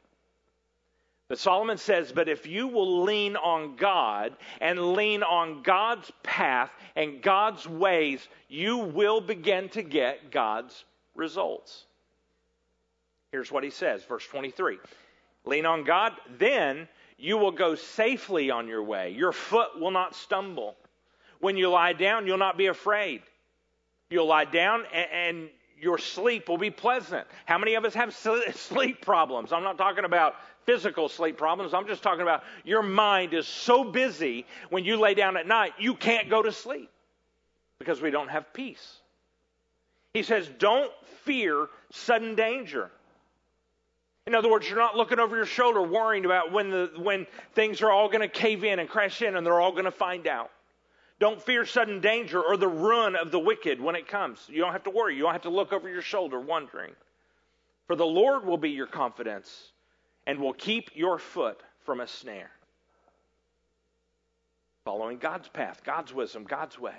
But 1.29 1.41
Solomon 1.41 1.77
says, 1.77 2.13
But 2.13 2.29
if 2.29 2.47
you 2.47 2.69
will 2.69 3.03
lean 3.03 3.37
on 3.37 3.77
God 3.77 4.33
and 4.61 4.95
lean 4.95 5.23
on 5.23 5.63
God's 5.63 6.11
path 6.23 6.71
and 6.97 7.21
God's 7.21 7.69
ways, 7.69 8.27
you 8.49 8.79
will 8.79 9.21
begin 9.21 9.69
to 9.71 9.83
get 9.83 10.31
God's 10.31 10.85
results. 11.15 11.85
Here's 13.33 13.51
what 13.51 13.65
he 13.65 13.71
says, 13.71 14.05
verse 14.05 14.27
23 14.27 14.79
Lean 15.45 15.67
on 15.67 15.85
God, 15.85 16.13
then 16.39 16.89
you 17.19 17.39
will 17.39 17.53
go 17.53 17.75
safely 17.75 18.51
on 18.51 18.69
your 18.69 18.83
way. 18.83 19.11
Your 19.11 19.33
foot 19.33 19.81
will 19.81 19.91
not 19.91 20.15
stumble. 20.15 20.77
When 21.41 21.57
you 21.57 21.71
lie 21.71 21.93
down, 21.93 22.27
you'll 22.27 22.39
not 22.39 22.59
be 22.59 22.67
afraid. 22.67 23.23
You'll 24.11 24.27
lie 24.27 24.45
down 24.45 24.85
and, 24.93 25.09
and 25.13 25.49
your 25.81 25.99
sleep 25.99 26.49
will 26.49 26.59
be 26.59 26.71
pleasant. 26.71 27.27
How 27.47 27.59
many 27.59 27.75
of 27.75 27.85
us 27.85 27.95
have 27.95 28.15
sleep 28.15 29.01
problems? 29.01 29.53
I'm 29.53 29.63
not 29.63 29.79
talking 29.79 30.05
about 30.05 30.35
physical 30.67 31.09
sleep 31.09 31.39
problems. 31.39 31.73
I'm 31.73 31.87
just 31.87 32.03
talking 32.03 32.23
about 32.23 32.43
your 32.65 32.83
mind 32.83 33.33
is 33.33 33.47
so 33.47 33.85
busy 33.85 34.47
when 34.69 34.85
you 34.85 34.99
lay 34.99 35.15
down 35.15 35.37
at 35.37 35.47
night, 35.47 35.73
you 35.79 35.95
can't 35.95 36.29
go 36.29 36.43
to 36.43 36.53
sleep 36.53 36.91
because 37.79 38.03
we 38.03 38.11
don't 38.11 38.29
have 38.29 38.53
peace. 38.53 38.99
He 40.13 40.23
says, 40.23 40.51
Don't 40.59 40.93
fear 41.25 41.69
sudden 41.93 42.35
danger. 42.35 42.91
In 44.27 44.35
other 44.35 44.51
words, 44.51 44.69
you're 44.69 44.79
not 44.79 44.97
looking 44.97 45.19
over 45.19 45.35
your 45.35 45.47
shoulder 45.47 45.83
worrying 45.83 46.25
about 46.25 46.53
when, 46.53 46.71
the, 46.71 46.91
when 46.99 47.27
things 47.55 47.81
are 47.83 47.91
all 47.91 48.09
going 48.09 48.21
to 48.21 48.29
cave 48.29 48.65
in 48.65 48.79
and 48.79 48.89
crash 48.89 49.23
in 49.23 49.35
and 49.35 49.47
they're 49.47 49.61
all 49.61 49.73
going 49.73 49.87
to 49.87 49.91
find 49.91 50.27
out. 50.27 50.51
Don't 51.21 51.41
fear 51.41 51.67
sudden 51.67 52.01
danger 52.01 52.43
or 52.43 52.57
the 52.57 52.67
ruin 52.67 53.15
of 53.15 53.31
the 53.31 53.39
wicked 53.39 53.79
when 53.79 53.95
it 53.95 54.09
comes. 54.09 54.41
You 54.49 54.63
don't 54.63 54.73
have 54.73 54.85
to 54.85 54.91
worry. 54.91 55.15
You 55.15 55.23
don't 55.23 55.33
have 55.33 55.43
to 55.43 55.51
look 55.51 55.73
over 55.73 55.89
your 55.89 56.01
shoulder 56.01 56.41
wondering. 56.41 56.93
For 57.87 57.95
the 57.95 58.07
Lord 58.07 58.47
will 58.47 58.57
be 58.57 58.71
your 58.71 58.87
confidence 58.87 59.73
and 60.27 60.41
will 60.41 60.55
keep 60.55 60.91
your 60.95 61.19
foot 61.19 61.61
from 61.85 62.01
a 62.01 62.07
snare. 62.07 62.51
Following 64.87 65.19
God's 65.19 65.49
path, 65.49 65.83
God's 65.85 66.15
wisdom, 66.15 66.45
God's 66.45 66.79
way. 66.79 66.97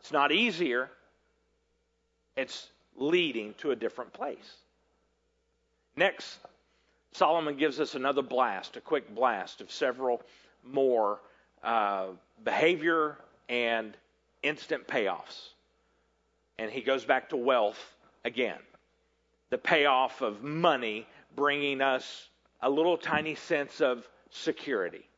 It's 0.00 0.12
not 0.12 0.32
easier, 0.32 0.88
it's 2.36 2.70
leading 2.96 3.52
to 3.58 3.72
a 3.72 3.76
different 3.76 4.14
place. 4.14 4.56
Next, 5.94 6.38
Solomon 7.12 7.56
gives 7.56 7.80
us 7.80 7.94
another 7.94 8.22
blast, 8.22 8.76
a 8.76 8.80
quick 8.80 9.14
blast 9.14 9.60
of 9.60 9.70
several 9.70 10.22
more 10.64 11.18
uh, 11.62 12.06
behavior 12.44 13.18
and 13.48 13.96
instant 14.42 14.86
payoffs. 14.86 15.50
And 16.58 16.70
he 16.70 16.80
goes 16.80 17.04
back 17.04 17.30
to 17.30 17.36
wealth 17.36 17.78
again. 18.24 18.58
The 19.50 19.58
payoff 19.58 20.20
of 20.20 20.42
money 20.42 21.06
bringing 21.34 21.80
us 21.80 22.28
a 22.60 22.68
little 22.68 22.96
tiny 22.98 23.34
sense 23.34 23.80
of 23.80 24.08
security 24.30 25.08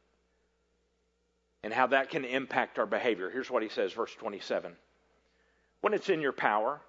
and 1.62 1.72
how 1.72 1.86
that 1.88 2.10
can 2.10 2.24
impact 2.24 2.78
our 2.78 2.86
behavior. 2.86 3.30
Here's 3.30 3.50
what 3.50 3.62
he 3.62 3.68
says, 3.68 3.92
verse 3.92 4.14
27. 4.14 4.72
When 5.80 5.94
it's 5.94 6.08
in 6.08 6.20
your 6.20 6.32
power, 6.32 6.80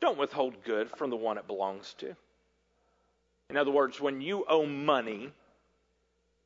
don't 0.00 0.18
withhold 0.18 0.62
good 0.64 0.90
from 0.90 1.10
the 1.10 1.16
one 1.16 1.38
it 1.38 1.46
belongs 1.46 1.94
to. 1.98 2.14
In 3.48 3.56
other 3.56 3.70
words, 3.70 4.00
when 4.00 4.20
you 4.20 4.44
owe 4.48 4.66
money, 4.66 5.32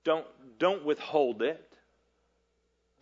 don't, 0.05 0.27
don't 0.59 0.85
withhold 0.85 1.43
it. 1.43 1.67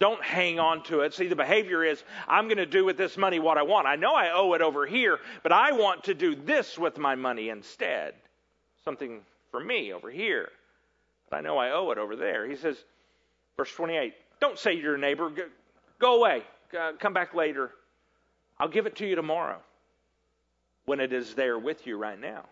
Don't 0.00 0.22
hang 0.22 0.60
on 0.60 0.84
to 0.84 1.00
it. 1.00 1.12
See, 1.12 1.26
the 1.26 1.34
behavior 1.34 1.84
is 1.84 2.02
I'm 2.28 2.44
going 2.44 2.58
to 2.58 2.66
do 2.66 2.84
with 2.84 2.96
this 2.96 3.16
money 3.16 3.40
what 3.40 3.58
I 3.58 3.62
want. 3.62 3.86
I 3.86 3.96
know 3.96 4.14
I 4.14 4.30
owe 4.32 4.52
it 4.52 4.62
over 4.62 4.86
here, 4.86 5.18
but 5.42 5.50
I 5.50 5.72
want 5.72 6.04
to 6.04 6.14
do 6.14 6.36
this 6.36 6.78
with 6.78 6.98
my 6.98 7.16
money 7.16 7.48
instead. 7.48 8.14
Something 8.84 9.22
for 9.50 9.58
me 9.58 9.92
over 9.92 10.10
here. 10.10 10.50
But 11.30 11.38
I 11.38 11.40
know 11.40 11.58
I 11.58 11.72
owe 11.72 11.90
it 11.90 11.98
over 11.98 12.14
there. 12.14 12.48
He 12.48 12.56
says, 12.56 12.76
verse 13.56 13.72
28, 13.74 14.14
don't 14.40 14.58
say 14.58 14.76
to 14.76 14.80
your 14.80 14.96
neighbor, 14.96 15.32
go 15.98 16.18
away, 16.18 16.44
come 17.00 17.12
back 17.12 17.34
later. 17.34 17.72
I'll 18.58 18.68
give 18.68 18.86
it 18.86 18.96
to 18.96 19.06
you 19.06 19.16
tomorrow 19.16 19.58
when 20.84 21.00
it 21.00 21.12
is 21.12 21.34
there 21.34 21.58
with 21.58 21.86
you 21.86 21.96
right 21.96 22.20
now. 22.20 22.44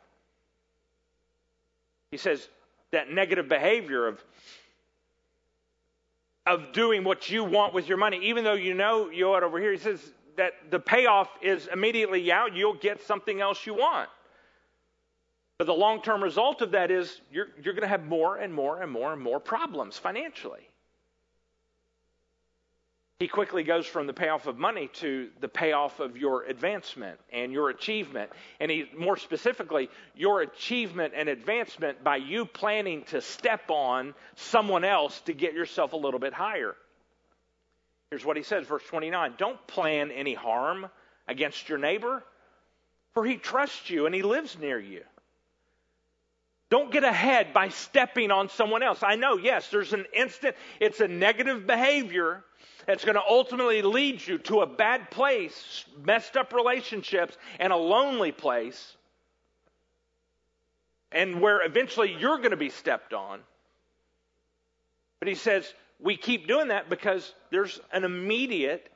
He 2.11 2.16
says 2.16 2.49
that 2.90 3.11
negative 3.11 3.49
behavior 3.49 4.07
of 4.07 4.22
of 6.47 6.72
doing 6.72 7.05
what 7.05 7.30
you 7.30 7.44
want 7.44 7.74
with 7.74 7.88
your 7.88 7.99
money, 7.99 8.18
even 8.22 8.44
though 8.44 8.55
you 8.55 8.74
know 8.74 9.11
you 9.11 9.34
it 9.34 9.42
over 9.42 9.59
here. 9.59 9.72
He 9.72 9.78
says 9.78 10.01
that 10.36 10.53
the 10.70 10.78
payoff 10.78 11.28
is 11.42 11.68
immediately, 11.72 12.30
out, 12.30 12.55
you'll 12.55 12.74
get 12.74 13.03
something 13.03 13.40
else 13.40 13.66
you 13.66 13.74
want. 13.74 14.09
But 15.59 15.66
the 15.66 15.74
long 15.74 16.03
term 16.03 16.22
result 16.22 16.62
of 16.62 16.72
that 16.72 16.90
is 16.90 17.20
you're, 17.32 17.49
you're 17.62 17.72
going 17.74 17.82
to 17.82 17.88
have 17.88 18.05
more 18.05 18.36
and 18.36 18.53
more 18.53 18.82
and 18.82 18.92
more 18.92 19.12
and 19.12 19.22
more 19.22 19.40
problems 19.40 19.99
financially 19.99 20.68
he 23.19 23.29
quickly 23.29 23.62
goes 23.62 23.87
from 23.87 24.07
the 24.07 24.12
payoff 24.12 24.47
of 24.47 24.59
money 24.59 24.89
to 24.95 25.31
the 25.41 25.49
payoff 25.49 26.01
of 26.01 26.19
your 26.19 26.45
advancement 26.45 27.19
and 27.33 27.51
your 27.51 27.71
achievement. 27.71 28.31
And 28.61 28.71
he, 28.71 28.91
more 28.97 29.17
specifically, 29.17 29.89
your 30.14 30.43
achievement 30.43 31.14
and 31.17 31.31
advancement 31.31 32.05
by 32.05 32.17
you 32.17 32.45
planning 32.45 33.05
to 33.05 33.23
step 33.23 33.71
on 33.71 34.14
someone 34.35 34.85
else 34.85 35.19
to 35.23 35.33
get 35.33 35.55
yourself 35.55 35.95
a 35.95 35.97
little 35.97 36.21
bit 36.21 36.35
higher. 36.35 36.77
Here's 38.11 38.25
what 38.25 38.37
he 38.37 38.43
says, 38.43 38.67
verse 38.67 38.85
29 38.85 39.35
Don't 39.39 39.67
plan 39.67 40.11
any 40.11 40.35
harm 40.35 40.87
against 41.27 41.71
your 41.71 41.79
neighbor, 41.79 42.23
for 43.14 43.25
he 43.25 43.37
trusts 43.37 43.89
you 43.89 44.05
and 44.05 44.14
he 44.14 44.23
lives 44.23 44.59
near 44.59 44.79
you. 44.79 45.03
Don't 46.69 46.91
get 46.91 47.05
ahead 47.05 47.53
by 47.53 47.69
stepping 47.69 48.31
on 48.31 48.49
someone 48.49 48.83
else. 48.83 49.03
I 49.03 49.14
know, 49.14 49.37
yes, 49.37 49.71
there's 49.71 49.93
an 49.93 50.05
instant, 50.12 50.57
it's 50.81 51.01
a 51.01 51.07
negative 51.07 51.67
behavior 51.67 52.45
that's 52.87 53.05
going 53.05 53.14
to 53.14 53.23
ultimately 53.29 53.83
lead 53.83 54.27
you 54.27 54.39
to 54.39 54.61
a 54.61 54.67
bad 54.67 55.11
place, 55.11 55.85
messed 56.05 56.37
up 56.37 56.53
relationships, 56.53 57.37
and 57.61 57.73
a 57.73 57.77
lonely 57.77 58.33
place, 58.33 58.97
and 61.12 61.41
where 61.41 61.64
eventually 61.64 62.17
you're 62.19 62.39
going 62.39 62.51
to 62.51 62.57
be 62.57 62.71
stepped 62.71 63.14
on. 63.14 63.41
But 65.21 65.29
he 65.29 65.35
says, 65.35 65.73
we 66.01 66.17
keep 66.17 66.47
doing 66.47 66.69
that 66.69 66.91
because 66.91 67.33
there's 67.51 67.81
an 67.93 68.05
immediate 68.05 68.91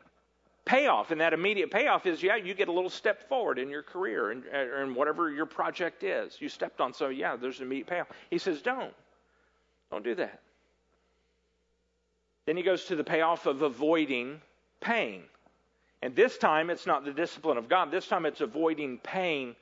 payoff. 0.64 1.10
And 1.10 1.20
that 1.20 1.32
immediate 1.32 1.70
payoff 1.70 2.06
is, 2.06 2.22
yeah, 2.22 2.36
you 2.36 2.54
get 2.54 2.68
a 2.68 2.72
little 2.72 2.90
step 2.90 3.28
forward 3.28 3.58
in 3.58 3.68
your 3.68 3.82
career 3.82 4.30
and, 4.30 4.44
uh, 4.52 4.82
and 4.82 4.94
whatever 4.94 5.30
your 5.30 5.46
project 5.46 6.02
is. 6.02 6.40
You 6.40 6.48
stepped 6.48 6.80
on, 6.80 6.92
so 6.92 7.08
yeah, 7.08 7.36
there's 7.36 7.58
an 7.58 7.66
immediate 7.66 7.86
payoff. 7.86 8.08
He 8.30 8.38
says, 8.38 8.62
don't. 8.62 8.94
Don't 9.90 10.04
do 10.04 10.14
that. 10.16 10.40
Then 12.46 12.56
he 12.56 12.62
goes 12.62 12.84
to 12.86 12.96
the 12.96 13.04
payoff 13.04 13.46
of 13.46 13.62
avoiding 13.62 14.40
pain. 14.80 15.22
And 16.02 16.16
this 16.16 16.38
time 16.38 16.70
it's 16.70 16.86
not 16.86 17.04
the 17.04 17.12
discipline 17.12 17.58
of 17.58 17.68
God. 17.68 17.90
This 17.90 18.06
time 18.06 18.24
it's 18.24 18.40
avoiding 18.40 18.98
pain 18.98 19.54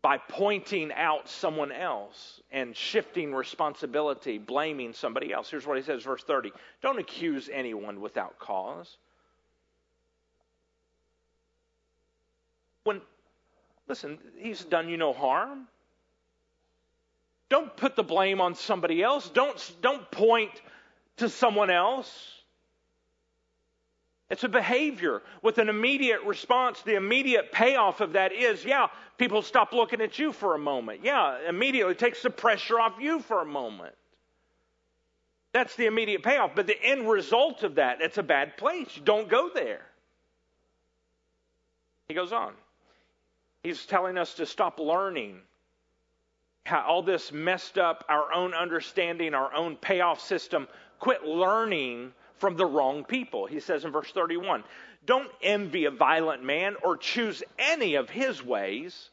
by 0.00 0.18
pointing 0.18 0.92
out 0.92 1.28
someone 1.28 1.72
else 1.72 2.40
and 2.52 2.76
shifting 2.76 3.34
responsibility, 3.34 4.36
blaming 4.36 4.92
somebody 4.92 5.32
else. 5.32 5.50
Here's 5.50 5.66
what 5.66 5.78
he 5.78 5.82
says, 5.82 6.02
verse 6.02 6.22
30 6.22 6.52
Don't 6.82 6.98
accuse 6.98 7.48
anyone 7.52 8.00
without 8.00 8.38
cause. 8.38 8.96
When, 12.84 13.00
listen, 13.88 14.18
he's 14.38 14.64
done 14.64 14.88
you 14.88 14.96
no 14.96 15.12
harm. 15.12 15.66
Don't 17.48 17.74
put 17.76 17.96
the 17.96 18.02
blame 18.02 18.40
on 18.40 18.54
somebody 18.54 19.02
else. 19.02 19.28
Don't, 19.30 19.74
don't 19.80 20.10
point 20.10 20.50
to 21.16 21.28
someone 21.28 21.70
else. 21.70 22.30
It's 24.30 24.44
a 24.44 24.48
behavior 24.48 25.22
with 25.42 25.58
an 25.58 25.68
immediate 25.68 26.22
response. 26.22 26.82
The 26.82 26.96
immediate 26.96 27.52
payoff 27.52 28.00
of 28.00 28.14
that 28.14 28.32
is, 28.32 28.64
yeah, 28.64 28.88
people 29.18 29.42
stop 29.42 29.72
looking 29.72 30.00
at 30.00 30.18
you 30.18 30.32
for 30.32 30.54
a 30.54 30.58
moment. 30.58 31.00
Yeah, 31.04 31.38
immediately 31.48 31.94
takes 31.94 32.22
the 32.22 32.30
pressure 32.30 32.80
off 32.80 32.94
you 32.98 33.20
for 33.20 33.42
a 33.42 33.46
moment. 33.46 33.94
That's 35.52 35.76
the 35.76 35.86
immediate 35.86 36.22
payoff. 36.22 36.52
But 36.56 36.66
the 36.66 36.82
end 36.82 37.08
result 37.08 37.62
of 37.62 37.76
that, 37.76 38.00
it's 38.00 38.18
a 38.18 38.22
bad 38.22 38.56
place. 38.56 38.88
Don't 39.04 39.28
go 39.28 39.50
there. 39.54 39.82
He 42.08 42.14
goes 42.14 42.32
on. 42.32 42.54
He's 43.64 43.86
telling 43.86 44.18
us 44.18 44.34
to 44.34 44.46
stop 44.46 44.78
learning 44.78 45.40
how 46.66 46.84
all 46.86 47.02
this 47.02 47.32
messed 47.32 47.78
up 47.78 48.04
our 48.10 48.30
own 48.32 48.52
understanding, 48.52 49.32
our 49.32 49.52
own 49.54 49.76
payoff 49.76 50.20
system 50.20 50.68
quit 50.98 51.24
learning 51.24 52.12
from 52.36 52.56
the 52.56 52.66
wrong 52.66 53.04
people. 53.04 53.46
He 53.46 53.60
says 53.60 53.86
in 53.86 53.90
verse 53.90 54.10
31 54.12 54.64
Don't 55.06 55.30
envy 55.42 55.86
a 55.86 55.90
violent 55.90 56.44
man 56.44 56.76
or 56.82 56.98
choose 56.98 57.42
any 57.58 57.94
of 57.94 58.10
his 58.10 58.44
ways, 58.44 59.08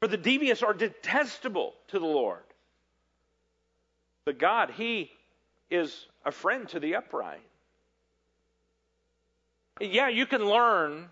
for 0.00 0.06
the 0.06 0.18
devious 0.18 0.62
are 0.62 0.74
detestable 0.74 1.72
to 1.88 1.98
the 1.98 2.04
Lord. 2.04 2.42
But 4.26 4.38
God, 4.38 4.72
He 4.76 5.10
is 5.70 6.06
a 6.24 6.32
friend 6.32 6.68
to 6.68 6.80
the 6.80 6.96
upright. 6.96 7.40
Yeah, 9.80 10.08
you 10.08 10.26
can 10.26 10.44
learn 10.44 11.08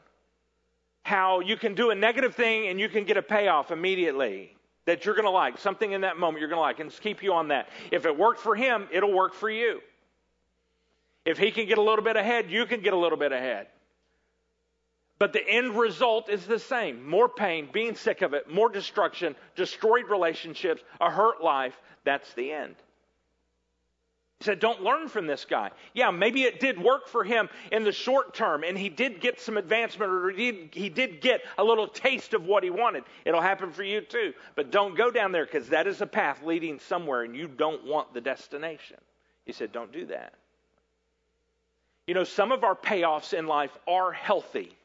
how 1.05 1.41
you 1.41 1.57
can 1.57 1.75
do 1.75 1.91
a 1.91 1.95
negative 1.95 2.35
thing 2.35 2.67
and 2.67 2.81
you 2.81 2.89
can 2.89 3.05
get 3.05 3.17
a 3.17 3.23
payoff 3.23 3.71
immediately 3.71 4.57
that 4.87 5.05
you're 5.05 5.15
going 5.15 5.27
to 5.27 5.31
like, 5.31 5.59
something 5.59 5.93
in 5.93 6.01
that 6.01 6.19
moment 6.19 6.41
you're 6.41 6.49
going 6.49 6.59
to 6.59 6.63
like, 6.63 6.81
and 6.81 6.91
keep 7.01 7.23
you 7.23 7.35
on 7.35 7.49
that. 7.49 7.69
If 7.93 8.05
it 8.07 8.19
worked 8.19 8.41
for 8.41 8.55
him, 8.55 8.89
it'll 8.91 9.13
work 9.13 9.35
for 9.35 9.49
you. 9.49 9.81
If 11.25 11.39
he 11.39 11.53
can 11.53 11.67
get 11.67 11.79
a 11.79 11.83
little 11.83 12.05
bit 12.05 12.17
ahead, 12.17 12.51
you 12.51 12.67
can 12.67 12.81
get 12.81 12.93
a 12.93 12.99
little 12.99 13.17
bit 13.19 13.33
ahead. 13.33 13.69
But 15.19 15.33
the 15.33 15.47
end 15.47 15.79
result 15.79 16.29
is 16.29 16.45
the 16.45 16.59
same 16.59 17.09
more 17.09 17.29
pain, 17.29 17.69
being 17.73 17.95
sick 17.95 18.23
of 18.23 18.35
it, 18.35 18.51
more 18.51 18.69
destruction, 18.69 19.37
destroyed 19.57 20.11
relationships, 20.11 20.83
a 21.01 21.11
hurt 21.11 21.43
life. 21.43 21.75
That's 22.05 22.33
the 22.35 22.53
end. 22.53 22.75
Said, 24.45 24.61
Don't 24.61 24.83
learn 24.83 25.09
from 25.09 25.27
this 25.27 25.47
guy. 25.47 25.71
Yeah, 25.95 26.11
maybe 26.11 26.43
it 26.43 26.61
did 26.61 26.79
work 26.79 27.09
for 27.09 27.25
him 27.25 27.49
in 27.73 27.83
the 27.83 27.93
short 27.93 28.35
term, 28.35 28.63
and 28.63 28.77
he 28.77 28.91
did 28.91 29.21
get 29.21 29.41
some 29.41 29.57
advancement, 29.57 30.13
or 30.13 30.31
he 30.31 30.53
did, 30.53 30.75
he 30.75 30.89
did 30.91 31.23
get 31.23 31.41
a 31.57 31.65
little 31.65 31.89
taste 31.89 32.35
of 32.35 32.45
what 32.45 32.63
he 32.63 32.69
wanted. 32.69 33.05
It'll 33.25 33.41
happen 33.41 33.73
for 33.73 33.83
you 33.83 34.03
too. 34.03 34.35
But 34.55 34.71
don't 34.71 34.95
go 34.97 35.11
down 35.11 35.33
there 35.33 35.47
because 35.47 35.71
that 35.71 35.87
is 35.87 36.03
a 36.03 36.07
path 36.07 36.43
leading 36.45 36.79
somewhere, 36.79 37.23
and 37.23 37.35
you 37.35 37.49
don't 37.49 37.87
want 37.87 38.13
the 38.13 38.21
destination. 38.21 38.99
He 39.47 39.53
said, 39.53 39.73
Don't 39.73 39.93
do 39.93 40.05
that. 40.07 40.35
You 42.07 42.13
know, 42.13 42.25
some 42.25 42.53
of 42.53 42.65
our 42.65 42.75
payoffs 42.75 43.33
in 43.33 43.47
life 43.47 43.77
are 43.89 44.13
healthy. 44.13 44.77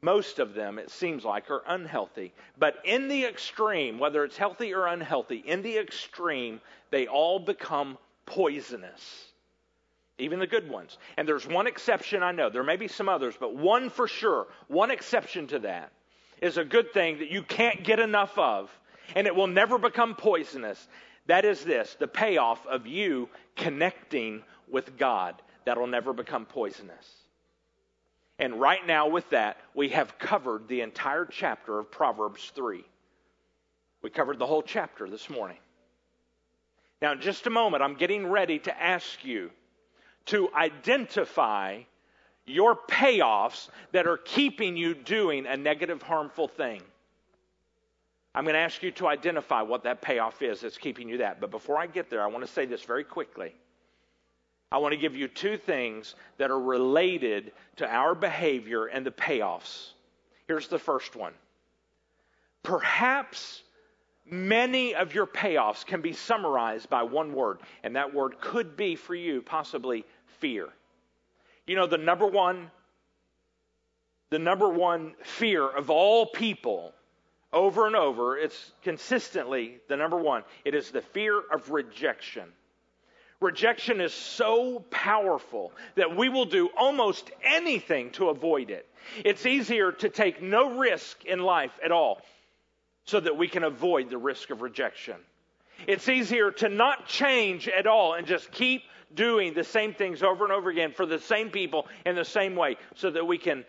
Most 0.00 0.38
of 0.38 0.54
them, 0.54 0.78
it 0.78 0.90
seems 0.90 1.24
like, 1.24 1.50
are 1.50 1.62
unhealthy. 1.66 2.32
But 2.56 2.76
in 2.84 3.08
the 3.08 3.24
extreme, 3.24 3.98
whether 3.98 4.24
it's 4.24 4.36
healthy 4.36 4.72
or 4.72 4.86
unhealthy, 4.86 5.42
in 5.44 5.62
the 5.62 5.76
extreme, 5.76 6.60
they 6.90 7.06
all 7.08 7.40
become 7.40 7.98
poisonous. 8.24 9.26
Even 10.18 10.38
the 10.38 10.46
good 10.46 10.68
ones. 10.68 10.98
And 11.16 11.26
there's 11.26 11.46
one 11.46 11.66
exception 11.66 12.22
I 12.22 12.32
know. 12.32 12.50
There 12.50 12.62
may 12.62 12.76
be 12.76 12.88
some 12.88 13.08
others, 13.08 13.34
but 13.38 13.56
one 13.56 13.90
for 13.90 14.06
sure, 14.06 14.46
one 14.68 14.90
exception 14.90 15.46
to 15.48 15.60
that 15.60 15.92
is 16.40 16.56
a 16.56 16.64
good 16.64 16.92
thing 16.92 17.18
that 17.18 17.30
you 17.30 17.42
can't 17.42 17.82
get 17.82 17.98
enough 17.98 18.36
of, 18.38 18.70
and 19.16 19.26
it 19.26 19.34
will 19.34 19.46
never 19.46 19.78
become 19.78 20.14
poisonous. 20.14 20.88
That 21.26 21.44
is 21.44 21.64
this 21.64 21.96
the 21.98 22.08
payoff 22.08 22.64
of 22.66 22.86
you 22.86 23.28
connecting 23.56 24.42
with 24.70 24.96
God. 24.96 25.40
That'll 25.64 25.86
never 25.86 26.12
become 26.12 26.46
poisonous. 26.46 27.06
And 28.38 28.60
right 28.60 28.86
now, 28.86 29.08
with 29.08 29.28
that, 29.30 29.56
we 29.74 29.88
have 29.90 30.18
covered 30.18 30.68
the 30.68 30.82
entire 30.82 31.24
chapter 31.24 31.78
of 31.78 31.90
Proverbs 31.90 32.52
3. 32.54 32.84
We 34.02 34.10
covered 34.10 34.38
the 34.38 34.46
whole 34.46 34.62
chapter 34.62 35.08
this 35.08 35.28
morning. 35.28 35.58
Now, 37.02 37.12
in 37.12 37.20
just 37.20 37.46
a 37.46 37.50
moment, 37.50 37.82
I'm 37.82 37.94
getting 37.94 38.26
ready 38.26 38.58
to 38.60 38.82
ask 38.82 39.24
you 39.24 39.50
to 40.26 40.48
identify 40.54 41.80
your 42.46 42.76
payoffs 42.76 43.68
that 43.92 44.06
are 44.06 44.16
keeping 44.16 44.76
you 44.76 44.94
doing 44.94 45.46
a 45.46 45.56
negative, 45.56 46.02
harmful 46.02 46.48
thing. 46.48 46.82
I'm 48.34 48.44
going 48.44 48.54
to 48.54 48.60
ask 48.60 48.82
you 48.82 48.90
to 48.92 49.08
identify 49.08 49.62
what 49.62 49.82
that 49.84 50.00
payoff 50.00 50.42
is 50.42 50.60
that's 50.60 50.78
keeping 50.78 51.08
you 51.08 51.18
that. 51.18 51.40
But 51.40 51.50
before 51.50 51.76
I 51.76 51.86
get 51.86 52.08
there, 52.08 52.22
I 52.22 52.26
want 52.28 52.46
to 52.46 52.52
say 52.52 52.66
this 52.66 52.82
very 52.82 53.04
quickly. 53.04 53.54
I 54.70 54.78
want 54.78 54.92
to 54.92 54.98
give 54.98 55.16
you 55.16 55.28
two 55.28 55.56
things 55.56 56.14
that 56.36 56.50
are 56.50 56.60
related 56.60 57.52
to 57.76 57.88
our 57.88 58.14
behavior 58.14 58.86
and 58.86 59.04
the 59.04 59.10
payoffs. 59.10 59.90
Here's 60.46 60.68
the 60.68 60.78
first 60.78 61.16
one. 61.16 61.32
Perhaps 62.62 63.62
Many 64.30 64.94
of 64.94 65.14
your 65.14 65.26
payoffs 65.26 65.86
can 65.86 66.02
be 66.02 66.12
summarized 66.12 66.90
by 66.90 67.02
one 67.02 67.32
word, 67.32 67.60
and 67.82 67.96
that 67.96 68.12
word 68.12 68.38
could 68.40 68.76
be 68.76 68.94
for 68.94 69.14
you 69.14 69.40
possibly 69.40 70.04
fear. 70.38 70.68
You 71.66 71.76
know, 71.76 71.86
the 71.86 71.98
number 71.98 72.26
one 72.26 72.70
the 74.30 74.38
number 74.38 74.68
one 74.68 75.14
fear 75.22 75.66
of 75.66 75.88
all 75.88 76.26
people 76.26 76.92
over 77.50 77.86
and 77.86 77.96
over, 77.96 78.36
it's 78.36 78.72
consistently 78.82 79.78
the 79.88 79.96
number 79.96 80.18
one. 80.18 80.44
It 80.66 80.74
is 80.74 80.90
the 80.90 81.00
fear 81.00 81.40
of 81.50 81.70
rejection. 81.70 82.44
Rejection 83.40 84.00
is 84.00 84.12
so 84.12 84.80
powerful 84.90 85.72
that 85.94 86.16
we 86.16 86.28
will 86.28 86.44
do 86.44 86.70
almost 86.76 87.30
anything 87.44 88.10
to 88.10 88.30
avoid 88.30 88.70
it. 88.70 88.88
It's 89.24 89.46
easier 89.46 89.92
to 89.92 90.08
take 90.08 90.42
no 90.42 90.76
risk 90.76 91.24
in 91.24 91.38
life 91.38 91.78
at 91.84 91.92
all 91.92 92.20
so 93.04 93.20
that 93.20 93.36
we 93.36 93.46
can 93.46 93.62
avoid 93.62 94.10
the 94.10 94.18
risk 94.18 94.50
of 94.50 94.60
rejection. 94.60 95.14
It's 95.86 96.08
easier 96.08 96.50
to 96.52 96.68
not 96.68 97.06
change 97.06 97.68
at 97.68 97.86
all 97.86 98.14
and 98.14 98.26
just 98.26 98.50
keep 98.50 98.82
doing 99.14 99.54
the 99.54 99.64
same 99.64 99.94
things 99.94 100.22
over 100.24 100.44
and 100.44 100.52
over 100.52 100.68
again 100.68 100.92
for 100.92 101.06
the 101.06 101.20
same 101.20 101.50
people 101.50 101.86
in 102.04 102.16
the 102.16 102.24
same 102.24 102.56
way 102.56 102.76
so 102.96 103.08
that 103.10 103.24
we 103.24 103.38
can 103.38 103.64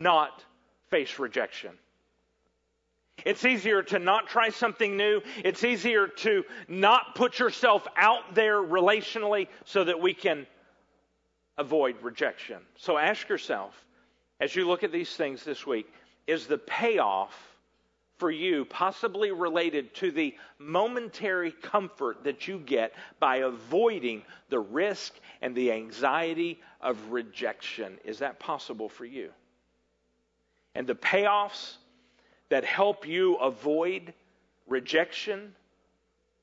not 0.00 0.42
face 0.88 1.18
rejection. 1.18 1.72
It's 3.24 3.44
easier 3.44 3.82
to 3.84 3.98
not 3.98 4.26
try 4.26 4.50
something 4.50 4.96
new. 4.96 5.20
It's 5.44 5.64
easier 5.64 6.08
to 6.08 6.44
not 6.68 7.14
put 7.14 7.38
yourself 7.38 7.86
out 7.96 8.34
there 8.34 8.56
relationally 8.56 9.48
so 9.64 9.84
that 9.84 10.00
we 10.00 10.14
can 10.14 10.46
avoid 11.58 11.96
rejection. 12.02 12.58
So 12.76 12.96
ask 12.96 13.28
yourself, 13.28 13.74
as 14.40 14.56
you 14.56 14.66
look 14.66 14.82
at 14.84 14.92
these 14.92 15.14
things 15.14 15.44
this 15.44 15.66
week, 15.66 15.92
is 16.26 16.46
the 16.46 16.58
payoff 16.58 17.34
for 18.20 18.30
you 18.30 18.66
possibly 18.66 19.32
related 19.32 19.94
to 19.94 20.10
the 20.10 20.34
momentary 20.58 21.50
comfort 21.50 22.22
that 22.24 22.46
you 22.46 22.58
get 22.58 22.92
by 23.18 23.36
avoiding 23.36 24.22
the 24.50 24.60
risk 24.60 25.14
and 25.40 25.54
the 25.54 25.72
anxiety 25.72 26.60
of 26.80 27.10
rejection? 27.10 27.98
Is 28.04 28.18
that 28.18 28.38
possible 28.38 28.90
for 28.90 29.06
you? 29.06 29.30
And 30.74 30.86
the 30.86 30.94
payoffs 30.94 31.76
that 32.50 32.64
help 32.64 33.06
you 33.06 33.36
avoid 33.36 34.12
rejection 34.68 35.54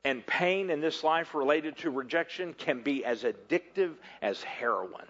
and 0.04 0.26
pain 0.26 0.70
in 0.70 0.80
this 0.80 1.04
life 1.04 1.36
related 1.36 1.78
to 1.78 1.92
rejection 1.92 2.54
can 2.54 2.82
be 2.82 3.04
as 3.06 3.24
addictive 3.24 3.94
as 4.22 4.42
heroin. 4.42 5.06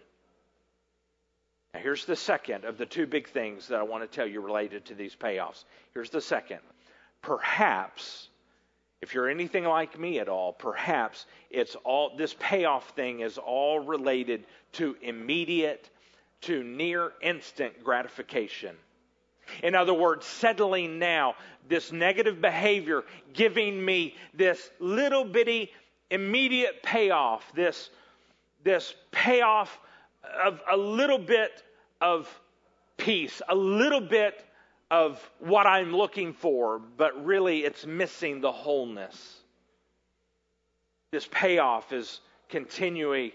Now, 1.73 1.81
here's 1.81 2.05
the 2.05 2.15
second 2.15 2.65
of 2.65 2.77
the 2.77 2.85
two 2.85 3.05
big 3.05 3.29
things 3.29 3.67
that 3.67 3.79
I 3.79 3.83
want 3.83 4.09
to 4.09 4.15
tell 4.15 4.25
you 4.25 4.41
related 4.41 4.85
to 4.85 4.95
these 4.95 5.15
payoffs. 5.15 5.63
Here's 5.93 6.09
the 6.09 6.21
second. 6.21 6.59
Perhaps, 7.21 8.29
if 9.01 9.13
you're 9.13 9.29
anything 9.29 9.65
like 9.65 9.99
me 9.99 10.19
at 10.19 10.29
all, 10.29 10.53
perhaps 10.53 11.27
it's 11.51 11.75
all 11.83 12.15
this 12.17 12.35
payoff 12.39 12.89
thing 12.91 13.19
is 13.19 13.37
all 13.37 13.79
related 13.79 14.45
to 14.73 14.95
immediate, 15.01 15.87
to 16.41 16.63
near 16.63 17.11
instant 17.21 17.83
gratification. 17.83 18.75
In 19.63 19.75
other 19.75 19.93
words, 19.93 20.25
settling 20.25 20.99
now, 20.99 21.35
this 21.67 21.91
negative 21.91 22.41
behavior 22.41 23.03
giving 23.33 23.83
me 23.83 24.15
this 24.33 24.69
little 24.79 25.25
bitty 25.25 25.71
immediate 26.09 26.81
payoff, 26.83 27.51
this, 27.53 27.89
this 28.63 28.93
payoff 29.11 29.79
of 30.43 30.61
a 30.71 30.77
little 30.77 31.19
bit 31.19 31.63
of 32.01 32.27
peace, 32.97 33.41
a 33.49 33.55
little 33.55 34.01
bit 34.01 34.45
of 34.89 35.29
what 35.39 35.67
I'm 35.67 35.93
looking 35.95 36.33
for, 36.33 36.79
but 36.79 37.25
really 37.25 37.65
it's 37.65 37.85
missing 37.85 38.39
the 38.41 38.51
wholeness. 38.51 39.39
This 41.11 41.27
payoff 41.29 41.91
is 41.91 42.21
continuing 42.49 43.31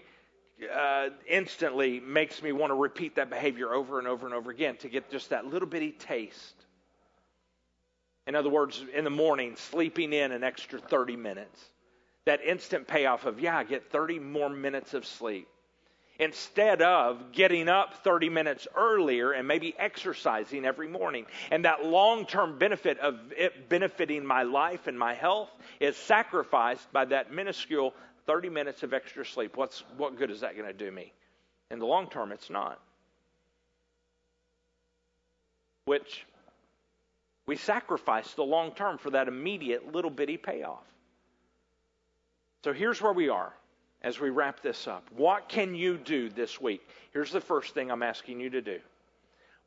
uh, 0.69 1.09
instantly 1.27 1.99
makes 1.99 2.41
me 2.41 2.51
want 2.51 2.71
to 2.71 2.75
repeat 2.75 3.15
that 3.15 3.29
behavior 3.29 3.73
over 3.73 3.99
and 3.99 4.07
over 4.07 4.25
and 4.25 4.35
over 4.35 4.51
again 4.51 4.77
to 4.77 4.89
get 4.89 5.09
just 5.09 5.29
that 5.29 5.45
little 5.45 5.67
bitty 5.67 5.91
taste. 5.91 6.55
In 8.25 8.35
other 8.35 8.49
words, 8.49 8.83
in 8.93 9.03
the 9.03 9.09
morning, 9.09 9.55
sleeping 9.55 10.13
in 10.13 10.31
an 10.31 10.43
extra 10.43 10.79
30 10.79 11.15
minutes. 11.17 11.61
That 12.25 12.41
instant 12.41 12.87
payoff 12.87 13.25
of, 13.25 13.39
yeah, 13.39 13.57
I 13.57 13.63
get 13.65 13.91
30 13.91 14.19
more 14.19 14.49
minutes 14.49 14.93
of 14.93 15.05
sleep. 15.05 15.47
Instead 16.19 16.81
of 16.81 17.31
getting 17.31 17.67
up 17.67 18.03
30 18.03 18.29
minutes 18.29 18.67
earlier 18.77 19.31
and 19.31 19.47
maybe 19.47 19.75
exercising 19.77 20.63
every 20.63 20.87
morning. 20.87 21.25
And 21.51 21.65
that 21.65 21.83
long 21.83 22.25
term 22.25 22.57
benefit 22.59 22.99
of 22.99 23.19
it 23.35 23.67
benefiting 23.67 24.25
my 24.25 24.43
life 24.43 24.87
and 24.87 24.97
my 24.97 25.15
health 25.15 25.49
is 25.79 25.97
sacrificed 25.97 26.91
by 26.93 27.05
that 27.05 27.33
minuscule 27.33 27.93
30 28.25 28.49
minutes 28.49 28.83
of 28.83 28.93
extra 28.93 29.25
sleep, 29.25 29.57
what's, 29.57 29.83
what 29.97 30.17
good 30.17 30.31
is 30.31 30.41
that 30.41 30.55
going 30.55 30.67
to 30.67 30.73
do 30.73 30.91
me? 30.91 31.13
In 31.71 31.79
the 31.79 31.85
long 31.85 32.09
term, 32.09 32.31
it's 32.31 32.49
not. 32.49 32.79
Which 35.85 36.25
we 37.45 37.55
sacrifice 37.57 38.33
the 38.33 38.43
long 38.43 38.71
term 38.71 38.97
for 38.97 39.09
that 39.11 39.27
immediate 39.27 39.93
little 39.93 40.11
bitty 40.11 40.37
payoff. 40.37 40.83
So 42.63 42.71
here's 42.71 43.01
where 43.01 43.13
we 43.13 43.29
are 43.29 43.53
as 44.01 44.19
we 44.19 44.29
wrap 44.29 44.61
this 44.61 44.87
up. 44.87 45.09
What 45.15 45.49
can 45.49 45.75
you 45.75 45.97
do 45.97 46.29
this 46.29 46.61
week? 46.61 46.87
Here's 47.11 47.31
the 47.31 47.41
first 47.41 47.73
thing 47.73 47.91
I'm 47.91 48.03
asking 48.03 48.39
you 48.39 48.49
to 48.51 48.61
do. 48.61 48.79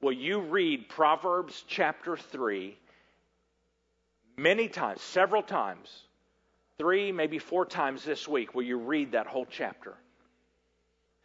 Will 0.01 0.13
you 0.13 0.41
read 0.41 0.89
Proverbs 0.89 1.65
chapter 1.67 2.17
3 2.17 2.77
many 4.37 4.69
times, 4.69 5.01
several 5.01 5.43
times, 5.43 6.03
three, 6.79 7.13
maybe 7.13 7.39
four 7.39 7.65
times 7.65 8.05
this 8.05 8.29
week 8.29 8.55
will 8.55 8.63
you 8.63 8.79
read 8.79 9.13
that 9.13 9.27
whole 9.27 9.47
chapter. 9.49 9.95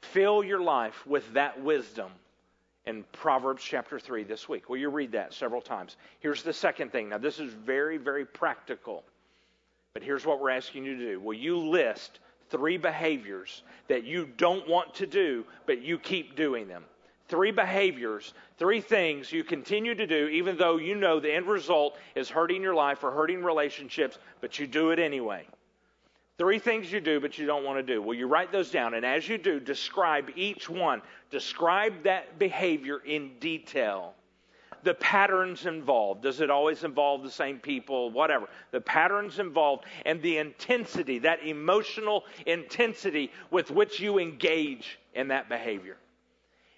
Fill 0.02 0.44
your 0.44 0.62
life 0.62 1.06
with 1.06 1.34
that 1.34 1.62
wisdom 1.62 2.12
in 2.86 3.04
Proverbs 3.12 3.64
chapter 3.64 4.00
3 4.00 4.24
this 4.24 4.50
week. 4.50 4.70
Will 4.70 4.78
you 4.78 4.90
read 4.90 5.12
that 5.12 5.34
several 5.34 5.62
times? 5.62 5.98
Here's 6.20 6.42
the 6.44 6.54
second 6.54 6.92
thing. 6.92 7.10
Now, 7.10 7.20
this 7.20 7.40
is 7.40 7.54
very, 7.54 7.98
very 7.98 8.26
practical, 8.26 9.04
but 9.94 10.02
here's 10.02 10.26
what 10.26 10.40
we're 10.40 10.50
asking 10.50 10.86
you 10.86 10.98
to 10.98 11.06
do. 11.06 11.20
Will 11.20 11.36
you 11.36 11.58
list 11.58 12.20
three 12.50 12.78
behaviors 12.78 13.64
that 13.88 14.04
you 14.04 14.28
don't 14.38 14.68
want 14.68 14.96
to 14.96 15.06
do, 15.06 15.46
but 15.66 15.82
you 15.82 16.00
keep 16.00 16.36
doing 16.36 16.68
them? 16.68 16.84
Three 17.32 17.52
behaviors, 17.52 18.34
three 18.58 18.82
things 18.82 19.32
you 19.32 19.44
continue 19.44 19.96
to 19.96 20.06
do, 20.06 20.28
even 20.28 20.58
though 20.58 20.76
you 20.76 20.96
know 20.96 21.20
the 21.20 21.34
end 21.34 21.48
result 21.48 21.98
is 22.14 22.30
hurting 22.30 22.62
your 22.62 22.76
life 22.76 23.04
or 23.06 23.12
hurting 23.12 23.42
relationships, 23.42 24.20
but 24.42 24.60
you 24.60 24.68
do 24.68 24.92
it 24.92 25.00
anyway. 25.00 25.48
Three 26.38 26.60
things 26.60 26.92
you 26.92 27.00
do, 27.00 27.22
but 27.22 27.38
you 27.38 27.46
don't 27.46 27.64
want 27.64 27.78
to 27.80 27.94
do. 27.94 28.02
Well, 28.02 28.18
you 28.18 28.28
write 28.28 28.52
those 28.52 28.70
down, 28.70 28.96
and 28.96 29.06
as 29.06 29.30
you 29.30 29.38
do, 29.38 29.62
describe 29.62 30.30
each 30.36 30.70
one. 30.70 31.02
Describe 31.30 32.04
that 32.04 32.38
behavior 32.38 33.00
in 33.06 33.32
detail. 33.40 34.14
The 34.84 34.96
patterns 34.96 35.68
involved. 35.68 36.24
Does 36.24 36.42
it 36.42 36.50
always 36.50 36.84
involve 36.84 37.24
the 37.24 37.32
same 37.32 37.60
people? 37.60 38.10
Whatever. 38.10 38.50
The 38.72 38.82
patterns 38.82 39.40
involved 39.40 39.86
and 40.06 40.22
the 40.22 40.40
intensity, 40.40 41.20
that 41.20 41.46
emotional 41.46 42.26
intensity 42.46 43.32
with 43.52 43.72
which 43.72 44.02
you 44.02 44.20
engage 44.20 45.00
in 45.14 45.30
that 45.30 45.48
behavior. 45.48 45.98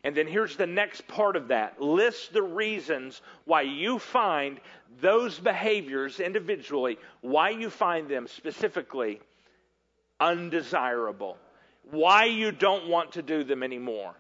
And 0.04 0.16
then 0.16 0.28
here's 0.28 0.58
the 0.58 0.68
next 0.68 1.08
part 1.08 1.36
of 1.36 1.48
that 1.48 1.82
list 1.82 2.34
the 2.34 2.42
reasons 2.42 3.22
why 3.46 3.62
you 3.62 4.00
find 4.00 4.60
those 5.00 5.40
behaviors 5.40 6.20
individually, 6.20 6.98
why 7.22 7.50
you 7.52 7.70
find 7.70 8.10
them 8.10 8.28
specifically 8.28 9.22
undesirable, 10.20 11.38
why 11.90 12.26
you 12.26 12.52
don't 12.52 12.88
want 12.88 13.14
to 13.14 13.22
do 13.22 13.44
them 13.44 13.64
anymore. 13.64 14.14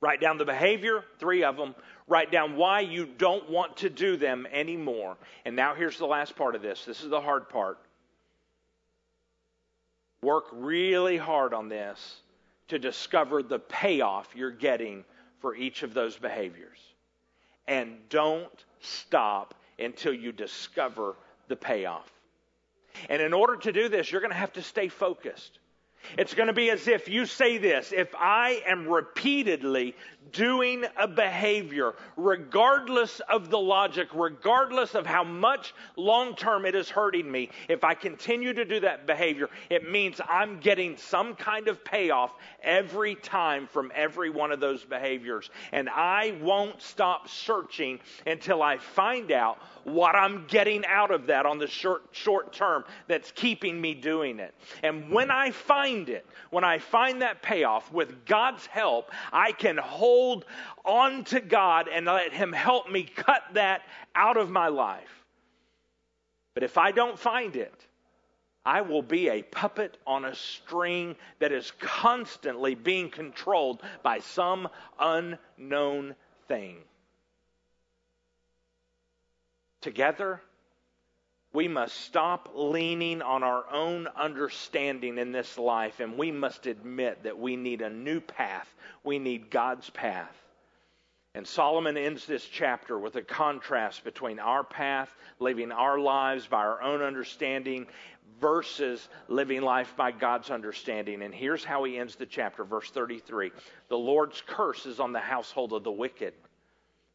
Write 0.00 0.20
down 0.20 0.36
the 0.36 0.44
behavior, 0.44 1.04
three 1.20 1.44
of 1.44 1.56
them. 1.56 1.76
Write 2.08 2.32
down 2.32 2.56
why 2.56 2.80
you 2.80 3.06
don't 3.06 3.48
want 3.48 3.76
to 3.78 3.88
do 3.88 4.16
them 4.16 4.48
anymore. 4.50 5.16
And 5.44 5.54
now 5.54 5.76
here's 5.76 5.96
the 5.96 6.06
last 6.06 6.34
part 6.34 6.56
of 6.56 6.62
this. 6.62 6.84
This 6.84 7.04
is 7.04 7.08
the 7.08 7.20
hard 7.20 7.48
part. 7.48 7.78
Work 10.22 10.46
really 10.52 11.16
hard 11.16 11.54
on 11.54 11.68
this 11.68 12.16
to 12.68 12.78
discover 12.78 13.42
the 13.42 13.58
payoff 13.58 14.28
you're 14.34 14.50
getting 14.50 15.04
for 15.40 15.54
each 15.54 15.82
of 15.82 15.94
those 15.94 16.16
behaviors. 16.16 16.78
And 17.66 17.96
don't 18.08 18.64
stop 18.80 19.54
until 19.78 20.12
you 20.12 20.32
discover 20.32 21.16
the 21.48 21.56
payoff. 21.56 22.10
And 23.08 23.22
in 23.22 23.32
order 23.32 23.56
to 23.56 23.72
do 23.72 23.88
this, 23.88 24.10
you're 24.10 24.20
going 24.20 24.32
to 24.32 24.36
have 24.36 24.52
to 24.54 24.62
stay 24.62 24.88
focused. 24.88 25.58
It's 26.18 26.34
going 26.34 26.48
to 26.48 26.52
be 26.52 26.70
as 26.70 26.88
if 26.88 27.08
you 27.08 27.26
say 27.26 27.58
this 27.58 27.92
if 27.92 28.14
I 28.14 28.62
am 28.66 28.88
repeatedly 28.88 29.94
doing 30.32 30.84
a 30.98 31.06
behavior, 31.06 31.94
regardless 32.16 33.20
of 33.28 33.50
the 33.50 33.58
logic, 33.58 34.08
regardless 34.14 34.94
of 34.94 35.06
how 35.06 35.24
much 35.24 35.74
long 35.96 36.34
term 36.34 36.64
it 36.64 36.74
is 36.74 36.88
hurting 36.88 37.30
me, 37.30 37.50
if 37.68 37.84
I 37.84 37.94
continue 37.94 38.52
to 38.54 38.64
do 38.64 38.80
that 38.80 39.06
behavior, 39.06 39.50
it 39.70 39.90
means 39.90 40.20
I'm 40.28 40.58
getting 40.60 40.96
some 40.96 41.34
kind 41.34 41.68
of 41.68 41.84
payoff 41.84 42.32
every 42.62 43.14
time 43.16 43.66
from 43.66 43.92
every 43.94 44.30
one 44.30 44.52
of 44.52 44.60
those 44.60 44.84
behaviors. 44.84 45.50
And 45.72 45.88
I 45.88 46.34
won't 46.40 46.80
stop 46.80 47.28
searching 47.28 48.00
until 48.26 48.62
I 48.62 48.78
find 48.78 49.32
out 49.32 49.58
what 49.84 50.14
I'm 50.14 50.46
getting 50.46 50.84
out 50.86 51.10
of 51.10 51.26
that 51.26 51.46
on 51.46 51.58
the 51.58 51.66
short, 51.66 52.02
short 52.12 52.52
term 52.52 52.84
that's 53.08 53.30
keeping 53.32 53.80
me 53.80 53.94
doing 53.94 54.38
it. 54.38 54.54
And 54.82 55.10
when 55.10 55.30
I 55.30 55.50
find 55.50 56.08
it, 56.08 56.26
when 56.50 56.64
I 56.64 56.78
find 56.78 57.22
that 57.22 57.42
payoff 57.42 57.92
with 57.92 58.24
God's 58.24 58.66
help, 58.66 59.10
I 59.32 59.52
can 59.52 59.76
hold 59.76 60.44
on 60.84 61.24
to 61.24 61.40
God 61.40 61.88
and 61.92 62.06
let 62.06 62.32
Him 62.32 62.52
help 62.52 62.90
me 62.90 63.02
cut 63.02 63.42
that 63.54 63.82
out 64.14 64.36
of 64.36 64.50
my 64.50 64.68
life. 64.68 65.24
But 66.54 66.62
if 66.62 66.76
I 66.76 66.92
don't 66.92 67.18
find 67.18 67.56
it, 67.56 67.86
I 68.64 68.82
will 68.82 69.02
be 69.02 69.28
a 69.28 69.42
puppet 69.42 69.98
on 70.06 70.24
a 70.24 70.34
string 70.34 71.16
that 71.40 71.50
is 71.50 71.72
constantly 71.80 72.74
being 72.74 73.10
controlled 73.10 73.82
by 74.02 74.20
some 74.20 74.68
unknown 75.00 76.14
thing. 76.46 76.76
Together, 79.82 80.40
we 81.52 81.68
must 81.68 81.94
stop 81.96 82.50
leaning 82.54 83.20
on 83.20 83.42
our 83.42 83.70
own 83.70 84.06
understanding 84.16 85.18
in 85.18 85.32
this 85.32 85.58
life 85.58 86.00
and 86.00 86.16
we 86.16 86.30
must 86.30 86.66
admit 86.66 87.24
that 87.24 87.38
we 87.38 87.56
need 87.56 87.82
a 87.82 87.90
new 87.90 88.20
path. 88.20 88.72
We 89.04 89.18
need 89.18 89.50
God's 89.50 89.90
path. 89.90 90.34
And 91.34 91.46
Solomon 91.46 91.96
ends 91.96 92.26
this 92.26 92.44
chapter 92.44 92.98
with 92.98 93.16
a 93.16 93.22
contrast 93.22 94.04
between 94.04 94.38
our 94.38 94.62
path, 94.62 95.14
living 95.38 95.72
our 95.72 95.98
lives 95.98 96.46
by 96.46 96.58
our 96.58 96.82
own 96.82 97.02
understanding, 97.02 97.86
versus 98.40 99.08
living 99.28 99.62
life 99.62 99.94
by 99.96 100.10
God's 100.10 100.50
understanding. 100.50 101.22
And 101.22 101.34
here's 101.34 101.64
how 101.64 101.84
he 101.84 101.96
ends 101.96 102.16
the 102.16 102.26
chapter, 102.26 102.64
verse 102.64 102.90
33 102.90 103.50
The 103.88 103.96
Lord's 103.96 104.42
curse 104.46 104.84
is 104.84 105.00
on 105.00 105.12
the 105.12 105.20
household 105.20 105.72
of 105.72 105.84
the 105.84 105.92
wicked, 105.92 106.34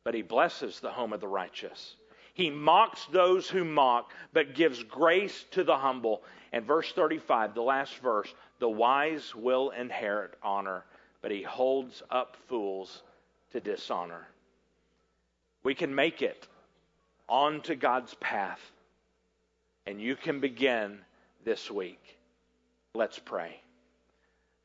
but 0.03 0.15
he 0.15 0.21
blesses 0.23 0.79
the 0.79 0.91
home 0.91 1.13
of 1.13 1.21
the 1.21 1.27
righteous. 1.27 1.95
He 2.37 2.51
mocks 2.51 3.03
those 3.07 3.49
who 3.49 3.65
mock, 3.65 4.13
but 4.31 4.53
gives 4.53 4.83
grace 4.83 5.45
to 5.51 5.63
the 5.63 5.75
humble. 5.75 6.21
And 6.53 6.63
verse 6.63 6.91
35, 6.91 7.55
the 7.55 7.63
last 7.63 7.97
verse 7.97 8.31
the 8.59 8.69
wise 8.69 9.33
will 9.33 9.71
inherit 9.71 10.35
honor, 10.43 10.85
but 11.23 11.31
he 11.31 11.41
holds 11.41 12.03
up 12.11 12.37
fools 12.47 13.01
to 13.53 13.59
dishonor. 13.59 14.27
We 15.63 15.73
can 15.73 15.95
make 15.95 16.21
it 16.21 16.47
onto 17.27 17.73
God's 17.73 18.13
path, 18.15 18.61
and 19.87 19.99
you 19.99 20.15
can 20.15 20.39
begin 20.39 20.99
this 21.43 21.71
week. 21.71 22.19
Let's 22.93 23.17
pray. 23.17 23.59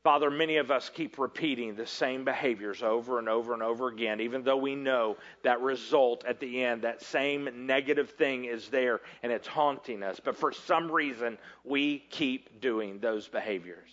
Father, 0.03 0.29
many 0.29 0.57
of 0.57 0.69
us 0.69 0.89
keep 0.93 1.17
repeating 1.17 1.75
the 1.75 1.87
same 1.87 2.25
behaviors 2.25 2.83
over 2.83 3.19
and 3.19 3.29
over 3.29 3.53
and 3.53 3.63
over 3.63 3.87
again, 3.87 4.19
even 4.19 4.43
though 4.43 4.57
we 4.57 4.75
know 4.75 5.15
that 5.43 5.61
result 5.61 6.25
at 6.25 6.41
the 6.41 6.61
end, 6.61 6.81
that 6.81 7.01
same 7.01 7.65
negative 7.65 8.09
thing 8.09 8.43
is 8.43 8.67
there 8.67 8.99
and 9.23 9.31
it's 9.31 9.47
haunting 9.47 10.03
us. 10.03 10.19
But 10.19 10.35
for 10.35 10.51
some 10.51 10.91
reason, 10.91 11.37
we 11.63 11.99
keep 12.09 12.59
doing 12.59 12.99
those 12.99 13.29
behaviors. 13.29 13.89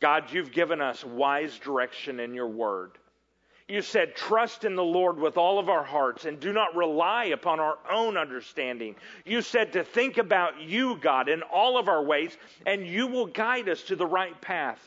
God, 0.00 0.32
you've 0.32 0.52
given 0.52 0.80
us 0.80 1.04
wise 1.04 1.56
direction 1.58 2.18
in 2.18 2.34
your 2.34 2.48
word. 2.48 2.98
You 3.68 3.82
said, 3.82 4.16
trust 4.16 4.64
in 4.64 4.76
the 4.76 4.82
Lord 4.82 5.18
with 5.18 5.36
all 5.36 5.58
of 5.58 5.68
our 5.68 5.84
hearts 5.84 6.24
and 6.24 6.40
do 6.40 6.54
not 6.54 6.74
rely 6.74 7.26
upon 7.26 7.60
our 7.60 7.76
own 7.90 8.16
understanding. 8.16 8.96
You 9.26 9.42
said 9.42 9.74
to 9.74 9.84
think 9.84 10.16
about 10.16 10.62
you, 10.62 10.96
God, 10.96 11.28
in 11.28 11.42
all 11.42 11.78
of 11.78 11.86
our 11.86 12.02
ways, 12.02 12.34
and 12.64 12.86
you 12.86 13.06
will 13.08 13.26
guide 13.26 13.68
us 13.68 13.82
to 13.84 13.96
the 13.96 14.06
right 14.06 14.40
path. 14.40 14.80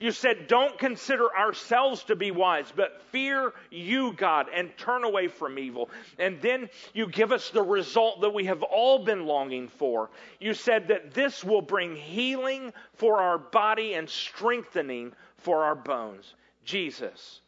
You 0.00 0.10
said, 0.10 0.48
don't 0.48 0.78
consider 0.78 1.36
ourselves 1.36 2.02
to 2.04 2.16
be 2.16 2.30
wise, 2.30 2.72
but 2.74 3.02
fear 3.12 3.52
you, 3.70 4.14
God, 4.14 4.46
and 4.54 4.76
turn 4.78 5.04
away 5.04 5.28
from 5.28 5.58
evil. 5.58 5.90
And 6.18 6.40
then 6.40 6.70
you 6.94 7.06
give 7.06 7.30
us 7.30 7.50
the 7.50 7.62
result 7.62 8.22
that 8.22 8.32
we 8.32 8.46
have 8.46 8.62
all 8.62 9.04
been 9.04 9.26
longing 9.26 9.68
for. 9.68 10.10
You 10.40 10.54
said 10.54 10.88
that 10.88 11.12
this 11.12 11.44
will 11.44 11.62
bring 11.62 11.94
healing 11.94 12.72
for 12.94 13.20
our 13.20 13.36
body 13.36 13.92
and 13.94 14.08
strengthening 14.08 15.12
for 15.36 15.64
our 15.64 15.76
bones. 15.76 16.34
Jesus 16.64 17.40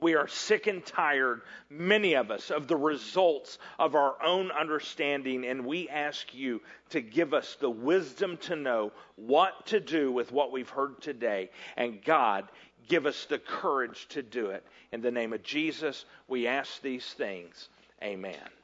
we 0.00 0.14
are 0.14 0.28
sick 0.28 0.66
and 0.66 0.84
tired, 0.84 1.42
many 1.70 2.14
of 2.14 2.30
us, 2.30 2.50
of 2.50 2.68
the 2.68 2.76
results 2.76 3.58
of 3.78 3.94
our 3.94 4.22
own 4.22 4.50
understanding, 4.50 5.46
and 5.46 5.64
we 5.64 5.88
ask 5.88 6.34
you 6.34 6.60
to 6.90 7.00
give 7.00 7.32
us 7.32 7.56
the 7.60 7.70
wisdom 7.70 8.36
to 8.38 8.56
know 8.56 8.92
what 9.16 9.66
to 9.66 9.80
do 9.80 10.12
with 10.12 10.32
what 10.32 10.52
we've 10.52 10.68
heard 10.68 11.00
today. 11.00 11.50
And 11.76 12.04
God, 12.04 12.48
give 12.88 13.06
us 13.06 13.24
the 13.24 13.38
courage 13.38 14.06
to 14.08 14.22
do 14.22 14.50
it. 14.50 14.64
In 14.92 15.00
the 15.00 15.10
name 15.10 15.32
of 15.32 15.42
Jesus, 15.42 16.04
we 16.28 16.46
ask 16.46 16.82
these 16.82 17.06
things. 17.06 17.68
Amen. 18.02 18.55